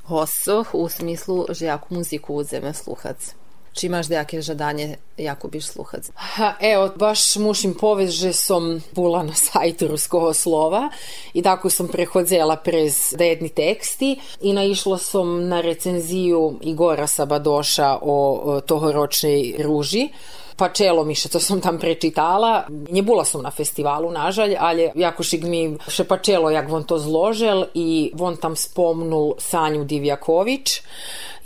hosoh 0.03 0.73
u 0.73 0.89
smislu 0.89 1.45
že 1.49 1.65
jaku 1.65 1.93
muziku 1.93 2.35
uzeme 2.35 2.73
sluhac. 2.73 3.33
Či 3.77 3.85
imaš 3.85 4.09
nejaké 4.09 4.41
žadanie, 4.41 4.97
jako 5.17 5.47
biš 5.47 5.77
sluhac? 5.77 6.09
Ha, 6.15 6.55
evo, 6.59 6.89
baš 6.97 7.35
mušim 7.37 7.75
povest, 7.77 8.17
že 8.17 8.33
som 8.33 8.81
bula 8.91 9.21
na 9.23 9.37
sajtu 9.37 9.87
Ruskoho 9.87 10.33
slova 10.33 10.89
i 11.33 11.41
tako 11.45 11.69
sam 11.69 11.87
prehodzela 11.87 12.55
prez 12.57 13.13
jedni 13.13 13.49
teksti 13.49 14.17
i 14.41 14.53
naišla 14.53 14.97
sam 14.97 15.47
na 15.47 15.61
recenziju 15.61 16.59
Igora 16.61 17.07
Sabadoša 17.07 17.97
o, 18.01 18.17
o 18.33 18.61
tohoročnej 18.61 19.61
ruži 19.61 20.09
pa 20.57 20.69
čelo 20.73 21.05
mi 21.05 21.13
še, 21.15 21.29
co 21.29 21.39
som 21.39 21.61
tam 21.61 21.77
prečítala. 21.77 22.65
Nebula 22.89 23.21
som 23.25 23.45
na 23.45 23.53
festivalu, 23.53 24.09
nažalj, 24.09 24.57
ale 24.57 24.89
jako 24.97 25.23
šik 25.23 25.45
mi 25.45 25.61
še 25.85 26.07
pa 26.09 26.17
čelo, 26.17 26.49
jak 26.49 26.65
von 26.69 26.83
to 26.83 26.97
zložel 26.97 27.69
i 27.77 28.09
von 28.17 28.41
tam 28.41 28.57
spomnul 28.57 29.37
Sanju 29.37 29.85
Divjaković 29.85 30.81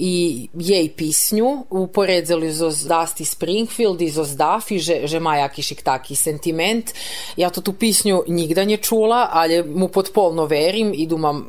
i 0.01 0.47
jej 0.57 0.87
pisnju 0.97 1.67
uporedzali 1.69 2.49
zo 2.51 2.71
Dusty 2.71 3.25
Springfield 3.25 4.01
i 4.01 4.09
zo 4.09 4.25
Daffy, 4.25 4.79
že, 4.79 5.05
že 5.05 5.19
má 5.19 5.37
jakišik 5.45 5.83
taki 5.85 6.15
sentiment. 6.15 6.89
Ja 7.37 7.51
to 7.53 7.61
tu 7.61 7.77
pisnju 7.77 8.23
nigda 8.31 8.63
nje 8.63 8.81
čula, 8.81 9.29
ali 9.29 9.61
mu 9.61 9.91
potpolno 9.93 10.47
verim 10.49 10.95
i 10.95 11.05
dumam, 11.05 11.45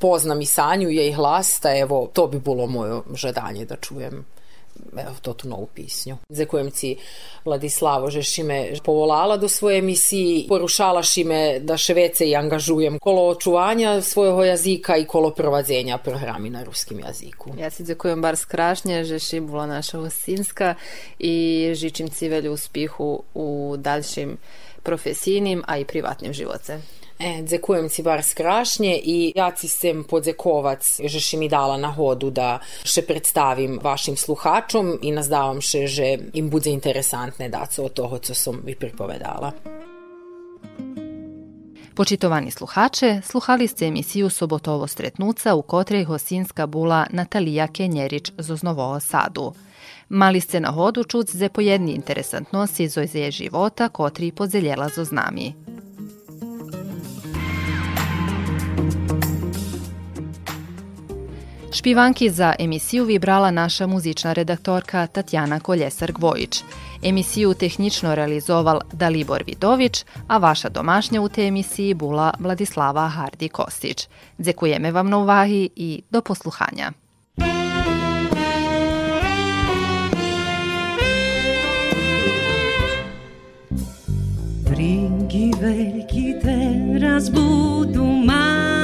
poznam 0.00 0.40
i 0.40 0.48
Sanju, 0.48 0.90
jej 0.90 1.12
hlas, 1.12 1.60
ta 1.60 1.76
evo, 1.76 2.08
to 2.12 2.26
bi 2.26 2.40
bilo 2.40 2.66
moje 2.66 3.04
žadanje 3.14 3.68
da 3.68 3.76
čujem 3.76 4.24
evo, 4.96 5.32
tu 5.34 5.48
novu 5.48 5.68
pisnju. 5.74 6.16
Zekujem 6.28 6.70
ci 6.70 6.96
Vladislavo, 7.44 8.10
že 8.10 8.22
šime 8.22 8.72
povolala 8.84 9.36
do 9.36 9.48
svoje 9.48 9.78
emisiji, 9.78 10.46
porušala 10.48 11.02
šime 11.02 11.60
da 11.60 11.76
še 11.76 11.94
vece 11.94 12.26
i 12.28 12.36
angažujem 12.36 12.98
kolo 12.98 13.26
očuvanja 13.28 14.00
svojho 14.02 14.44
jazika 14.44 14.96
i 14.96 15.06
kolo 15.06 15.30
provadzenja 15.30 15.98
programi 15.98 16.50
na 16.50 16.62
ruskim 16.64 17.00
jaziku. 17.00 17.54
Ja 17.58 17.70
si 17.70 17.84
zekujem 17.84 18.22
bar 18.22 18.36
skrašnje, 18.36 19.04
že 19.04 19.18
ši 19.18 19.40
bula 19.40 19.66
naša 19.66 19.98
Osinska 19.98 20.74
i 21.18 21.72
žičim 21.74 22.10
ci 22.10 22.28
velju 22.28 22.52
uspihu 22.52 23.22
u 23.34 23.74
dalšim 23.78 24.36
profesijnim, 24.82 25.62
a 25.66 25.78
i 25.78 25.84
privatnim 25.84 26.32
živoce. 26.32 26.78
E, 27.22 27.42
dzekujem 27.42 27.88
ci 27.88 28.02
bar 28.02 28.22
skrašnje 28.22 29.00
i 29.04 29.32
ja 29.36 29.50
ci 29.50 29.68
sem 29.68 30.02
podzekovac, 30.04 30.82
že 31.06 31.20
še 31.22 31.38
mi 31.38 31.46
dala 31.48 31.76
na 31.78 31.92
hodu 31.94 32.32
da 32.34 32.56
še 32.82 33.04
predstavim 33.06 33.78
vašim 33.82 34.16
sluhačom 34.18 34.96
i 35.06 35.12
nazdavam 35.14 35.60
še, 35.62 35.86
že 35.86 36.08
im 36.34 36.50
bude 36.50 36.74
interesantne 36.74 37.46
daco 37.48 37.86
od 37.86 37.94
toho, 37.94 38.18
co 38.18 38.34
som 38.34 38.58
vi 38.66 38.74
pripovedala. 38.74 39.52
Počitovani 41.94 42.50
sluhače, 42.50 43.20
sluhali 43.22 43.68
ste 43.68 43.86
emisiju 43.86 44.30
Sobotovo 44.30 44.86
stretnuca 44.86 45.54
u 45.54 45.62
kotrej 45.62 46.04
Hosinska 46.04 46.66
bula 46.66 47.06
Natalija 47.10 47.68
Kenjerić 47.68 48.32
z 48.38 48.50
Oznovoho 48.50 49.00
Sadu. 49.00 49.52
Mali 50.08 50.40
ste 50.40 50.60
na 50.60 50.70
hodu 50.70 51.04
čuc 51.04 51.30
ze 51.30 51.48
pojedni 51.48 51.92
interesantnosti 51.92 52.84
iz 52.84 52.98
oizeje 52.98 53.30
života 53.30 53.88
kotri 53.88 54.32
podzeljela 54.32 54.88
zo 54.88 55.04
Špivanki 61.74 62.30
za 62.30 62.54
emisiju 62.58 63.04
vibrala 63.04 63.50
naša 63.50 63.86
muzična 63.86 64.32
redaktorka 64.32 65.06
Tatjana 65.06 65.60
Koljesar-Gvojić. 65.60 66.62
Emisiju 67.02 67.54
tehnično 67.54 68.14
realizoval 68.14 68.80
Dalibor 68.92 69.42
Vidović, 69.46 70.04
a 70.28 70.38
vaša 70.38 70.68
domašnja 70.68 71.20
u 71.20 71.28
te 71.28 71.46
emisiji 71.46 71.94
bula 71.94 72.34
Vladislava 72.38 73.10
Hardi-Kostić. 73.16 74.08
Dzekujeme 74.38 74.90
vam 74.90 75.08
na 75.08 75.18
uvahi 75.18 75.68
i 75.76 76.02
do 76.10 76.20
posluhanja. 76.20 76.92
Brigi 84.68 85.52
veliki 85.60 86.34
teraz 86.42 87.30
budu 87.30 88.04
mali 88.04 88.81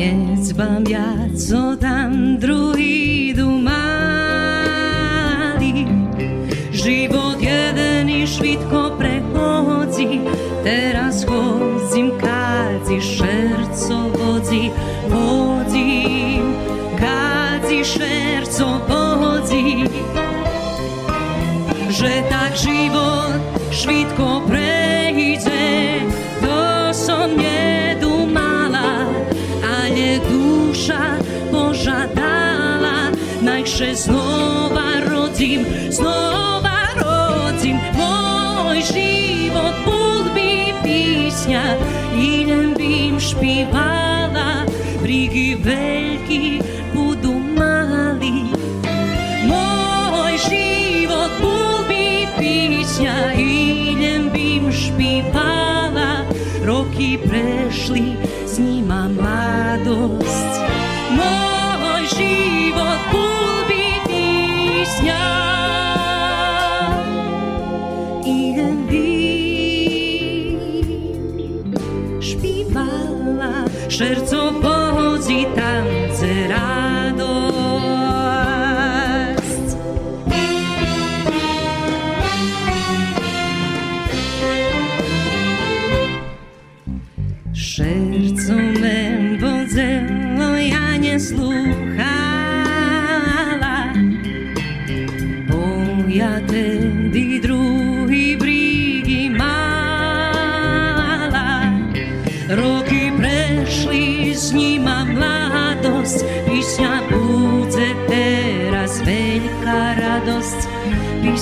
Nie 0.00 0.16
dzbam 0.36 0.84
ja, 0.88 1.12
co 1.48 1.76
tam 1.76 2.38
druidu 2.38 3.50
mali 3.50 3.76
Život 6.72 7.36
jeden 7.40 8.10
i 8.10 8.26
švitko 8.26 8.96
prehodzi 8.98 10.20
Teraz 10.64 11.24
chodzim, 11.24 12.10
kadzi 12.16 13.00
šerco 13.00 14.08
vodzi 14.16 14.70
Vodzim, 15.08 16.54
kadzi 16.96 17.84
šerco 17.84 18.80
vodzi 18.88 19.84
Že 21.92 22.22
tak 22.30 22.56
život 22.56 23.36
švitko 23.68 24.48
prejde 24.48 26.00
To 26.40 26.88
som 26.96 27.36
nedumala 27.36 27.59
že 33.80 34.12
znova 34.12 35.00
rodím, 35.08 35.64
znova 35.88 36.92
rodím. 37.00 37.80
Môj 37.96 38.84
život 38.92 39.72
bol 39.88 40.28
by 40.36 40.76
písňa, 40.84 41.80
inem 42.12 42.76
bym 42.76 43.16
špívala. 43.16 44.68
Bríky 45.00 45.56
veľký 45.64 46.60
budú 46.92 47.40
malí. 47.56 48.52
Môj 49.48 50.32
život 50.44 51.32
bol 51.40 51.80
by 51.88 52.28
písňa, 52.36 53.32
inem 53.32 54.28
bym 54.28 54.68
špívala. 54.68 56.28
Roky 56.68 57.16
prešli, 57.16 58.12
s 58.44 58.60
ním 58.60 58.92
mám 58.92 59.16
mladosť. 59.16 60.52
Môj 61.16 62.04
život 62.12 62.59
sercu 74.00 74.60
pochodzi 74.62 75.46
ta 75.56 75.79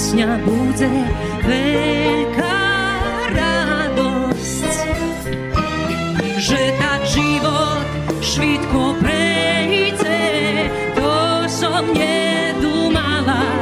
Pisnja 0.08 0.40
bude 0.40 0.88
velika 1.44 2.56
radost 3.28 4.64
Že 6.36 6.72
tak 6.80 7.04
život 7.04 7.84
švitko 8.24 8.96
prejde 9.04 10.72
To 10.96 11.44
som 11.44 11.92
nedumala 11.92 13.52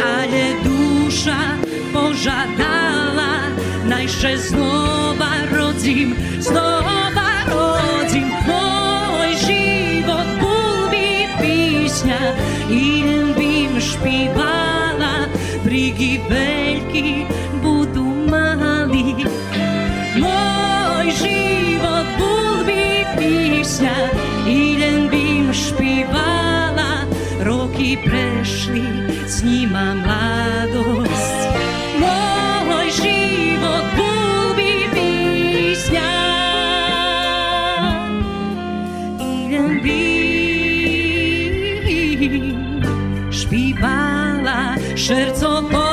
Ale 0.00 0.56
duša 0.64 1.60
požadala 1.92 3.52
Najše 3.84 4.40
znova 4.40 5.52
rodzim, 5.52 6.16
znova 6.40 7.44
rodzim 7.52 8.32
Moj 8.48 9.36
život. 9.36 10.28
Bulbi 10.40 11.28
pisnja 11.36 12.32
Idem 12.72 13.36
bim 13.36 13.76
špivala 13.76 14.53
Brigi 15.94 16.20
veljki 16.28 17.26
budu 17.62 18.04
mali. 18.30 19.14
Moj 20.18 21.06
život 21.22 22.06
budbi 22.18 23.06
pisnja 23.16 23.94
Idem 24.46 25.08
bim 25.08 25.52
špivala. 25.52 27.06
Roki 27.44 27.98
prešli, 28.04 28.82
s 29.26 29.42
njima 29.44 29.94
mladost. 29.94 31.48
Moj 32.00 32.90
život 32.90 33.84
budbi 33.96 34.88
pisnja 34.94 36.10
Idem 39.20 39.80
bim 39.82 40.12
špivala 43.32 44.74
Šerco 44.96 45.62
povozi 45.70 45.83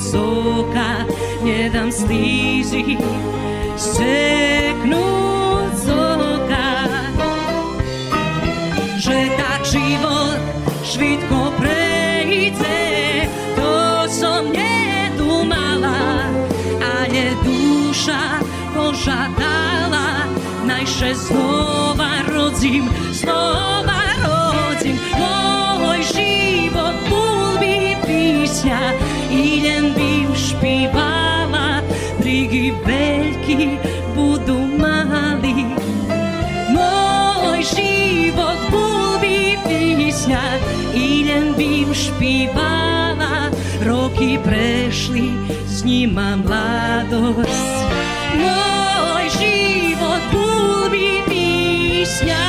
soka 0.00 1.06
Ne 1.44 1.70
dam 1.70 1.92
slizi 1.92 2.96
se 3.76 4.74
kroz 4.82 5.86
soka 5.86 6.68
Že 8.98 9.18
tak 9.36 9.64
život 9.64 10.38
švitko 10.84 11.52
prejde 11.58 13.28
To 13.56 14.08
som 14.08 14.52
nedumala 14.52 16.28
Ale 16.82 17.24
duša 17.44 18.42
požadala. 18.74 20.28
Najše 20.66 21.14
znova 21.14 22.10
rodzim 22.28 22.88
Znova 23.12 23.97
Brigy 32.58 32.74
veľký 32.82 33.78
budú 34.18 34.58
mali. 34.58 35.78
Môj 36.74 37.62
život 37.62 38.58
bol 38.74 39.14
by 39.22 39.54
písňa 39.62 40.42
I 40.90 41.22
len 41.22 41.54
bym 41.54 41.94
špívala. 41.94 43.54
Roky 43.86 44.42
prešli, 44.42 45.38
s 45.70 45.86
ním 45.86 46.18
mám 46.18 46.42
mladosť 46.42 47.78
Môj 48.34 49.24
život 49.38 50.22
bol 50.34 50.90
by 50.90 51.22
písňa 51.30 52.47